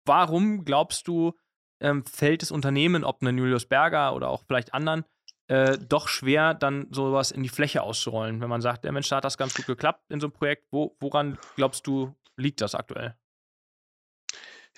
Warum 0.05 0.65
glaubst 0.65 1.07
du, 1.07 1.33
ähm, 1.79 2.05
fällt 2.05 2.43
es 2.43 2.51
Unternehmen, 2.51 3.03
ob 3.03 3.21
einen 3.21 3.37
Julius 3.37 3.65
Berger 3.65 4.15
oder 4.15 4.29
auch 4.29 4.43
vielleicht 4.47 4.73
anderen, 4.73 5.05
äh, 5.47 5.77
doch 5.77 6.07
schwer, 6.07 6.53
dann 6.53 6.87
sowas 6.91 7.31
in 7.31 7.43
die 7.43 7.49
Fläche 7.49 7.83
auszurollen, 7.83 8.41
wenn 8.41 8.49
man 8.49 8.61
sagt, 8.61 8.85
der 8.85 8.91
Mensch, 8.91 9.09
da 9.09 9.17
hat 9.17 9.25
das 9.25 9.37
ganz 9.37 9.53
gut 9.53 9.65
geklappt 9.65 10.09
in 10.09 10.19
so 10.19 10.27
einem 10.27 10.33
Projekt. 10.33 10.67
Wo, 10.71 10.95
woran 10.99 11.37
glaubst 11.55 11.85
du, 11.85 12.15
liegt 12.37 12.61
das 12.61 12.75
aktuell? 12.75 13.15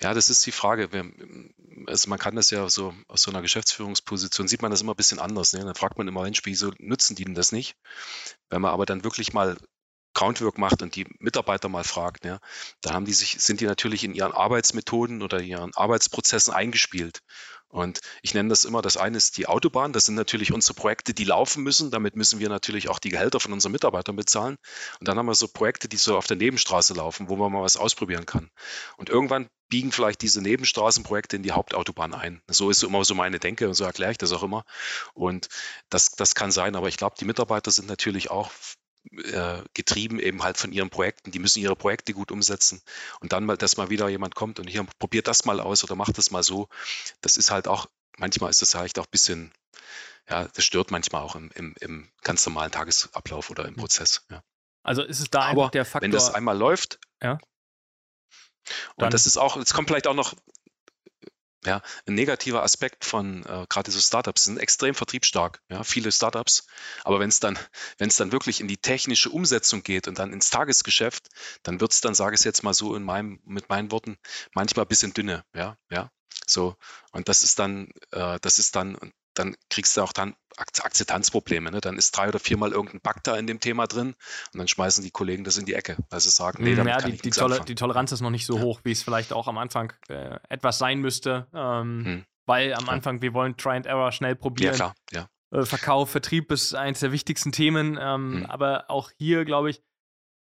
Ja, 0.00 0.12
das 0.12 0.28
ist 0.28 0.44
die 0.44 0.52
Frage. 0.52 0.90
Also 1.86 2.10
man 2.10 2.18
kann 2.18 2.36
das 2.36 2.50
ja 2.50 2.68
so 2.68 2.94
aus 3.08 3.22
so 3.22 3.30
einer 3.30 3.40
Geschäftsführungsposition 3.40 4.46
sieht 4.46 4.60
man 4.60 4.70
das 4.70 4.82
immer 4.82 4.92
ein 4.92 4.96
bisschen 4.96 5.18
anders. 5.18 5.54
Ne? 5.54 5.64
Dann 5.64 5.74
fragt 5.74 5.96
man 5.96 6.06
immer, 6.06 6.22
Mensch, 6.22 6.42
wieso 6.44 6.72
nutzen 6.78 7.16
die 7.16 7.24
denn 7.24 7.34
das 7.34 7.50
nicht? 7.50 7.76
Wenn 8.50 8.60
man 8.60 8.72
aber 8.72 8.84
dann 8.84 9.04
wirklich 9.04 9.32
mal 9.32 9.56
Groundwork 10.16 10.56
macht 10.56 10.82
und 10.82 10.96
die 10.96 11.06
Mitarbeiter 11.18 11.68
mal 11.68 11.84
fragt, 11.84 12.24
ja, 12.24 12.38
da 12.80 12.94
haben 12.94 13.04
die 13.04 13.12
sich, 13.12 13.36
sind 13.38 13.60
die 13.60 13.66
natürlich 13.66 14.02
in 14.02 14.14
ihren 14.14 14.32
Arbeitsmethoden 14.32 15.22
oder 15.22 15.40
ihren 15.42 15.74
Arbeitsprozessen 15.74 16.54
eingespielt. 16.54 17.20
Und 17.68 18.00
ich 18.22 18.32
nenne 18.32 18.48
das 18.48 18.64
immer, 18.64 18.80
das 18.80 18.96
eine 18.96 19.18
ist 19.18 19.36
die 19.36 19.46
Autobahn, 19.46 19.92
das 19.92 20.06
sind 20.06 20.14
natürlich 20.14 20.52
unsere 20.52 20.72
Projekte, 20.72 21.12
die 21.12 21.24
laufen 21.24 21.62
müssen. 21.62 21.90
Damit 21.90 22.16
müssen 22.16 22.38
wir 22.38 22.48
natürlich 22.48 22.88
auch 22.88 22.98
die 22.98 23.10
Gehälter 23.10 23.40
von 23.40 23.52
unseren 23.52 23.72
Mitarbeitern 23.72 24.16
bezahlen. 24.16 24.56
Und 25.00 25.06
dann 25.06 25.18
haben 25.18 25.26
wir 25.26 25.34
so 25.34 25.48
Projekte, 25.48 25.86
die 25.86 25.98
so 25.98 26.16
auf 26.16 26.26
der 26.26 26.38
Nebenstraße 26.38 26.94
laufen, 26.94 27.28
wo 27.28 27.36
man 27.36 27.52
mal 27.52 27.62
was 27.62 27.76
ausprobieren 27.76 28.24
kann. 28.24 28.50
Und 28.96 29.10
irgendwann 29.10 29.48
biegen 29.68 29.92
vielleicht 29.92 30.22
diese 30.22 30.40
Nebenstraßenprojekte 30.40 31.36
in 31.36 31.42
die 31.42 31.52
Hauptautobahn 31.52 32.14
ein. 32.14 32.40
So 32.48 32.70
ist 32.70 32.82
immer 32.82 33.04
so 33.04 33.14
meine 33.14 33.38
Denke 33.38 33.68
und 33.68 33.74
so 33.74 33.84
erkläre 33.84 34.12
ich 34.12 34.18
das 34.18 34.32
auch 34.32 34.44
immer. 34.44 34.64
Und 35.12 35.48
das, 35.90 36.12
das 36.12 36.34
kann 36.34 36.52
sein, 36.52 36.74
aber 36.74 36.88
ich 36.88 36.96
glaube, 36.96 37.16
die 37.20 37.26
Mitarbeiter 37.26 37.70
sind 37.70 37.88
natürlich 37.88 38.30
auch 38.30 38.50
äh, 39.18 39.62
getrieben 39.74 40.18
eben 40.18 40.42
halt 40.42 40.56
von 40.56 40.72
ihren 40.72 40.90
Projekten. 40.90 41.30
Die 41.30 41.38
müssen 41.38 41.60
ihre 41.60 41.76
Projekte 41.76 42.12
gut 42.12 42.30
umsetzen. 42.30 42.82
Und 43.20 43.32
dann 43.32 43.44
mal, 43.44 43.56
dass 43.56 43.76
mal 43.76 43.90
wieder 43.90 44.08
jemand 44.08 44.34
kommt 44.34 44.58
und 44.58 44.68
hier 44.68 44.86
probiert 44.98 45.28
das 45.28 45.44
mal 45.44 45.60
aus 45.60 45.84
oder 45.84 45.94
macht 45.94 46.18
das 46.18 46.30
mal 46.30 46.42
so. 46.42 46.68
Das 47.20 47.36
ist 47.36 47.50
halt 47.50 47.68
auch, 47.68 47.86
manchmal 48.16 48.50
ist 48.50 48.62
das 48.62 48.74
halt 48.74 48.98
auch 48.98 49.06
ein 49.06 49.10
bisschen, 49.10 49.52
ja, 50.28 50.46
das 50.48 50.64
stört 50.64 50.90
manchmal 50.90 51.22
auch 51.22 51.36
im, 51.36 51.50
im, 51.54 51.74
im 51.80 52.08
ganz 52.22 52.44
normalen 52.46 52.72
Tagesablauf 52.72 53.50
oder 53.50 53.64
im 53.64 53.74
hm. 53.74 53.76
Prozess. 53.76 54.24
Ja. 54.30 54.42
Also 54.82 55.02
ist 55.02 55.20
es 55.20 55.30
da 55.30 55.40
Aber 55.40 55.50
einfach 55.50 55.70
der 55.70 55.84
Faktor. 55.84 56.02
Wenn 56.02 56.12
das 56.12 56.32
einmal 56.32 56.56
läuft, 56.56 57.00
ja. 57.22 57.38
Und 58.96 59.12
das 59.12 59.26
ist 59.26 59.36
auch, 59.36 59.56
es 59.56 59.72
kommt 59.72 59.88
vielleicht 59.88 60.08
auch 60.08 60.14
noch 60.14 60.34
ja, 61.66 61.82
ein 62.06 62.14
negativer 62.14 62.62
Aspekt 62.62 63.04
von 63.04 63.44
äh, 63.44 63.66
gerade 63.68 63.90
so 63.90 64.00
Startups 64.00 64.44
sind 64.44 64.58
extrem 64.58 64.94
vertriebsstark, 64.94 65.60
ja, 65.68 65.82
viele 65.82 66.12
Startups. 66.12 66.66
Aber 67.04 67.20
wenn 67.20 67.28
es 67.28 67.40
dann, 67.40 67.58
wenn 67.98 68.08
es 68.08 68.16
dann 68.16 68.32
wirklich 68.32 68.60
in 68.60 68.68
die 68.68 68.78
technische 68.78 69.30
Umsetzung 69.30 69.82
geht 69.82 70.08
und 70.08 70.18
dann 70.18 70.32
ins 70.32 70.50
Tagesgeschäft, 70.50 71.28
dann 71.64 71.80
wird 71.80 71.92
es 71.92 72.00
dann, 72.00 72.14
sage 72.14 72.34
ich 72.34 72.40
es 72.40 72.44
jetzt 72.44 72.62
mal 72.62 72.74
so 72.74 72.94
in 72.94 73.02
meinem, 73.02 73.40
mit 73.44 73.68
meinen 73.68 73.90
Worten, 73.90 74.16
manchmal 74.54 74.84
ein 74.84 74.88
bisschen 74.88 75.12
dünne, 75.12 75.44
ja, 75.54 75.76
ja. 75.90 76.10
So. 76.46 76.76
Und 77.12 77.28
das 77.28 77.42
ist 77.42 77.58
dann, 77.58 77.90
äh, 78.12 78.38
das 78.40 78.58
ist 78.58 78.76
dann, 78.76 78.96
dann 79.38 79.56
kriegst 79.70 79.96
du 79.96 80.02
auch 80.02 80.12
dann 80.12 80.34
Akzeptanzprobleme. 80.56 81.70
Ne? 81.70 81.80
Dann 81.80 81.96
ist 81.96 82.16
drei 82.16 82.28
oder 82.28 82.38
viermal 82.38 82.72
irgendein 82.72 83.00
Bug 83.00 83.22
da 83.22 83.36
in 83.36 83.46
dem 83.46 83.60
Thema 83.60 83.86
drin 83.86 84.14
und 84.52 84.58
dann 84.58 84.68
schmeißen 84.68 85.04
die 85.04 85.10
Kollegen 85.10 85.44
das 85.44 85.58
in 85.58 85.66
die 85.66 85.74
Ecke, 85.74 85.96
weil 86.10 86.20
sie 86.20 86.30
sagen, 86.30 86.64
nee, 86.64 86.74
damit 86.74 86.94
ja, 86.94 87.00
kann 87.00 87.10
die, 87.10 87.16
ich 87.16 87.22
die, 87.22 87.30
Tol 87.30 87.60
die 87.60 87.74
Toleranz 87.74 88.12
ist 88.12 88.22
noch 88.22 88.30
nicht 88.30 88.46
so 88.46 88.56
ja. 88.56 88.62
hoch, 88.62 88.80
wie 88.84 88.92
es 88.92 89.02
vielleicht 89.02 89.32
auch 89.32 89.48
am 89.48 89.58
Anfang 89.58 89.92
äh, 90.08 90.38
etwas 90.48 90.78
sein 90.78 91.00
müsste, 91.00 91.46
ähm, 91.52 92.04
hm. 92.04 92.24
weil 92.46 92.74
am 92.74 92.88
Anfang 92.88 93.20
wir 93.20 93.34
wollen 93.34 93.56
Try 93.56 93.76
and 93.76 93.86
Error 93.86 94.12
schnell 94.12 94.34
probieren. 94.34 94.72
Ja, 94.72 94.76
klar, 94.76 94.94
ja. 95.12 95.58
Äh, 95.58 95.66
Verkauf, 95.66 96.10
Vertrieb 96.10 96.50
ist 96.50 96.74
eines 96.74 97.00
der 97.00 97.12
wichtigsten 97.12 97.52
Themen, 97.52 97.98
ähm, 98.00 98.32
hm. 98.32 98.46
aber 98.46 98.86
auch 98.88 99.10
hier 99.18 99.44
glaube 99.44 99.70
ich, 99.70 99.82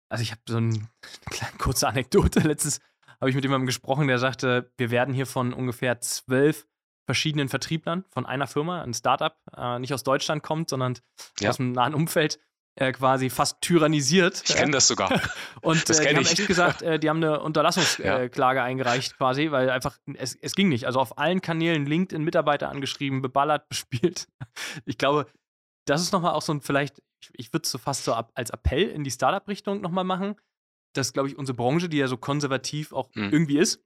also 0.09 0.21
ich 0.23 0.31
habe 0.31 0.41
so 0.47 0.57
eine 0.57 0.87
kleine 1.29 1.57
kurze 1.57 1.87
Anekdote. 1.87 2.41
Letztens 2.41 2.81
habe 3.21 3.29
ich 3.29 3.35
mit 3.35 3.45
jemandem 3.45 3.67
gesprochen, 3.67 4.07
der 4.07 4.19
sagte, 4.19 4.73
wir 4.77 4.91
werden 4.91 5.13
hier 5.13 5.27
von 5.27 5.53
ungefähr 5.53 6.01
zwölf 6.01 6.67
verschiedenen 7.05 7.49
Vertrieblern 7.49 8.05
von 8.09 8.25
einer 8.25 8.47
Firma, 8.47 8.81
ein 8.81 8.93
Startup, 8.93 9.35
äh, 9.55 9.79
nicht 9.79 9.93
aus 9.93 10.03
Deutschland 10.03 10.43
kommt, 10.43 10.69
sondern 10.69 10.97
ja. 11.39 11.49
aus 11.49 11.57
dem 11.57 11.71
nahen 11.71 11.93
Umfeld, 11.93 12.39
äh, 12.75 12.91
quasi 12.93 13.29
fast 13.29 13.61
tyrannisiert. 13.61 14.43
Ich 14.47 14.55
kenne 14.55 14.71
das 14.71 14.87
sogar. 14.87 15.21
und 15.61 15.89
das 15.89 15.99
äh, 15.99 16.03
die 16.03 16.15
haben 16.15 16.25
echt 16.25 16.47
gesagt, 16.47 16.81
äh, 16.81 16.99
die 16.99 17.09
haben 17.09 17.17
eine 17.17 17.41
Unterlassungsklage 17.41 18.59
ja. 18.59 18.63
eingereicht 18.63 19.17
quasi, 19.17 19.51
weil 19.51 19.69
einfach, 19.69 19.97
es, 20.13 20.35
es 20.35 20.55
ging 20.55 20.69
nicht. 20.69 20.85
Also 20.85 20.99
auf 20.99 21.17
allen 21.17 21.41
Kanälen 21.41 21.85
LinkedIn 21.85 22.23
Mitarbeiter 22.23 22.69
angeschrieben, 22.69 23.21
beballert, 23.21 23.67
bespielt. 23.69 24.27
Ich 24.85 24.97
glaube, 24.97 25.27
das 25.85 26.01
ist 26.01 26.13
nochmal 26.13 26.33
auch 26.33 26.41
so 26.41 26.53
ein, 26.53 26.61
vielleicht, 26.61 27.01
ich, 27.21 27.31
ich 27.33 27.53
würde 27.53 27.63
es 27.65 27.71
so 27.71 27.77
fast 27.77 28.05
so 28.05 28.13
ab, 28.13 28.31
als 28.35 28.51
Appell 28.51 28.87
in 28.87 29.03
die 29.03 29.11
Startup-Richtung 29.11 29.81
nochmal 29.81 30.05
machen, 30.05 30.35
dass, 30.93 31.13
glaube 31.13 31.27
ich, 31.27 31.37
unsere 31.37 31.55
Branche, 31.55 31.89
die 31.89 31.97
ja 31.97 32.07
so 32.07 32.17
konservativ 32.17 32.93
auch 32.93 33.09
mhm. 33.15 33.31
irgendwie 33.31 33.57
ist, 33.57 33.83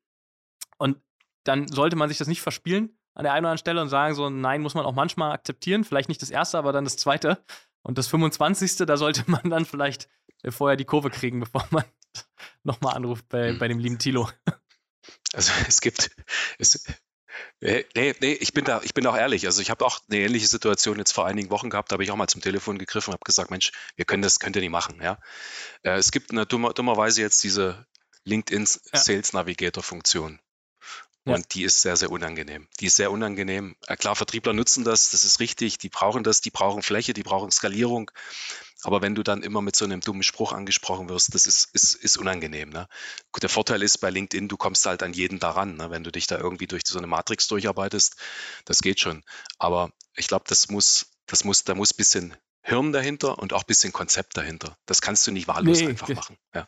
und 0.77 0.97
dann 1.43 1.67
sollte 1.67 1.95
man 1.95 2.09
sich 2.09 2.17
das 2.17 2.27
nicht 2.27 2.41
verspielen, 2.41 2.97
an 3.15 3.23
der 3.23 3.33
einen 3.33 3.45
oder 3.45 3.51
anderen 3.51 3.57
Stelle 3.57 3.81
und 3.81 3.89
sagen 3.89 4.13
so, 4.13 4.29
nein, 4.29 4.61
muss 4.61 4.75
man 4.75 4.85
auch 4.85 4.93
manchmal 4.93 5.31
akzeptieren. 5.31 5.83
Vielleicht 5.83 6.09
nicht 6.09 6.21
das 6.21 6.29
erste, 6.29 6.57
aber 6.57 6.73
dann 6.73 6.83
das 6.83 6.97
zweite. 6.97 7.43
Und 7.81 7.97
das 7.97 8.07
25. 8.07 8.77
da 8.85 8.97
sollte 8.97 9.23
man 9.31 9.49
dann 9.49 9.65
vielleicht 9.65 10.09
äh, 10.43 10.51
vorher 10.51 10.77
die 10.77 10.85
Kurve 10.85 11.09
kriegen, 11.09 11.39
bevor 11.39 11.65
man 11.71 11.85
nochmal 12.63 12.95
anruft 12.95 13.27
bei, 13.29 13.53
bei 13.53 13.67
dem 13.67 13.79
lieben 13.79 13.97
Tilo. 13.97 14.29
Also 15.33 15.51
es 15.67 15.81
gibt, 15.81 16.11
es, 16.59 16.87
äh, 17.59 17.83
Nee, 17.93 18.15
nee, 18.21 18.33
ich 18.33 18.53
bin 18.53 18.63
da, 18.65 18.81
ich 18.83 18.93
bin 18.93 19.05
auch 19.05 19.17
ehrlich. 19.17 19.45
Also 19.45 19.61
ich 19.61 19.69
habe 19.69 19.85
auch 19.85 19.99
eine 20.09 20.21
ähnliche 20.21 20.47
Situation 20.47 20.97
jetzt 20.97 21.11
vor 21.11 21.25
einigen 21.25 21.49
Wochen 21.49 21.69
gehabt, 21.69 21.91
da 21.91 21.95
habe 21.95 22.03
ich 22.03 22.11
auch 22.11 22.15
mal 22.15 22.27
zum 22.27 22.41
Telefon 22.41 22.77
gegriffen 22.77 23.09
und 23.09 23.15
habe 23.15 23.25
gesagt, 23.25 23.51
Mensch, 23.51 23.71
wir 23.95 24.05
können 24.05 24.23
das, 24.23 24.39
könnt 24.39 24.55
ihr 24.55 24.61
nicht 24.61 24.71
machen. 24.71 25.01
Ja? 25.01 25.19
Äh, 25.83 25.97
es 25.97 26.11
gibt 26.11 26.31
eine, 26.31 26.45
dummer, 26.45 26.73
dummerweise 26.73 27.21
jetzt 27.21 27.43
diese 27.43 27.85
LinkedIn 28.23 28.65
Sales 28.65 29.33
Navigator 29.33 29.83
Funktion. 29.83 30.39
Und 31.25 31.55
die 31.55 31.63
ist 31.63 31.81
sehr, 31.81 31.97
sehr 31.97 32.11
unangenehm. 32.11 32.67
Die 32.79 32.85
ist 32.85 32.97
sehr 32.97 33.11
unangenehm. 33.11 33.75
Klar, 33.97 34.15
Vertriebler 34.15 34.53
nutzen 34.53 34.83
das, 34.83 35.09
das 35.09 35.23
ist 35.23 35.39
richtig, 35.39 35.79
die 35.79 35.89
brauchen 35.89 36.23
das, 36.23 36.39
die 36.39 36.51
brauchen 36.51 36.83
Fläche, 36.83 37.13
die 37.13 37.23
brauchen 37.23 37.49
Skalierung. 37.49 38.11
Aber 38.83 39.01
wenn 39.01 39.15
du 39.15 39.23
dann 39.23 39.41
immer 39.41 39.63
mit 39.63 39.75
so 39.75 39.85
einem 39.85 40.01
dummen 40.01 40.21
Spruch 40.21 40.53
angesprochen 40.53 41.09
wirst, 41.09 41.33
das 41.33 41.47
ist, 41.47 41.69
ist, 41.73 41.95
ist 41.95 42.17
unangenehm. 42.17 42.69
Ne? 42.69 42.87
Der 43.41 43.49
Vorteil 43.49 43.81
ist 43.81 43.97
bei 43.97 44.11
LinkedIn, 44.11 44.47
du 44.47 44.57
kommst 44.57 44.85
halt 44.85 45.01
an 45.01 45.13
jeden 45.13 45.39
daran. 45.39 45.77
Ne? 45.77 45.89
Wenn 45.89 46.03
du 46.03 46.11
dich 46.11 46.27
da 46.27 46.37
irgendwie 46.37 46.67
durch 46.67 46.83
so 46.85 46.99
eine 46.99 47.07
Matrix 47.07 47.47
durcharbeitest, 47.47 48.17
das 48.65 48.81
geht 48.81 48.99
schon. 48.99 49.23
Aber 49.57 49.91
ich 50.15 50.27
glaube, 50.27 50.45
das 50.47 50.69
muss, 50.69 51.07
das 51.25 51.43
muss, 51.43 51.63
da 51.63 51.73
muss 51.73 51.91
ein 51.91 51.97
bisschen 51.97 52.37
Hirn 52.67 52.91
dahinter 52.91 53.37
und 53.37 53.53
auch 53.53 53.61
ein 53.61 53.67
bisschen 53.67 53.93
Konzept 53.93 54.37
dahinter. 54.37 54.75
Das 54.87 54.99
kannst 54.99 55.27
du 55.27 55.31
nicht 55.31 55.47
wahllos 55.47 55.81
nee. 55.81 55.89
einfach 55.89 56.09
machen. 56.09 56.35
Ja. 56.55 56.67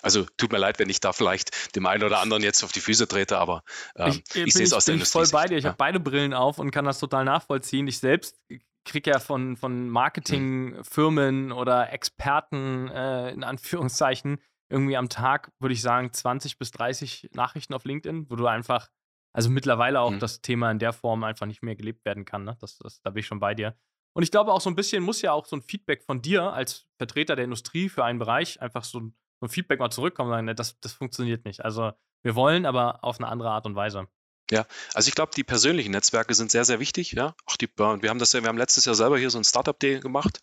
Also 0.00 0.26
tut 0.38 0.50
mir 0.52 0.58
leid, 0.58 0.78
wenn 0.78 0.88
ich 0.88 1.00
da 1.00 1.12
vielleicht 1.12 1.76
dem 1.76 1.84
einen 1.84 2.02
oder 2.02 2.20
anderen 2.20 2.42
jetzt 2.42 2.64
auf 2.64 2.72
die 2.72 2.80
Füße 2.80 3.06
trete, 3.06 3.36
aber 3.36 3.62
ähm, 3.94 4.22
ich, 4.32 4.46
ich 4.46 4.54
sehe 4.54 4.64
es 4.64 4.72
aus 4.72 4.86
der 4.86 4.94
Industrie. 4.94 5.18
Ich 5.18 5.24
bin 5.24 5.30
voll 5.30 5.42
bei 5.42 5.46
dir. 5.46 5.58
Ich 5.58 5.64
ja. 5.64 5.70
habe 5.70 5.76
beide 5.76 6.00
Brillen 6.00 6.32
auf 6.32 6.58
und 6.58 6.70
kann 6.70 6.86
das 6.86 6.98
total 6.98 7.26
nachvollziehen. 7.26 7.86
Ich 7.88 7.98
selbst 7.98 8.38
kriege 8.86 9.10
ja 9.10 9.18
von, 9.18 9.58
von 9.58 9.90
Marketingfirmen 9.90 11.52
oder 11.52 11.92
Experten 11.92 12.88
äh, 12.88 13.30
in 13.32 13.44
Anführungszeichen 13.44 14.38
irgendwie 14.70 14.96
am 14.96 15.10
Tag, 15.10 15.52
würde 15.60 15.74
ich 15.74 15.82
sagen, 15.82 16.10
20 16.10 16.58
bis 16.58 16.70
30 16.70 17.30
Nachrichten 17.34 17.74
auf 17.74 17.84
LinkedIn, 17.84 18.30
wo 18.30 18.36
du 18.36 18.46
einfach, 18.46 18.88
also 19.34 19.50
mittlerweile 19.50 20.00
auch 20.00 20.12
mhm. 20.12 20.20
das 20.20 20.40
Thema 20.40 20.70
in 20.70 20.78
der 20.78 20.94
Form 20.94 21.22
einfach 21.22 21.44
nicht 21.44 21.62
mehr 21.62 21.76
gelebt 21.76 22.06
werden 22.06 22.24
kann. 22.24 22.44
Ne? 22.44 22.56
Das, 22.60 22.78
das, 22.78 23.02
da 23.02 23.10
bin 23.10 23.20
ich 23.20 23.26
schon 23.26 23.40
bei 23.40 23.54
dir. 23.54 23.76
Und 24.14 24.22
ich 24.22 24.30
glaube 24.30 24.52
auch 24.52 24.60
so 24.60 24.70
ein 24.70 24.76
bisschen 24.76 25.02
muss 25.02 25.22
ja 25.22 25.32
auch 25.32 25.46
so 25.46 25.56
ein 25.56 25.62
Feedback 25.62 26.04
von 26.04 26.22
dir 26.22 26.52
als 26.52 26.86
Vertreter 26.96 27.36
der 27.36 27.44
Industrie 27.44 27.88
für 27.88 28.04
einen 28.04 28.18
Bereich 28.18 28.60
einfach 28.62 28.84
so 28.84 29.00
ein, 29.00 29.14
Feedback 29.46 29.78
mal 29.78 29.90
zurückkommen 29.90 30.30
und 30.30 30.36
sagen, 30.36 30.46
ne, 30.46 30.54
das, 30.54 30.80
das 30.80 30.94
funktioniert 30.94 31.44
nicht. 31.44 31.62
Also 31.62 31.92
wir 32.22 32.34
wollen, 32.34 32.64
aber 32.64 33.04
auf 33.04 33.20
eine 33.20 33.28
andere 33.28 33.50
Art 33.50 33.66
und 33.66 33.76
Weise. 33.76 34.08
Ja, 34.50 34.66
also 34.94 35.08
ich 35.08 35.14
glaube, 35.14 35.32
die 35.36 35.44
persönlichen 35.44 35.90
Netzwerke 35.90 36.32
sind 36.32 36.50
sehr, 36.50 36.64
sehr 36.64 36.80
wichtig. 36.80 37.12
Ja, 37.12 37.34
auch 37.44 37.56
die, 37.56 37.68
wir 37.76 38.08
haben 38.08 38.18
das 38.18 38.32
ja, 38.32 38.40
wir 38.40 38.48
haben 38.48 38.56
letztes 38.56 38.86
Jahr 38.86 38.94
selber 38.94 39.18
hier 39.18 39.28
so 39.28 39.36
ein 39.36 39.44
Startup 39.44 39.78
Day 39.78 40.00
gemacht 40.00 40.40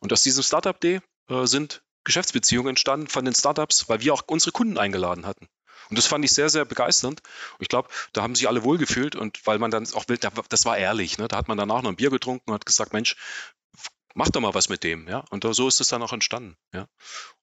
und 0.00 0.12
aus 0.12 0.24
diesem 0.24 0.42
Startup 0.42 0.80
Day 0.80 1.00
äh, 1.28 1.46
sind 1.46 1.84
Geschäftsbeziehungen 2.02 2.70
entstanden 2.70 3.06
von 3.06 3.24
den 3.24 3.34
Startups, 3.34 3.88
weil 3.88 4.00
wir 4.00 4.14
auch 4.14 4.22
unsere 4.26 4.50
Kunden 4.52 4.78
eingeladen 4.78 5.26
hatten. 5.26 5.48
Und 5.88 5.98
das 5.98 6.06
fand 6.06 6.24
ich 6.24 6.32
sehr, 6.32 6.48
sehr 6.48 6.64
begeisternd. 6.64 7.20
Ich 7.58 7.68
glaube, 7.68 7.88
da 8.12 8.22
haben 8.22 8.34
sich 8.34 8.48
alle 8.48 8.62
wohlgefühlt 8.62 9.16
und 9.16 9.46
weil 9.46 9.58
man 9.58 9.70
dann 9.70 9.86
auch 9.94 10.08
will, 10.08 10.18
das 10.18 10.64
war 10.64 10.76
ehrlich, 10.76 11.18
ne? 11.18 11.28
da 11.28 11.36
hat 11.36 11.48
man 11.48 11.58
danach 11.58 11.82
noch 11.82 11.90
ein 11.90 11.96
Bier 11.96 12.10
getrunken 12.10 12.50
und 12.50 12.54
hat 12.54 12.66
gesagt, 12.66 12.92
Mensch, 12.92 13.16
mach 14.14 14.28
doch 14.28 14.40
mal 14.40 14.54
was 14.54 14.68
mit 14.68 14.84
dem, 14.84 15.08
ja. 15.08 15.24
Und 15.30 15.44
so 15.44 15.68
ist 15.68 15.80
es 15.80 15.88
dann 15.88 16.02
auch 16.02 16.12
entstanden, 16.12 16.56
ja. 16.74 16.86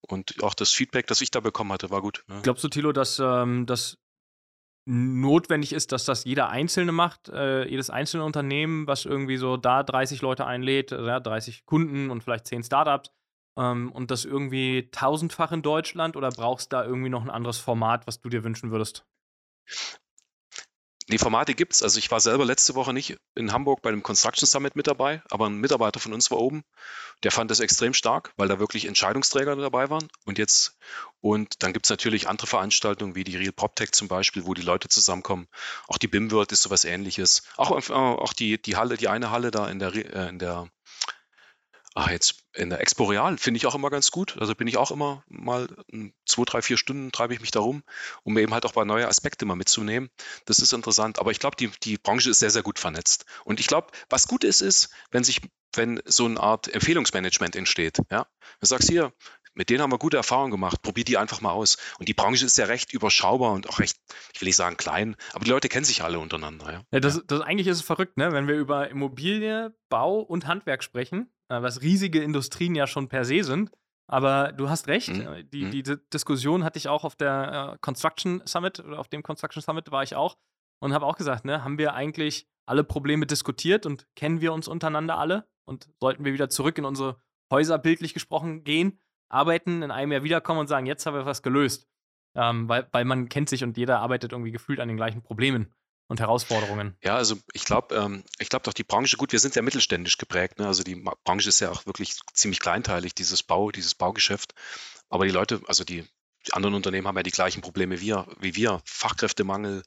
Und 0.02 0.43
auch 0.43 0.54
das 0.54 0.71
Feedback, 0.71 1.08
das 1.08 1.21
ich 1.21 1.32
da 1.32 1.39
bekommen 1.39 1.71
hatte, 1.71 1.89
war 1.89 2.02
gut. 2.02 2.23
Ja. 2.30 2.41
Glaubst 2.41 2.63
du, 2.63 2.69
Thilo, 2.69 2.91
dass 2.91 3.19
ähm, 3.19 3.65
das 3.65 3.97
notwendig 4.86 5.73
ist, 5.73 5.91
dass 5.91 6.06
das 6.06 6.23
jeder 6.23 6.50
Einzelne 6.50 6.93
macht, 6.93 7.28
äh, 7.28 7.67
jedes 7.67 7.89
einzelne 7.89 8.23
Unternehmen, 8.23 8.88
was 8.88 9.04
irgendwie 9.04 9.36
so 9.36 9.58
da 9.58 9.84
30 9.84 10.21
Leute 10.21 10.45
einlädt, 10.45 10.91
ja, 10.91 11.19
30 11.19 11.65
Kunden 11.65 12.10
und 12.10 12.23
vielleicht 12.23 12.47
10 12.47 12.63
Startups, 12.63 13.12
ähm, 13.57 13.91
und 13.91 14.11
das 14.11 14.23
irgendwie 14.23 14.89
tausendfach 14.91 15.51
in 15.51 15.61
Deutschland 15.61 16.15
oder 16.15 16.29
brauchst 16.29 16.71
du 16.71 16.77
da 16.77 16.85
irgendwie 16.85 17.09
noch 17.09 17.23
ein 17.23 17.29
anderes 17.29 17.57
Format, 17.57 18.07
was 18.07 18.21
du 18.21 18.29
dir 18.29 18.43
wünschen 18.43 18.71
würdest? 18.71 19.05
Die 21.09 21.17
Formate 21.17 21.53
gibt 21.53 21.73
es. 21.73 21.83
Also 21.83 21.99
ich 21.99 22.11
war 22.11 22.19
selber 22.19 22.43
letzte 22.43 22.75
Woche 22.75 22.91
nicht 22.91 23.15
in 23.33 23.53
Hamburg 23.53 23.81
bei 23.81 23.91
dem 23.91 24.03
Construction 24.03 24.45
Summit 24.45 24.75
mit 24.75 24.87
dabei, 24.87 25.21
aber 25.29 25.47
ein 25.47 25.55
Mitarbeiter 25.55 26.01
von 26.01 26.11
uns 26.11 26.29
war 26.31 26.37
oben. 26.37 26.63
Der 27.23 27.31
fand 27.31 27.49
das 27.49 27.62
extrem 27.62 27.93
stark, 27.93 28.33
weil 28.35 28.49
da 28.49 28.60
wirklich 28.60 28.85
Entscheidungsträger 28.85 29.55
dabei 29.55 29.89
waren. 29.89 30.10
Und 30.25 30.37
jetzt, 30.37 30.77
und 31.21 31.63
dann 31.63 31.71
gibt 31.71 31.85
es 31.85 31.89
natürlich 31.89 32.27
andere 32.27 32.47
Veranstaltungen 32.47 33.15
wie 33.15 33.23
die 33.23 33.37
Real 33.37 33.53
PropTech 33.53 33.93
zum 33.93 34.10
Beispiel, 34.10 34.45
wo 34.45 34.53
die 34.53 34.62
Leute 34.62 34.89
zusammenkommen. 34.89 35.47
Auch 35.87 35.97
die 35.97 36.10
BIM 36.10 36.29
World 36.31 36.51
ist 36.51 36.63
sowas 36.63 36.83
ähnliches. 36.83 37.43
Auch, 37.55 37.71
äh, 37.89 37.93
auch 37.93 38.33
die, 38.33 38.62
die 38.62 38.75
Halle, 38.75 38.97
die 38.97 39.08
eine 39.08 39.31
Halle 39.31 39.49
da 39.49 39.69
in 39.69 39.79
der, 39.79 39.95
äh, 39.95 40.27
in 40.27 40.39
der 40.39 40.69
Ah, 42.00 42.12
jetzt 42.12 42.43
in 42.54 42.69
der 42.69 42.79
Expo 42.79 43.06
Real 43.06 43.39
finde 43.39 43.58
ich 43.58 43.65
auch 43.65 43.73
immer 43.73 43.89
ganz 43.89 44.12
gut. 44.12 44.37
Also 44.37 44.54
bin 44.54 44.67
ich 44.67 44.77
auch 44.77 44.91
immer 44.91 45.23
mal 45.29 45.67
zwei, 46.27 46.43
drei, 46.45 46.62
vier 46.62 46.77
Stunden 46.77 47.12
treibe 47.12 47.33
ich 47.33 47.41
mich 47.41 47.50
da 47.50 47.60
rum, 47.60 47.81
um 48.21 48.35
mir 48.35 48.41
eben 48.41 48.54
halt 48.54 48.67
auch 48.67 48.75
mal 48.75 48.85
neue 48.85 49.08
Aspekte 49.08 49.48
mal 49.48 49.56
mitzunehmen. 49.56 50.12
Das 50.45 50.60
ist 50.60 50.73
interessant. 50.73 51.17
Aber 51.17 51.31
ich 51.31 51.39
glaube, 51.39 51.56
die, 51.56 51.71
die 51.81 51.98
Branche 51.98 52.29
ist 52.29 52.37
sehr, 52.37 52.52
sehr 52.52 52.62
gut 52.62 52.77
vernetzt. 52.77 53.25
Und 53.45 53.60
ich 53.60 53.65
glaube, 53.65 53.87
was 54.10 54.27
gut 54.27 54.43
ist, 54.43 54.62
ist, 54.62 54.89
wenn 55.10 55.23
sich, 55.23 55.41
wenn 55.73 56.00
so 56.06 56.25
eine 56.25 56.39
Art 56.39 56.71
Empfehlungsmanagement 56.71 57.56
entsteht. 57.56 57.98
Ja, 58.12 58.27
du 58.60 58.67
sagst 58.67 58.89
hier, 58.89 59.12
mit 59.58 59.71
denen 59.71 59.81
haben 59.81 59.91
wir 59.91 59.97
gute 59.97 60.17
Erfahrungen 60.17 60.51
gemacht. 60.51 60.81
Probier 60.83 61.03
die 61.03 61.17
einfach 61.17 61.41
mal 61.41 61.51
aus. 61.51 61.77
Und 61.99 62.08
die 62.08 62.13
Branche 62.13 62.45
ist 62.45 62.58
ja 62.58 62.65
recht 62.65 62.93
überschaubar 62.93 63.53
und 63.53 63.67
auch 63.67 63.79
recht, 63.79 63.97
ich 64.33 64.39
will 64.39 64.47
nicht 64.47 64.55
sagen 64.55 64.77
klein, 64.77 65.15
aber 65.33 65.43
die 65.43 65.49
Leute 65.49 65.67
kennen 65.67 65.83
sich 65.83 66.03
alle 66.03 66.19
untereinander. 66.19 66.71
Ja, 66.71 66.81
ja, 66.91 66.99
das, 66.99 67.23
das 67.25 67.41
eigentlich 67.41 67.67
ist 67.67 67.77
es 67.77 67.83
verrückt, 67.83 68.17
ne? 68.17 68.31
wenn 68.31 68.47
wir 68.47 68.55
über 68.55 68.89
Immobilie, 68.89 69.75
Bau 69.89 70.19
und 70.19 70.45
Handwerk 70.45 70.83
sprechen, 70.83 71.31
äh, 71.49 71.62
was 71.62 71.81
riesige 71.81 72.21
Industrien 72.21 72.75
ja 72.75 72.85
schon 72.85 73.10
per 73.10 73.25
se 73.25 73.43
sind. 73.43 73.71
Aber 74.10 74.53
du 74.53 74.69
hast 74.69 74.87
recht, 74.87 75.10
mhm. 75.10 75.21
Äh, 75.21 75.43
die, 75.43 75.65
mhm. 75.65 75.71
die 75.71 75.83
Diskussion 76.13 76.63
hatte 76.63 76.77
ich 76.77 76.87
auch 76.87 77.03
auf 77.03 77.15
der 77.15 77.73
äh, 77.73 77.77
Construction 77.81 78.43
Summit 78.45 78.79
oder 78.79 78.99
auf 78.99 79.08
dem 79.08 79.23
Construction 79.23 79.62
Summit 79.62 79.91
war 79.91 80.03
ich 80.03 80.15
auch 80.15 80.37
und 80.79 80.93
habe 80.93 81.05
auch 81.05 81.17
gesagt, 81.17 81.45
ne, 81.45 81.63
haben 81.63 81.79
wir 81.79 81.95
eigentlich 81.95 82.47
alle 82.67 82.83
Probleme 82.83 83.25
diskutiert 83.25 83.87
und 83.87 84.08
kennen 84.15 84.39
wir 84.39 84.53
uns 84.53 84.67
untereinander 84.67 85.17
alle 85.17 85.47
und 85.65 85.89
sollten 85.99 86.23
wir 86.25 86.33
wieder 86.33 86.49
zurück 86.49 86.77
in 86.77 86.85
unsere 86.85 87.19
Häuser 87.51 87.79
bildlich 87.79 88.13
gesprochen 88.13 88.63
gehen 88.63 88.99
arbeiten, 89.30 89.82
in 89.82 89.92
einem 89.92 90.12
Jahr 90.12 90.23
wiederkommen 90.23 90.62
und 90.62 90.67
sagen, 90.67 90.86
jetzt 90.86 91.06
haben 91.06 91.15
wir 91.15 91.25
was 91.25 91.42
gelöst. 91.42 91.88
Ähm, 92.36 92.69
weil, 92.69 92.88
weil 92.92 93.06
man 93.06 93.30
kennt 93.30 93.50
sich 93.50 93.63
und 93.63 93.78
jeder 93.78 94.00
arbeitet 94.00 94.32
irgendwie 94.32 94.52
gefühlt 94.52 94.80
an 94.80 94.88
den 94.88 94.98
gleichen 94.98 95.23
Problemen 95.23 95.73
und 96.08 96.19
Herausforderungen. 96.19 96.96
Ja, 97.04 97.15
also 97.15 97.36
ich 97.54 97.65
glaube, 97.65 97.96
ähm, 97.96 98.23
ich 98.40 98.50
glaube 98.50 98.63
doch 98.63 98.73
die 98.73 98.84
Branche, 98.84 99.17
gut, 99.17 99.32
wir 99.32 99.40
sind 99.40 99.56
ja 99.56 99.62
mittelständisch 99.62 100.17
geprägt, 100.17 100.60
ne? 100.60 100.67
also 100.67 100.84
die 100.84 101.04
Branche 101.23 101.50
ist 101.50 101.60
ja 101.60 101.71
auch 101.71 101.86
wirklich 101.86 102.15
ziemlich 102.34 102.60
kleinteilig, 102.60 103.15
dieses 103.15 103.44
Bau, 103.44 103.71
dieses 103.71 103.96
Baugeschäft. 103.96 104.54
Aber 105.10 105.25
die 105.25 105.32
Leute, 105.32 105.62
also 105.67 105.84
die 105.84 106.06
die 106.48 106.54
anderen 106.54 106.75
Unternehmen 106.75 107.08
haben 107.08 107.17
ja 107.17 107.23
die 107.23 107.32
gleichen 107.32 107.62
Probleme 107.62 108.00
wie 108.00 108.08
wir, 108.08 108.28
wie 108.40 108.56
wir. 108.56 108.82
Fachkräftemangel, 108.86 109.84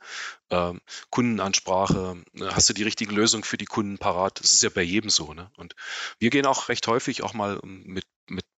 äh, 0.51 0.72
Kundenansprache, 1.09 2.22
äh, 2.34 2.45
hast 2.51 2.68
du 2.68 2.74
die 2.74 2.82
richtige 2.82 3.14
Lösung 3.14 3.45
für 3.45 3.57
die 3.57 3.64
Kunden 3.64 3.99
parat? 3.99 4.41
Das 4.41 4.53
ist 4.53 4.62
ja 4.62 4.68
bei 4.68 4.82
jedem 4.82 5.11
so. 5.11 5.32
Ne? 5.32 5.51
Und 5.57 5.74
wir 6.18 6.30
gehen 6.30 6.47
auch 6.47 6.68
recht 6.68 6.86
häufig 6.86 7.22
auch 7.22 7.32
mal 7.32 7.61
mit, 7.62 7.86
mit 7.86 8.05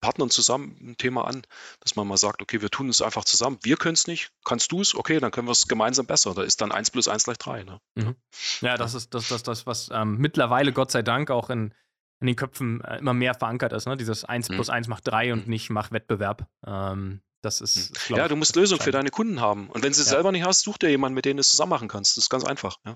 Partnern 0.02 0.30
zusammen 0.30 0.78
ein 0.82 0.98
Thema 0.98 1.26
an, 1.26 1.44
dass 1.80 1.96
man 1.96 2.08
mal 2.08 2.18
sagt, 2.18 2.42
okay, 2.42 2.62
wir 2.62 2.70
tun 2.70 2.90
es 2.90 3.02
einfach 3.02 3.24
zusammen. 3.24 3.60
Wir 3.64 3.78
können 3.78 3.94
es 3.94 4.08
nicht, 4.08 4.32
kannst 4.44 4.72
du 4.72 4.82
es? 4.82 4.96
Okay, 4.96 5.20
dann 5.20 5.32
können 5.32 5.48
wir 5.48 5.52
es 5.54 5.68
gemeinsam 5.68 6.08
besser. 6.08 6.34
Da 6.34 6.44
ist 6.44 6.62
dann 6.62 6.72
1 6.72 6.92
plus 6.92 7.08
1 7.08 7.24
gleich 7.24 7.38
3. 7.38 7.64
Ne? 7.64 7.80
Mhm. 7.96 8.16
Ja, 8.62 8.78
das 8.78 8.96
ist 8.96 9.14
das, 9.14 9.30
das, 9.30 9.44
das 9.44 9.66
was 9.66 9.90
ähm, 9.94 10.18
mittlerweile 10.18 10.74
Gott 10.74 10.92
sei 10.92 11.04
Dank 11.04 11.32
auch 11.32 11.50
in, 11.50 11.74
in 12.20 12.28
den 12.28 12.36
Köpfen 12.36 12.82
äh, 12.84 12.98
immer 12.98 13.14
mehr 13.14 13.36
verankert 13.36 13.74
ist. 13.74 13.86
Ne? 13.86 13.96
Dieses 13.96 14.26
1 14.26 14.50
mhm. 14.50 14.56
plus 14.56 14.70
1 14.70 14.88
macht 14.88 15.08
3 15.08 15.34
und 15.34 15.46
mhm. 15.46 15.52
nicht 15.52 15.70
macht 15.70 15.92
Wettbewerb. 15.92 16.48
Ähm, 16.66 17.22
das 17.42 17.60
ist. 17.60 18.08
Hm. 18.08 18.18
Ja, 18.18 18.28
du 18.28 18.36
musst 18.36 18.56
Lösungen 18.56 18.82
für 18.82 18.92
deine 18.92 19.10
Kunden 19.10 19.42
haben. 19.42 19.68
Und 19.70 19.84
wenn 19.84 19.94
sie 19.94 20.02
es 20.02 20.08
ja. 20.08 20.14
selber 20.14 20.32
nicht 20.32 20.46
hast, 20.46 20.62
such 20.62 20.78
dir 20.78 20.90
jemanden, 20.90 21.16
mit 21.16 21.26
dem 21.26 21.38
du 21.38 21.42
es 21.42 21.50
zusammen 21.50 21.72
machen 21.72 21.88
kannst. 21.88 22.18
Das 22.18 22.26
ist 22.26 22.30
ganz 22.30 22.44
einfach. 22.44 22.78
Ja. 22.86 22.96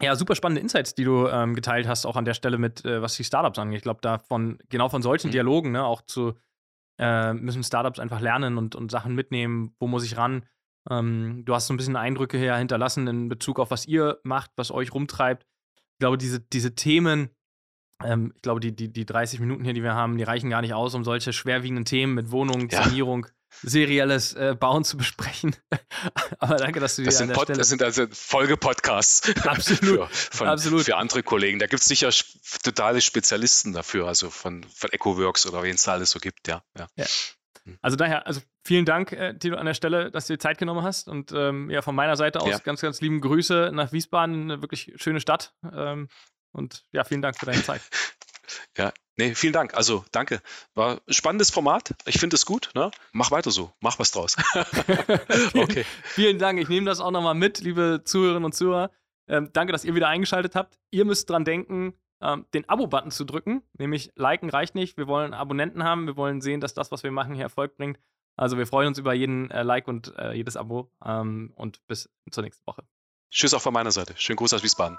Ja, 0.00 0.14
super 0.14 0.36
spannende 0.36 0.60
Insights, 0.60 0.94
die 0.94 1.04
du 1.04 1.26
ähm, 1.26 1.54
geteilt 1.54 1.88
hast, 1.88 2.06
auch 2.06 2.16
an 2.16 2.24
der 2.24 2.34
Stelle 2.34 2.56
mit, 2.58 2.84
äh, 2.84 3.02
was 3.02 3.16
die 3.16 3.24
Startups 3.24 3.58
angeht. 3.58 3.78
Ich 3.78 3.82
glaube, 3.82 4.00
da 4.00 4.18
von, 4.18 4.58
genau 4.68 4.88
von 4.88 5.02
solchen 5.02 5.28
mhm. 5.28 5.32
Dialogen, 5.32 5.72
ne, 5.72 5.84
auch 5.84 6.02
zu, 6.02 6.34
äh, 6.98 7.32
müssen 7.32 7.64
Startups 7.64 7.98
einfach 7.98 8.20
lernen 8.20 8.58
und, 8.58 8.76
und 8.76 8.90
Sachen 8.90 9.14
mitnehmen, 9.14 9.74
wo 9.80 9.88
muss 9.88 10.04
ich 10.04 10.16
ran. 10.16 10.44
Ähm, 10.88 11.44
du 11.44 11.54
hast 11.54 11.66
so 11.66 11.74
ein 11.74 11.76
bisschen 11.76 11.96
Eindrücke 11.96 12.38
her 12.38 12.56
hinterlassen 12.56 13.06
in 13.08 13.28
Bezug 13.28 13.58
auf 13.58 13.70
was 13.70 13.86
ihr 13.86 14.20
macht, 14.22 14.52
was 14.56 14.70
euch 14.70 14.94
rumtreibt. 14.94 15.44
Ich 15.94 15.98
glaube, 15.98 16.16
diese, 16.16 16.40
diese 16.40 16.76
Themen, 16.76 17.30
ähm, 18.04 18.32
ich 18.36 18.42
glaube, 18.42 18.60
die, 18.60 18.74
die, 18.74 18.92
die 18.92 19.04
30 19.04 19.40
Minuten 19.40 19.64
hier, 19.64 19.74
die 19.74 19.82
wir 19.82 19.94
haben, 19.94 20.16
die 20.16 20.24
reichen 20.24 20.48
gar 20.48 20.60
nicht 20.60 20.74
aus, 20.74 20.94
um 20.94 21.02
solche 21.02 21.32
schwerwiegenden 21.32 21.84
Themen 21.84 22.14
mit 22.14 22.30
Wohnung, 22.30 22.68
ja. 22.68 22.84
Sanierung, 22.84 23.26
serielles 23.62 24.34
äh, 24.34 24.54
Bauen 24.58 24.84
zu 24.84 24.96
besprechen. 24.96 25.56
Aber 26.38 26.56
danke, 26.56 26.80
dass 26.80 26.96
du 26.96 27.02
das 27.02 27.18
sind 27.18 27.30
an 27.30 27.36
der 27.36 27.42
Stelle... 27.42 27.58
Das 27.58 27.68
sind 27.68 27.82
also 27.82 28.06
Folgepodcasts. 28.10 29.36
Absolut. 29.46 29.80
für, 29.80 30.36
von, 30.36 30.48
Absolut. 30.48 30.82
für 30.82 30.96
andere 30.96 31.22
Kollegen. 31.22 31.58
Da 31.58 31.66
gibt 31.66 31.82
es 31.82 31.88
sicher 31.88 32.10
totale 32.62 33.00
Spezialisten 33.00 33.72
dafür, 33.72 34.06
also 34.06 34.30
von, 34.30 34.64
von 34.64 34.90
EcoWorks 34.90 35.46
oder 35.46 35.62
wen 35.62 35.74
es 35.74 35.82
da 35.82 35.92
alles 35.92 36.10
so 36.10 36.18
gibt, 36.18 36.48
ja. 36.48 36.62
ja. 36.76 36.86
ja. 36.96 37.06
Hm. 37.64 37.78
Also 37.82 37.96
daher, 37.96 38.26
also 38.26 38.40
vielen 38.64 38.84
Dank, 38.84 39.12
äh, 39.12 39.36
Tilo, 39.38 39.56
an 39.56 39.66
der 39.66 39.74
Stelle, 39.74 40.10
dass 40.10 40.26
du 40.26 40.34
dir 40.34 40.38
Zeit 40.38 40.58
genommen 40.58 40.82
hast. 40.82 41.08
Und 41.08 41.32
ähm, 41.32 41.70
ja, 41.70 41.82
von 41.82 41.94
meiner 41.94 42.16
Seite 42.16 42.40
aus 42.40 42.48
ja. 42.48 42.58
ganz, 42.58 42.80
ganz 42.80 43.00
lieben 43.00 43.20
Grüße 43.20 43.70
nach 43.72 43.92
Wiesbaden, 43.92 44.42
eine 44.42 44.62
wirklich 44.62 44.92
schöne 44.96 45.20
Stadt. 45.20 45.54
Ähm, 45.72 46.08
und 46.52 46.84
ja, 46.92 47.04
vielen 47.04 47.22
Dank 47.22 47.38
für 47.38 47.46
deine 47.46 47.62
Zeit. 47.62 47.82
Ja, 48.78 48.94
nee, 49.18 49.34
vielen 49.34 49.52
Dank. 49.52 49.74
Also 49.74 50.04
danke. 50.12 50.40
War 50.74 51.00
ein 51.06 51.12
spannendes 51.12 51.50
Format. 51.50 51.94
Ich 52.06 52.18
finde 52.18 52.36
es 52.36 52.46
gut. 52.46 52.70
Ne? 52.74 52.90
Mach 53.12 53.30
weiter 53.30 53.50
so. 53.50 53.72
Mach 53.80 53.98
was 53.98 54.10
draus. 54.10 54.36
okay. 55.54 55.84
vielen 56.04 56.38
Dank. 56.38 56.58
Ich 56.58 56.68
nehme 56.68 56.86
das 56.86 57.00
auch 57.00 57.10
nochmal 57.10 57.34
mit, 57.34 57.60
liebe 57.60 58.02
Zuhörerinnen 58.04 58.44
und 58.44 58.54
Zuhörer. 58.54 58.90
Ähm, 59.28 59.50
danke, 59.52 59.72
dass 59.72 59.84
ihr 59.84 59.94
wieder 59.94 60.08
eingeschaltet 60.08 60.54
habt. 60.54 60.78
Ihr 60.90 61.04
müsst 61.04 61.28
dran 61.28 61.44
denken, 61.44 61.94
ähm, 62.22 62.46
den 62.54 62.68
Abo-Button 62.68 63.10
zu 63.10 63.24
drücken. 63.24 63.62
Nämlich 63.78 64.12
liken 64.16 64.50
reicht 64.50 64.74
nicht. 64.74 64.96
Wir 64.96 65.06
wollen 65.06 65.34
Abonnenten 65.34 65.84
haben. 65.84 66.06
Wir 66.06 66.16
wollen 66.16 66.40
sehen, 66.40 66.60
dass 66.60 66.74
das, 66.74 66.90
was 66.90 67.02
wir 67.02 67.12
machen, 67.12 67.34
hier 67.34 67.44
Erfolg 67.44 67.76
bringt. 67.76 67.98
Also 68.36 68.56
wir 68.56 68.66
freuen 68.66 68.88
uns 68.88 68.98
über 68.98 69.14
jeden 69.14 69.50
äh, 69.50 69.62
Like 69.62 69.88
und 69.88 70.16
äh, 70.16 70.32
jedes 70.32 70.56
Abo. 70.56 70.90
Ähm, 71.04 71.52
und 71.56 71.86
bis 71.86 72.08
zur 72.30 72.42
nächsten 72.42 72.66
Woche. 72.66 72.84
Tschüss 73.30 73.52
auch 73.52 73.62
von 73.62 73.74
meiner 73.74 73.90
Seite. 73.90 74.14
Schönen 74.16 74.36
Gruß 74.36 74.54
aus 74.54 74.62
Wiesbaden. 74.62 74.98